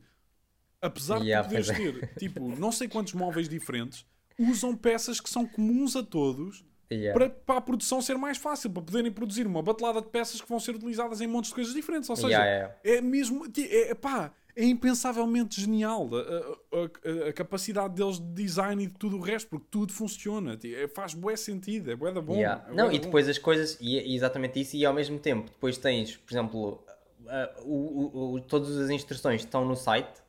[0.81, 4.05] apesar Yeah, de poderes ter, tipo, não sei quantos móveis diferentes,
[4.38, 7.19] usam peças que são comuns a todos Yeah.
[7.19, 10.47] para, para a produção ser mais fácil, para poderem produzir uma batelada de peças que
[10.47, 12.07] vão ser utilizadas em montes de coisas diferentes.
[12.11, 12.43] Ou seja,
[12.83, 13.43] é mesmo.
[13.57, 19.18] É, pá, é impensavelmente genial a, a- a- capacidade deles de design e de tudo
[19.18, 20.58] o resto, porque tudo funciona.
[20.64, 22.36] É- faz bué sentido, é bué da bom.
[22.36, 22.64] Yeah.
[22.64, 23.06] é bué Não, e bom.
[23.06, 26.84] depois as coisas, e é exatamente isso, e ao mesmo tempo, depois tens, por exemplo,
[27.26, 30.24] uh, o, o, o- todas as instruções estão no site,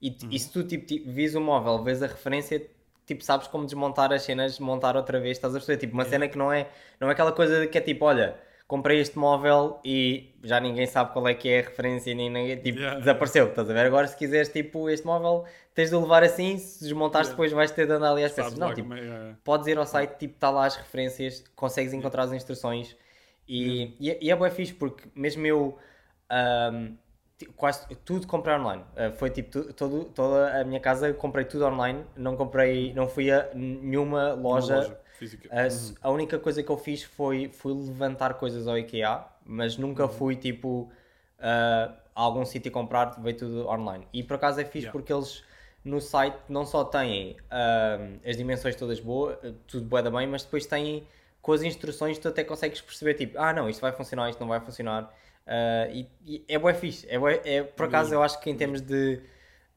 [0.00, 0.28] e, Uhum.
[0.30, 2.66] e se tu tipo, ti- vis o móvel, vês a referência,
[3.06, 5.78] tipo, sabes como desmontar as cenas, montar outra vez, estás a perceber?
[5.78, 6.68] Tipo, uma cena que não é,
[7.00, 11.12] não é aquela coisa que é tipo, olha, comprei este móvel e já ninguém sabe
[11.12, 12.98] qual é que é a referência, nem ninguém, tipo, Yeah.
[12.98, 13.86] desapareceu, estás a ver?
[13.86, 17.30] Agora, se quiseres, tipo, este móvel, tens de o levar assim, se desmontares Yeah.
[17.36, 18.58] depois vais ter de andar ali às peças.
[18.58, 22.32] Não, tipo, é- podes ir ao site, tipo, está lá as referências, consegues encontrar as
[22.32, 22.96] instruções
[23.46, 25.78] e, e, é- e é bem fixe porque mesmo eu
[27.38, 28.82] ti- quase tudo comprei online.
[28.96, 33.06] Ah, foi tipo tu- todo, toda a minha casa comprei tudo online, não comprei, não
[33.08, 34.98] fui a nenhuma Uma loja.
[35.16, 35.48] Física.
[36.02, 40.08] A, única coisa que eu fiz foi fui levantar coisas ao IKEA, mas nunca Uhum.
[40.08, 40.90] fui tipo
[41.38, 44.06] ah, a algum sítio comprar, veio tudo online.
[44.12, 44.92] E por acaso é fixe Yeah.
[44.92, 45.42] porque eles
[45.84, 49.36] no site não só têm ah, as dimensões todas boas,
[49.66, 51.06] tudo bué da bem, mas depois têm
[51.42, 54.48] com as instruções tu até consegues perceber tipo, ah não, isto vai funcionar, isto não
[54.48, 55.12] vai funcionar.
[55.46, 57.06] Ah, e, e é bué fixe.
[57.08, 59.20] É, bué- é, por acaso eu acho que em termos de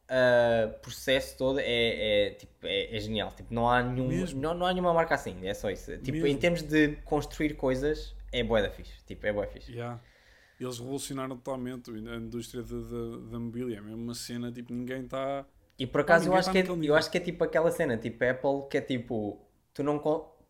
[0.10, 1.64] ah, processo todo é,
[2.28, 3.32] é, tipo, é, é genial.
[3.36, 4.42] Tipo, não, há nenhum, Mesmo.
[4.42, 5.98] não, não há nenhuma marca assim, é só isso.
[6.00, 8.94] Tipo, em termos de construir coisas, é bué da fixe.
[9.06, 9.72] Tipo, é bué fixe.
[9.72, 10.00] Yeah.
[10.60, 13.78] Eles revolucionaram totalmente a indústria da- mobília.
[13.78, 15.46] É mesmo uma cena, tipo, ninguém está.
[15.78, 17.72] E por acaso eu ninguém acho, tá que é, eu acho que é tipo aquela
[17.72, 19.40] cena, tipo Apple, que é tipo,
[19.74, 20.00] tu não.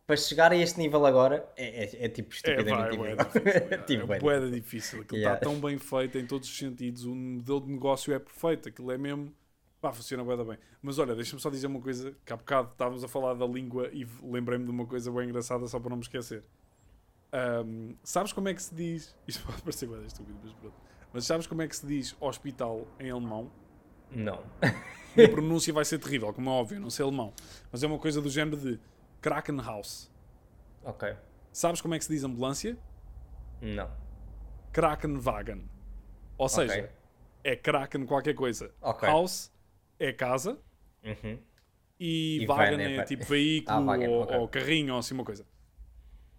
[0.04, 3.14] Para chegar a este nível agora, é, é, é tipo É, estupidamente vai, é bué
[3.14, 3.40] difícil.
[3.44, 3.84] difícil.
[3.86, 5.00] Tipo, é bué difícil.
[5.02, 5.38] Aquilo Yeah.
[5.38, 7.04] está tão bem feito em todos os sentidos.
[7.04, 8.68] O modelo de negócio é perfeito.
[8.68, 9.32] Aquilo é mesmo.
[9.80, 10.58] Pá, funciona da bem.
[10.82, 12.14] Mas olha, deixa-me só dizer uma coisa.
[12.24, 15.66] Que há bocado estávamos a falar da língua e lembrei-me de uma coisa bem engraçada
[15.66, 16.44] só para não me esquecer.
[17.32, 19.16] Ahm, sabes como é que se diz.
[19.26, 20.74] Isto pode parecer bué estúpido, mas pronto.
[21.12, 23.50] Mas sabes como é que se diz hospital em alemão?
[24.10, 24.42] Não.
[25.16, 27.32] E a pronúncia vai ser terrível, como é óbvio, não sei alemão.
[27.72, 28.78] Mas é uma coisa do género de
[29.20, 30.08] Krankenhaus.
[30.84, 31.16] ok.
[31.52, 32.78] Sabes como é que se diz ambulância?
[33.60, 33.90] Não.
[34.72, 35.68] Krankenwagen.
[36.38, 36.88] Ou seja, Ok.
[37.42, 38.72] é Kraken qualquer coisa.
[38.80, 39.08] Ok.
[39.08, 39.50] House
[40.00, 40.58] é casa
[41.04, 41.38] Uhum.
[41.98, 45.14] e, E Wagen van é é tipo veículo Ah, Wagen, ou, ou carrinho ou assim
[45.14, 45.46] uma coisa.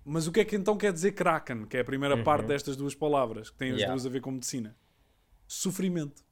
[0.03, 1.65] Mas o que é que então quer dizer Kraken?
[1.65, 3.79] Que é a primeira parte destas duas palavras, que têm as Uhum.
[3.79, 3.93] Yeah.
[3.93, 4.75] duas a ver com medicina.
[5.47, 6.23] Sofrimento.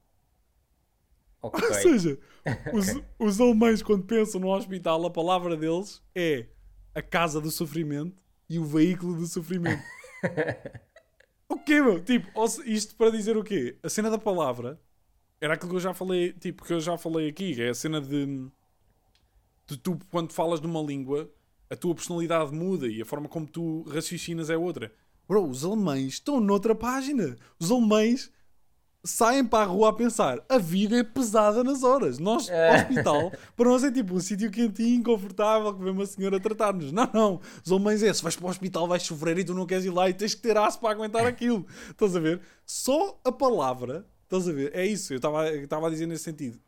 [1.42, 1.62] Ok.
[1.68, 2.20] Ou seja,
[2.74, 2.88] os,
[3.20, 6.48] os alemães, quando pensam no hospital, a palavra deles é
[6.96, 9.84] a casa do sofrimento e o veículo do sofrimento.
[11.48, 12.04] o quê, meu?
[12.04, 12.28] Tipo,
[12.66, 13.78] isto para dizer o quê?
[13.84, 14.80] A cena da palavra
[15.42, 17.74] era aquilo que eu já falei, tipo, que eu já falei aqui, que é a
[17.74, 18.48] cena de
[19.66, 21.30] Tu, tu, quando falas numa língua,
[21.70, 24.92] a tua personalidade muda e a forma como tu raciocinas é outra.
[25.28, 27.38] Bro, os alemães estão noutra página.
[27.60, 28.32] Os alemães
[29.04, 32.18] saem para a rua a pensar a vida é pesada nas horas.
[32.18, 32.78] Nós, É.
[32.78, 36.92] hospital, para nós é tipo um sítio quentinho, confortável, que vê uma senhora tratar-nos.
[36.92, 37.42] Não, não.
[37.64, 39.92] Os alemães é, se vais para o hospital vais sofrer e tu não queres ir
[39.92, 41.64] lá e tens que ter aço para aguentar aquilo.
[41.92, 42.42] Estás a ver?
[42.66, 44.72] Só a palavra, estás a ver?
[44.76, 46.60] É isso, eu estava a dizer nesse sentido.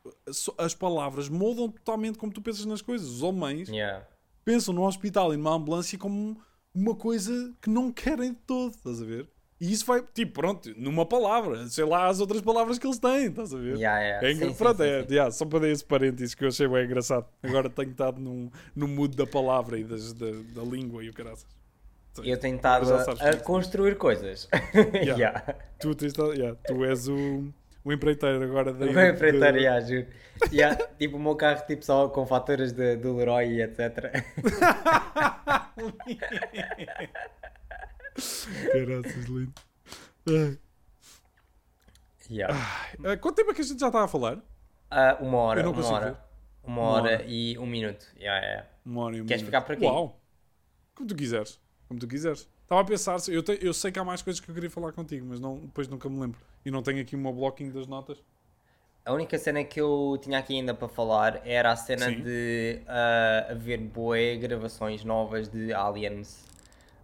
[0.58, 3.08] As palavras moldam totalmente como tu pensas nas coisas.
[3.08, 4.06] Os alemães Yeah.
[4.44, 6.38] pensam no hospital e numa ambulância como
[6.74, 9.30] uma coisa que não querem de todo, estás a ver?
[9.60, 13.28] E isso vai, tipo, pronto, numa palavra, sei lá as outras palavras que eles têm,
[13.28, 13.78] estás a ver?
[13.78, 14.28] Yeah, yeah.
[14.28, 15.14] É Sim, pronto, sim, é, sim.
[15.14, 17.28] yeah, só para dar esse parênteses que eu achei bem engraçado.
[17.44, 21.14] Agora tenho estado num, num mood da palavra e das, da, da língua e o
[21.14, 21.46] caraças.
[22.24, 23.44] Eu tenho estado a, disso.
[23.44, 24.50] construir coisas.
[24.94, 25.16] Yeah.
[25.18, 25.56] yeah.
[25.80, 27.52] Tu, tens yeah, tu és o,
[27.84, 30.08] o empreiteiro agora da Bem enfrentar, yeah, juro.
[30.52, 33.78] Yeah, tipo o meu carro tipo, só com faturas de, do Leroy e etc.
[38.72, 39.54] Caraças, lindo.
[42.30, 42.56] Yeah.
[43.04, 44.38] Ah, quanto tempo é que a gente já está a falar?
[44.90, 46.20] Ah, uma hora, uma hora.
[46.64, 47.24] Uma hora, hora.
[47.26, 48.06] e um minuto.
[48.18, 48.68] Yeah, yeah.
[48.86, 49.56] Uma hora e um Queres minuto.
[49.56, 49.86] ficar por aqui?
[49.86, 50.20] Uau!
[50.94, 51.61] Como tu quiseres.
[51.92, 52.48] Como tu quiseres.
[52.64, 54.94] Estava a pensar, eu, te- eu sei que há mais coisas que eu queria falar
[54.94, 56.40] contigo, mas não, depois nunca me lembro.
[56.64, 58.18] E não tenho aqui o meu blocking das notas.
[59.04, 62.22] A única cena que eu tinha aqui ainda para falar era a cena Sim.
[62.22, 66.46] de ah, haver boé gravações novas de Aliens.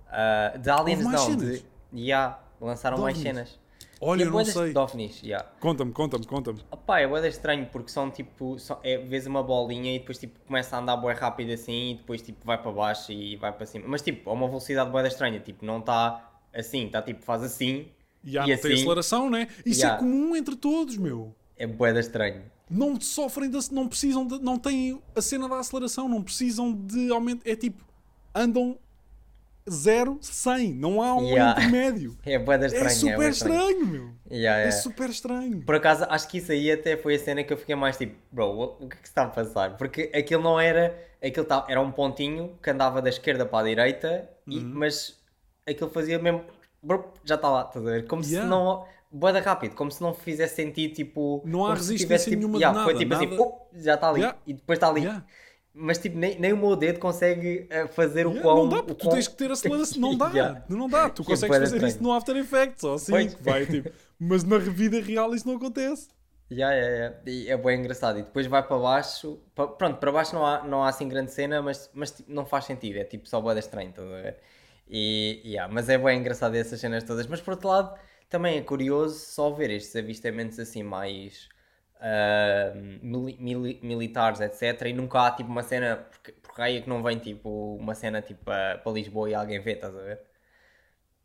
[0.09, 1.59] Ah, de Aliens mais não, cenas?
[1.59, 1.65] de.
[1.93, 3.59] Yeah, lançaram De mais cenas.
[3.99, 4.71] Olha, eu não sei.
[4.73, 5.47] De ovnis, yeah.
[5.59, 6.59] Conta-me, conta-me, conta-me.
[6.71, 10.39] Opá, é bué estranho porque são tipo, são, é, vês uma bolinha e depois tipo
[10.45, 13.65] começa a andar bué rápido assim e depois tipo vai para baixo e vai para
[13.65, 13.85] cima.
[13.87, 17.87] Mas tipo, a uma velocidade bué estranha, tipo, não está assim, está tipo, faz assim
[18.23, 19.47] E há e não tem assim aceleração, né?
[19.65, 19.95] Isso Yeah.
[19.95, 21.35] é comum entre todos, meu.
[21.57, 22.43] é bué estranho.
[22.69, 27.09] Não sofrem, de, não precisam de, não têm a cena da aceleração, não precisam de
[27.11, 27.41] aumento.
[27.47, 27.83] É tipo,
[28.35, 28.77] andam
[29.69, 30.73] 0, 100.
[30.73, 31.51] Não há um Yeah.
[31.61, 32.17] intermédio.
[32.25, 32.89] É bué É estranho.
[32.91, 34.09] super bué estranho, meu.
[34.31, 34.71] Yeah, É yeah.
[34.71, 35.61] super estranho.
[35.65, 38.15] Por acaso, acho que isso aí até foi a cena que eu fiquei mais tipo,
[38.31, 39.77] bro, o que é que se está a passar?
[39.77, 43.67] Porque aquilo não era, aquilo tá, era um pontinho que andava da esquerda para a
[43.69, 44.71] direita, e- Uhum.
[44.73, 45.17] mas
[45.67, 46.43] aquilo fazia mesmo,
[46.81, 48.07] bro, já está lá, estás a ver?
[48.07, 48.43] Como Yeah.
[48.43, 51.41] se não, boeda rápido, como se não fizesse sentido, tipo...
[51.45, 53.41] Não há resistência tivesse, tipo, nenhuma yeah, Foi nada, tipo assim, nada.
[53.41, 55.05] oh, já está ali, e depois está ali.
[55.79, 58.55] Mas tipo, nem, nem o meu dedo consegue eh, fazer o Yeah, quão...
[58.57, 59.99] não dá, porque tu tens que ter aceleração.
[60.01, 60.65] Não dá, Yeah.
[60.69, 61.09] não dá.
[61.09, 61.87] Tu é consegues fazer estranho.
[61.87, 63.33] isso no After Effects, ou assim, Pois.
[63.41, 66.09] vai, tipo, mas na vida real isso não acontece.
[66.51, 67.21] Yeah, yeah, yeah.
[67.27, 68.19] E é bem engraçado.
[68.19, 69.39] E depois vai para baixo.
[69.53, 72.45] pa- pronto, para baixo não há, não há assim grande cena, mas, mas tipo, não
[72.45, 72.97] faz sentido.
[72.97, 74.37] É tipo só boeda estranho, estás a ver?
[74.89, 77.27] E, yeah, mas é bem engraçado essas cenas todas.
[77.27, 77.93] Mas por outro lado,
[78.29, 81.49] também é curioso só ver estes avistamentos assim mais
[81.99, 84.87] ah, mili- mili- militares, etc.
[84.87, 87.95] E nunca há tipo uma cena, porque, porque aí é que não vem tipo uma
[87.95, 90.19] cena tipo para para Lisboa e alguém vê, estás a ver?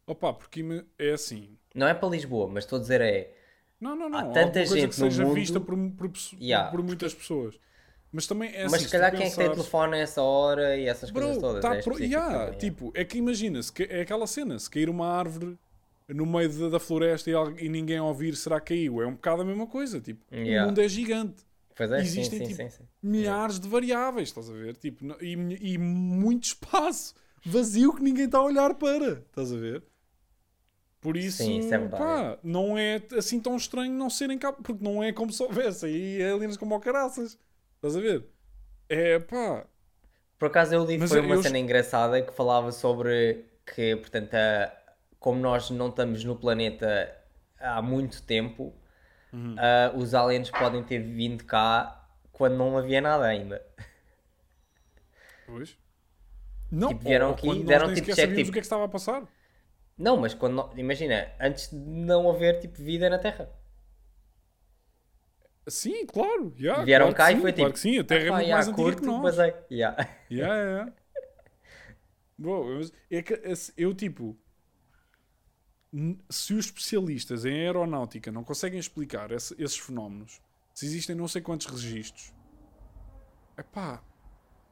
[0.07, 0.65] Opa, porque
[0.99, 1.57] é assim.
[1.75, 3.35] Não é para Lisboa, mas estou a dizer é.
[3.81, 4.19] Não, não, não.
[4.19, 6.11] Há tanta gente que seja mundo- vista por, por,
[6.41, 7.59] Yeah, por muitas pessoas.
[8.13, 8.71] Mas também é assim.
[8.73, 11.11] mas se se calhar quem é que tem pensares- telefone a essa hora e essas
[11.11, 11.63] Bro, coisas todas.
[11.63, 11.99] tá é pro...
[11.99, 15.59] yeah, tipo, é que imagina, se ca- é aquela cena, se cair uma árvore
[16.09, 17.35] no meio da, floresta e,
[17.65, 19.01] e ninguém ouvir, será que caiu?
[19.03, 20.65] É um bocado a mesma coisa, tipo, Yeah.
[20.65, 21.45] o mundo é gigante.
[21.79, 22.89] É, existem, sim, tipo, sim, sim.
[23.03, 24.77] Milhares de variáveis, estás a ver?
[24.77, 25.33] Tipo, e,
[25.75, 29.83] e muito espaço vazio que ninguém está a olhar para, estás a ver?
[31.01, 34.85] Por isso, Sim, isso é pá, não é assim tão estranho não serem cá, porque
[34.85, 37.37] não é como se houvesse aí aliens como ao caraças,
[37.77, 38.25] estás a ver?
[38.89, 39.67] É pá,
[40.39, 43.97] Por acaso eu li Mas foi eu- uma eu- cena engraçada que falava sobre que,
[43.97, 44.73] portanto, a-
[45.23, 47.17] como nós não estamos no planeta
[47.59, 48.75] há muito tempo,
[49.33, 49.55] Uhum.
[49.59, 53.65] ah, os aliens podem ter vindo cá quando não havia nada ainda.
[55.47, 55.79] Pois.
[56.71, 58.63] Não, Tipo, vieram ou- ou aqui, quando nós deram tipo check, tipo- o que é
[58.63, 59.23] que estava a passar.
[59.97, 63.49] Não, mas quando não- imagina, antes de não haver tipo vida na Terra.
[65.69, 66.53] Sim, claro.
[66.59, 67.75] yeah, Vieram claro cá que e sim, foi claro tipo.
[67.75, 69.23] que sim, a Terra "Ah, é muito yeah, mais antiga curto, que nós.
[69.23, 70.09] basei." Yeah.
[70.31, 70.93] Yeah, yeah.
[72.37, 74.37] Bro, mas é que esse- eu tipo.
[76.31, 80.41] Se os especialistas em aeronáutica não conseguem explicar esse- esses fenómenos,
[80.75, 82.33] se existem não sei quantos registros,
[83.59, 84.03] epá,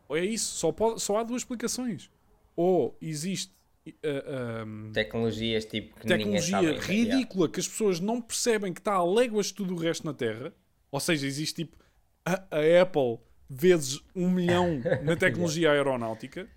[0.08, 2.10] ou é isso, só, pode, só há duas explicações.
[2.56, 3.52] Ou existe
[3.86, 9.04] uh, um, Tecnologias tipo que tecnologia ridícula que as pessoas não percebem que está a
[9.04, 10.52] léguas de tudo o resto na Terra.
[10.90, 11.76] Ou seja, existe tipo
[12.24, 13.18] a, a Apple
[13.48, 16.48] vezes um milhão na tecnologia aeronáutica.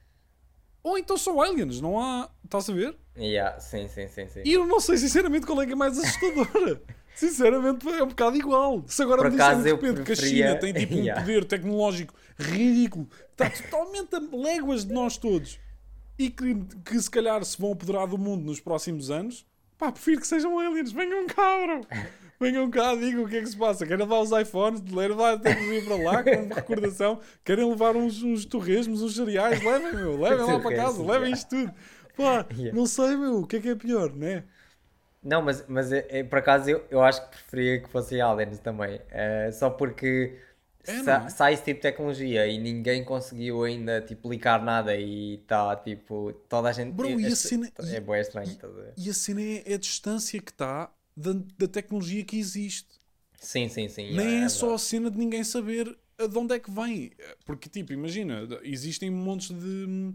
[0.82, 2.30] Ou então são aliens, não há.
[2.44, 2.98] Estás a ver?
[3.18, 4.42] Yeah, sim, sim, sim, sim.
[4.44, 6.82] E eu não sei sinceramente qual é que é mais assustadora.
[7.16, 8.84] Sinceramente, é um bocado igual.
[8.88, 11.22] Se agora Por me disserem de repente que a preferia- China tem tipo um Yeah.
[11.22, 15.60] poder tecnológico ridículo, está totalmente a léguas de nós todos,
[16.18, 19.46] e que, que se calhar se vão apoderar do mundo nos próximos anos,
[19.78, 20.92] pá, prefiro que sejam aliens.
[20.92, 21.82] Venham cá, bro.
[22.40, 23.86] Venham cá, digam o que é que se passa.
[23.86, 27.20] Querem levar os iPhones, levar a tecnologia para lá, como recordação.
[27.46, 30.20] Querem levar uns, uns torresmos, uns cereais, levem, meu.
[30.20, 31.72] Levem lá para casa, levem isto tudo.
[32.16, 32.72] Pá, Yeah.
[32.72, 34.48] não sei, meu, o que é que é pior, né?
[35.22, 38.60] Não, mas, mas é- é, por acaso eu, eu acho que preferia que fossem aliens
[38.60, 39.00] também.
[39.10, 40.38] Eh, só porque
[40.86, 41.30] É, sa- não é?
[41.30, 46.34] sai esse tipo de tecnologia e ninguém conseguiu ainda tipo, ligar nada e está tipo.
[46.50, 46.94] Toda a gente.
[46.96, 48.96] Bro, e a cena- É e- bem estranho, a ver?
[48.96, 52.90] E a cena é, é a distância que está da, da tecnologia que existe.
[53.40, 54.04] Sim, sim, sim.
[54.08, 55.86] Nem é, é só a cena de ninguém saber
[56.18, 57.12] de onde é que vem.
[57.46, 60.14] Porque, tipo, imagina, existem montes de,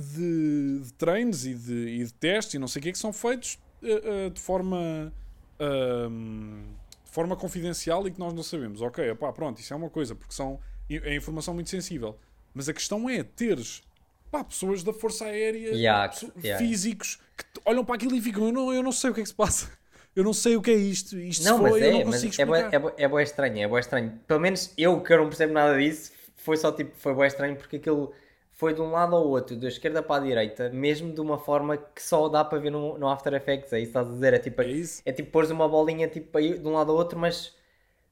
[0.00, 3.12] de, de treinos e de, e de testes e não sei o que que são
[3.12, 5.12] feitos eh, eh, de forma.
[5.58, 6.62] ahm,
[7.04, 8.82] de forma confidencial e que nós não sabemos.
[8.82, 12.18] Ok, pá, pronto, isso é uma coisa, porque são, é informação muito sensível.
[12.54, 13.82] Mas a questão é teres
[14.30, 16.12] pá, pessoas da Força Aérea, Yeah,
[16.44, 16.58] yeah.
[16.64, 19.22] físicos, que olham para aquilo e ficam: eu não, eu não sei o que é
[19.22, 19.70] que se passa.
[20.14, 21.16] Eu não sei o que é isto.
[21.18, 22.74] Isto Não, mas foi, eu é, não mas é, explicar.
[22.74, 24.20] é, bué- é bué estranho, é bué estranho.
[24.26, 27.56] Pelo menos eu que eu não percebo nada disso, foi só tipo, foi bué estranho
[27.56, 28.12] porque aquilo
[28.58, 31.78] foi de um lado ao outro, da esquerda para a direita, mesmo de uma forma
[31.78, 34.34] que só dá para ver no, no After Effects, é isso que estás a dizer,
[34.34, 34.68] é tipo, É
[35.06, 37.56] é tipo pôres uma bolinha tipo de um lado ao outro, mas,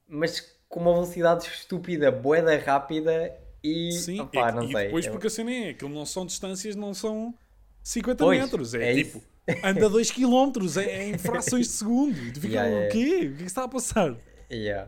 [0.08, 4.86] mas com uma velocidade estúpida, boeda rápida e, Sim, opá, e, não e sei.
[4.86, 7.34] depois é- porque a cena é, aquilo não são distâncias, não são
[7.82, 9.26] 50 Pois, metros, é, é tipo, isso.
[9.62, 12.26] anda 2 km, é, é em frações de segundo.
[12.26, 12.98] E tu ficas, Yeah, o quê?
[13.32, 14.16] O que é que está a passar?
[14.50, 14.86] yeah.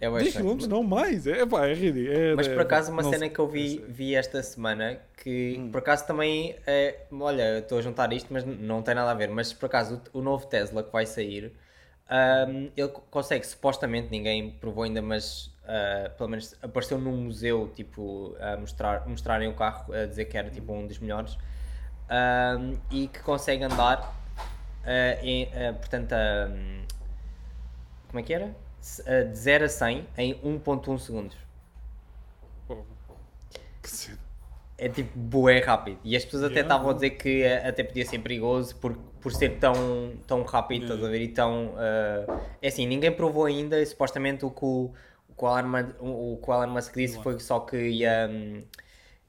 [0.00, 0.48] É bué 10 estranho.
[0.52, 2.16] km não mais, é pá, é ridículo.
[2.16, 5.56] é- Mas é- por acaso uma cena sei, que eu vi, vi esta semana que
[5.58, 5.70] Hum.
[5.72, 9.28] por acaso também é, olha, estou a juntar isto, mas não tem nada a ver.
[9.28, 11.52] Mas por acaso o, o novo Tesla que vai sair,
[12.08, 17.70] ahm, ele co- consegue supostamente, ninguém provou ainda, mas ah, pelo menos apareceu num museu
[17.74, 21.36] tipo a mostrar, mostrarem o carro a dizer que era tipo um dos melhores
[22.08, 24.14] ahm, e que consegue andar
[24.84, 26.48] ah, em, ah, portanto a,
[28.08, 28.54] como é que era?
[29.06, 31.36] Ah, de 0 a 100 em 1.1 segundos.
[33.82, 34.18] Que cena.
[34.76, 35.98] É tipo bué rápido.
[36.04, 36.62] E as pessoas até Yeah.
[36.62, 39.74] estavam a dizer que eh, até podia ser perigoso por, por ser tão,
[40.26, 40.94] tão rápido, Yeah.
[40.94, 41.20] estás a ver?
[41.22, 41.74] E tão.
[41.78, 42.26] eh,
[42.62, 43.80] é assim, ninguém provou ainda.
[43.80, 44.92] E, supostamente o que o,
[45.28, 48.30] o, que o, Mu- o, o que o Elon Musk disse foi só que ia,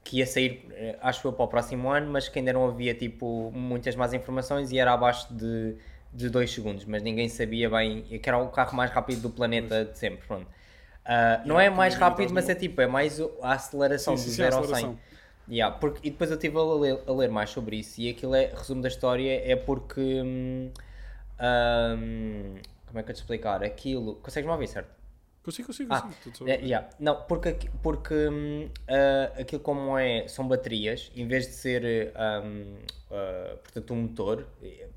[0.04, 2.94] que ia sair, eh, acho eu, para o próximo ano, mas que ainda não havia
[2.94, 5.76] tipo muitas mais informações e era abaixo de,
[6.12, 6.84] de 2 segundos.
[6.84, 10.26] Mas ninguém sabia bem que era o carro mais rápido do planeta de sempre.
[10.26, 10.50] Pronto.
[11.04, 14.24] Ah, não é Yeah, mais também rápido, mas é tipo, é mais a aceleração Sim,
[14.24, 14.90] de sim, sim, a 0 ao 100.
[14.90, 14.98] aceleração.
[15.48, 18.34] Yeah, porque, e depois eu estive a ler, a ler mais sobre isso e aquilo
[18.34, 20.70] é, resumo da história é porque hum,
[21.40, 22.54] hum,
[22.86, 23.62] como é que eu te explicar?
[23.64, 24.16] Aquilo.
[24.16, 24.99] Consegues-me ouvir, certo?
[25.42, 26.20] Consigo, consigo, Ah, consigo.
[26.22, 26.86] tudo só- É, yeah.
[26.98, 28.14] Não, porque, porque
[28.88, 32.12] ah, aquilo como é, são baterias, em vez de ser
[32.44, 32.76] hum,
[33.10, 34.46] ah, portanto um motor,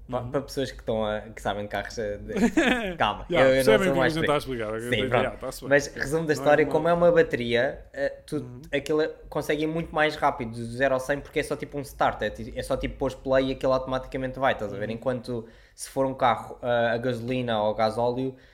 [0.09, 0.29] Uhum.
[0.31, 3.57] para pessoas que, estão a- que sabem de carros, ah, de- calma, Yeah, eu, eu
[3.57, 4.79] não sou é mais está a explicar.
[4.81, 5.39] Sim, pronto.
[5.39, 5.69] bem.
[5.69, 8.61] Mas resumo da Não é história, como é uma bateria, eh, tu, Uhum.
[8.71, 11.81] aquilo consegue ir muito mais rápido, do 0 ao 100, porque é só tipo um
[11.81, 14.79] start, é, é só tipo pôs play e aquilo automaticamente vai, estás a Uhum.
[14.81, 14.89] ver?
[14.89, 18.52] Enquanto se for um carro ah, a gasolina ou a gasóleo, tipo,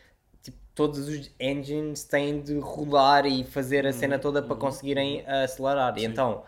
[0.79, 5.97] todos os engines têm de rodar e fazer a cena toda para conseguirem ah, acelerar.
[5.97, 6.05] E Uhum.
[6.05, 6.05] Sim.
[6.05, 6.43] então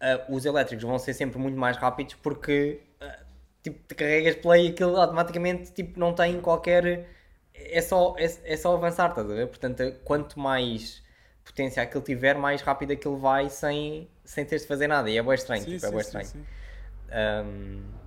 [0.00, 3.18] ah, os elétricos vão ser sempre muito mais rápidos porque ah,
[3.62, 7.08] tipo, te carregas play e aquilo automaticamente tipo, não tem qualquer.
[7.54, 9.48] É só, é, é só avançar, estás a ver?
[9.48, 11.02] Portanto, quanto mais
[11.44, 15.10] potência aquilo tiver, mais rápido aquilo vai sem, sem teres de fazer nada.
[15.10, 16.24] E é bem estranho, Sim, tipo, é sim, bem sim, estranho.
[16.24, 16.48] sim.
[17.12, 18.03] Um,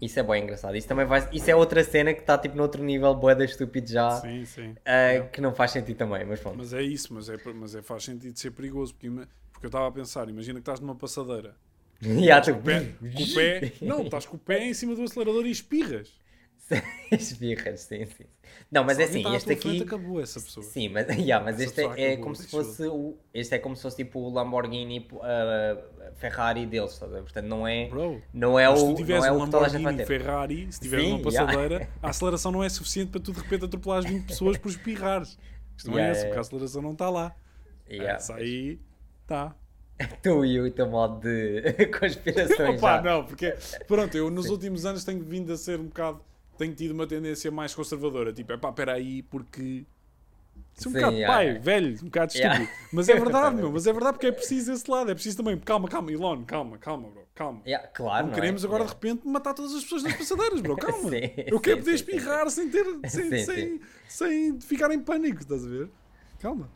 [0.00, 0.76] isso é bem engraçado.
[0.76, 1.28] Isso também vai.
[1.32, 4.10] Isso é outra cena que está tipo noutro nível boeda estúpido já.
[4.12, 4.70] Sim, sim.
[4.70, 6.58] uh, Que não faz sentido também, mas pronto.
[6.58, 8.94] Mas é isso, mas, é, mas é, faz sentido ser perigoso.
[8.94, 9.10] Porque,
[9.52, 11.54] porque eu estava a pensar, imagina que estás numa passadeira.
[12.00, 14.74] E há, tipo, Com o pé, com o pé, não, estás com o pé em
[14.74, 16.12] cima do acelerador e espirras.
[17.10, 18.24] Espirras, sim, sim.
[18.70, 19.82] Não, mas é assim, este aqui.
[19.82, 20.64] acabou essa pessoa.
[20.64, 23.16] Sim, mas, yeah, mas Essa este é, é como se fosse o.
[23.32, 27.22] Este é como se fosse tipo o Lamborghini uh, Ferrari deles, ver?
[27.22, 27.88] Portanto, não é.
[27.88, 30.04] Bro, Não é mas se o, tu tiveres não é um o Lamborghini.
[30.06, 31.46] Ferrari, se tiveres uma yeah.
[31.46, 35.38] passadeira, a aceleração não é suficiente para tu de repente atropelares 20 pessoas por espirrares.
[35.76, 36.28] Isto não Yeah, é essa, yeah.
[36.28, 37.34] porque a aceleração não está lá.
[37.88, 38.16] Yeah.
[38.16, 38.78] Essa aí
[39.22, 39.54] está.
[40.22, 43.02] Tu e o teu modo de conspirações Opa, já.
[43.02, 43.54] não, porque
[43.86, 46.20] pronto, eu nos últimos anos tenho vindo a ser um bocado,
[46.58, 49.86] tenho tido uma tendência mais conservadora, tipo, é pá, espera aí, porque
[50.76, 51.60] Isso é um Sim, bocado yeah, pai, yeah.
[51.64, 52.64] velho, um bocado Yeah.
[52.64, 52.88] estúpido.
[52.92, 53.72] Mas é verdade, meu.
[53.72, 55.10] Mas é verdade porque é preciso esse lado.
[55.10, 55.58] É preciso também.
[55.58, 57.28] Calma, calma, Elon, calma, calma, bro.
[57.34, 57.62] Calma.
[57.94, 58.66] Claro, não não queremos é?
[58.66, 60.76] agora de repente matar todas as pessoas nas passadeiras, bro.
[60.78, 61.10] Calma.
[61.10, 61.20] Sim,
[61.50, 62.84] Eu quero sim, poder espirrar sem ter.
[63.08, 65.90] Sem, sem, sem ficar em pânico, estás a ver?
[66.38, 66.72] Calma.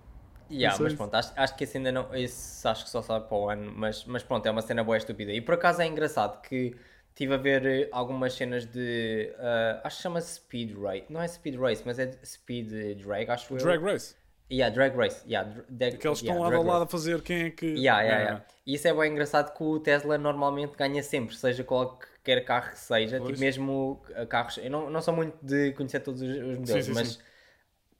[0.50, 2.14] Yeah, mas pronto, acho, acho que esse ainda não.
[2.14, 4.96] Esse acho que só sabe para o ano, mas, mas pronto, é uma cena boa
[4.98, 5.32] estúpida.
[5.32, 6.76] E por acaso é engraçado que
[7.12, 9.32] estive a ver eh, algumas cenas de.
[9.38, 11.04] ah, acho que chama-se Speed Race.
[11.08, 13.58] Não é Speed Race, mas é Speed Drag, acho eu.
[13.58, 14.14] Drag Race.
[14.50, 15.24] Yeah, Drag Race.
[15.26, 17.66] Yeah, dr- drag- que estão yeah, lado a drag lado a fazer quem é que.
[17.66, 18.46] Yeah, yeah, Ah, yeah.
[18.66, 22.78] E isso é bem engraçado que o Tesla normalmente ganha sempre, seja qualquer carro que
[22.78, 23.28] seja, Pois.
[23.28, 24.58] tipo mesmo uh, carros.
[24.58, 27.18] Eu não, não sou muito de conhecer todos os, os modelos, sim, mas sim.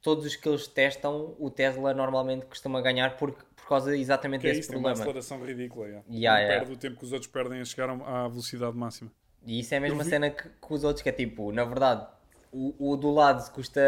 [0.03, 3.33] todos os que eles testam, o Tesla normalmente costuma ganhar por,
[3.63, 4.93] por causa exatamente Que é desse isso, tem uma problema.
[4.93, 5.87] aceleração ridícula.
[5.87, 6.05] Yeah.
[6.11, 6.67] Yeah, Não yeah.
[6.67, 9.11] perde o tempo que os outros perdem a chegar à velocidade máxima.
[9.45, 11.65] E isso é a mesma vi- cena que, que os outros, que é tipo, na
[11.65, 12.07] verdade,
[12.53, 13.81] o, o do lado custa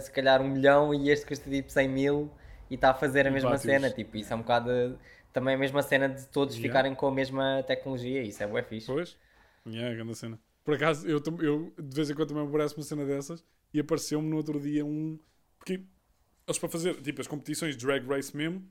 [0.00, 2.30] se calhar um milhão e este custa tipo 100 mil
[2.70, 3.90] e está a fazer a E mesma cena.
[3.90, 4.98] Tipo, isso é um bocado
[5.32, 6.68] também a mesma cena de todos Yeah.
[6.68, 8.22] ficarem com a mesma tecnologia.
[8.22, 8.86] Isso é bué fixe.
[8.86, 9.18] Pois?
[9.66, 10.40] Yeah, grande cena.
[10.64, 13.80] Por acaso, eu, eu de vez em quando também me aparece uma cena dessas e
[13.80, 15.18] apareceu-me no outro dia um.
[15.58, 15.84] Porque
[16.46, 18.66] eles para fazer, tipo, as competições de drag race mesmo,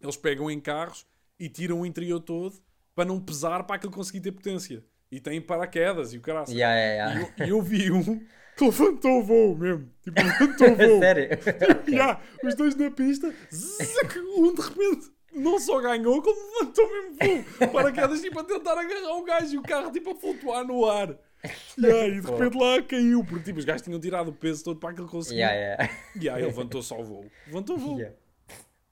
[0.00, 1.06] eles pegam em carros
[1.38, 2.54] e tiram o interior todo
[2.94, 4.84] para não pesar para aquilo conseguir ter potência.
[5.10, 6.54] E tem paraquedas e o caraças.
[6.54, 7.32] Yeah, yeah, E yeah.
[7.38, 8.24] eu, e eu vi um
[8.56, 9.90] que levantou o voo mesmo.
[10.02, 11.00] Tipo, levantou o voo.
[11.00, 11.28] Sério?
[11.88, 13.34] Ya, os dois na pista,
[14.36, 17.16] um de repente não só ganhou, como levantou mesmo
[17.58, 17.68] voo.
[17.72, 21.16] Paraquedas tipo a tentar agarrar o gajo e o carro tipo a flutuar no ar.
[21.78, 24.78] Ya, e de repente lá caiu, porque tipo, os gajos tinham tirado o peso todo
[24.78, 25.40] para aquilo conseguir.
[25.40, 25.94] Yeah, yeah.
[26.20, 27.24] E aí ele levantou só o voo.
[27.46, 27.98] Levantou o voo.
[27.98, 28.16] Yeah.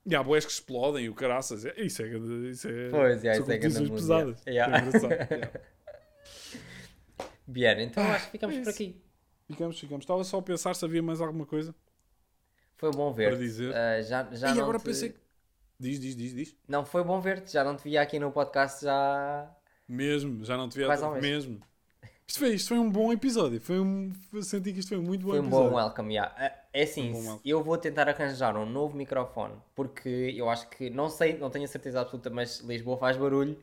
[0.09, 1.65] E há boés que explodem e o caraças.
[1.67, 2.09] É- Isso é,
[2.51, 4.43] isso é, Pois, yeah, são isso é grande mundo, pesadas.
[4.47, 4.79] yeah.
[4.79, 5.61] É.
[7.47, 9.03] Bien, então acho que ficamos é por aqui.
[9.47, 10.03] Ficamos, ficamos.
[10.05, 11.75] Estava só a pensar se havia mais alguma coisa.
[12.77, 13.31] Foi bom ver.
[13.31, 13.73] Para dizer.
[14.05, 14.85] já, já e não agora te...
[14.85, 15.15] pensei.
[15.81, 16.57] Diz, diz, diz, diz.
[16.67, 17.53] Não, foi bom ver-te.
[17.53, 19.51] Já não te via aqui no podcast já.
[19.89, 21.23] Mesmo, já não te vi Mais ou menos.
[21.47, 21.61] mesmo.
[22.27, 23.61] Isto foi, isto foi um bom episódio.
[23.61, 24.13] Foi um,
[24.43, 25.71] senti que isto foi um muito bom Foi um episódio.
[25.71, 26.58] bom welcome, yeah.
[26.73, 31.09] É assim, Um eu vou tentar arranjar um novo microfone, porque eu acho que, não
[31.09, 33.59] sei, não tenho a certeza absoluta, mas Lisboa faz barulho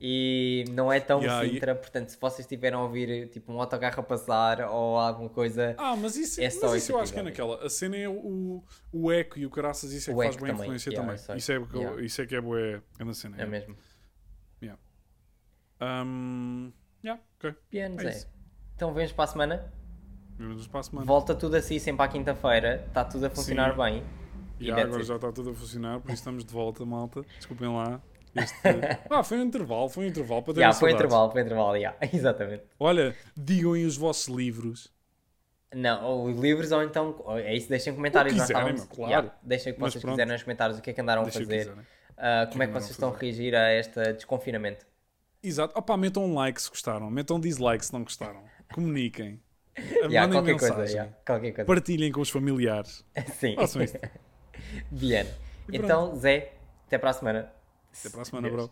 [0.00, 3.60] e não é tão Yeah, e- Sintra, portanto, se vocês estiverem a ouvir tipo um
[3.60, 6.98] autocarro a passar ou alguma coisa, Ah, mas isso, É mas só isso esse eu
[6.98, 7.64] acho que é naquela.
[7.64, 8.62] A cena é o,
[8.92, 11.16] o eco e o caraças, isso é que O faz eco boa também, influência yeah,
[11.16, 11.38] também.
[11.38, 12.02] Isso é, que Yeah.
[12.02, 13.36] isso é que é boa é na cena.
[13.40, 13.76] é mesmo.
[15.80, 16.72] Um,
[17.04, 17.54] yeah, ok.
[17.70, 18.26] Bien, É isso.
[18.74, 19.56] Então vemos para a semana.
[19.56, 19.78] Vemos para a semana.
[21.04, 23.82] Volta tudo assim sempre à quinta-feira, está tudo a funcionar Sim.
[23.82, 24.04] bem.
[24.60, 27.22] E that's agora já está tudo a funcionar, por isso estamos de volta, malta.
[27.36, 28.00] Desculpem lá.
[28.34, 28.54] Este...
[29.10, 31.96] ah, foi um intervalo, foi um intervalo para ter Yeah, foi intervalo, foi intervalo, yeah.
[32.12, 32.64] exatamente.
[32.78, 34.92] Olha, digam aí os vossos livros.
[35.74, 37.14] Não, os livros ou então.
[37.24, 38.34] ou É isso, deixem comentários.
[38.34, 39.10] nós quiserem, estávamos- claro.
[39.10, 41.30] Yeah, deixem o que Mas vocês quiserem nos comentários o que é que andaram a
[41.30, 41.74] fazer.
[42.16, 44.86] Ah, como é que a vocês estão a reagir a este desconfinamento?
[45.42, 45.78] Exato.
[45.78, 48.42] Opa, metam um like se gostaram, metam dislike se não gostaram.
[48.74, 49.40] Comuniquem.
[50.10, 50.76] Yeah, qualquer mensagem.
[50.76, 51.66] coisa, yeah, qualquer coisa.
[51.66, 53.04] Partilhem com os familiares.
[53.38, 53.54] Sim.
[53.54, 53.98] Façam isto.
[54.90, 55.26] Bien.
[55.72, 56.52] Então, Zé,
[56.86, 57.52] até para a semana.
[57.98, 58.70] Até para a semana, bro.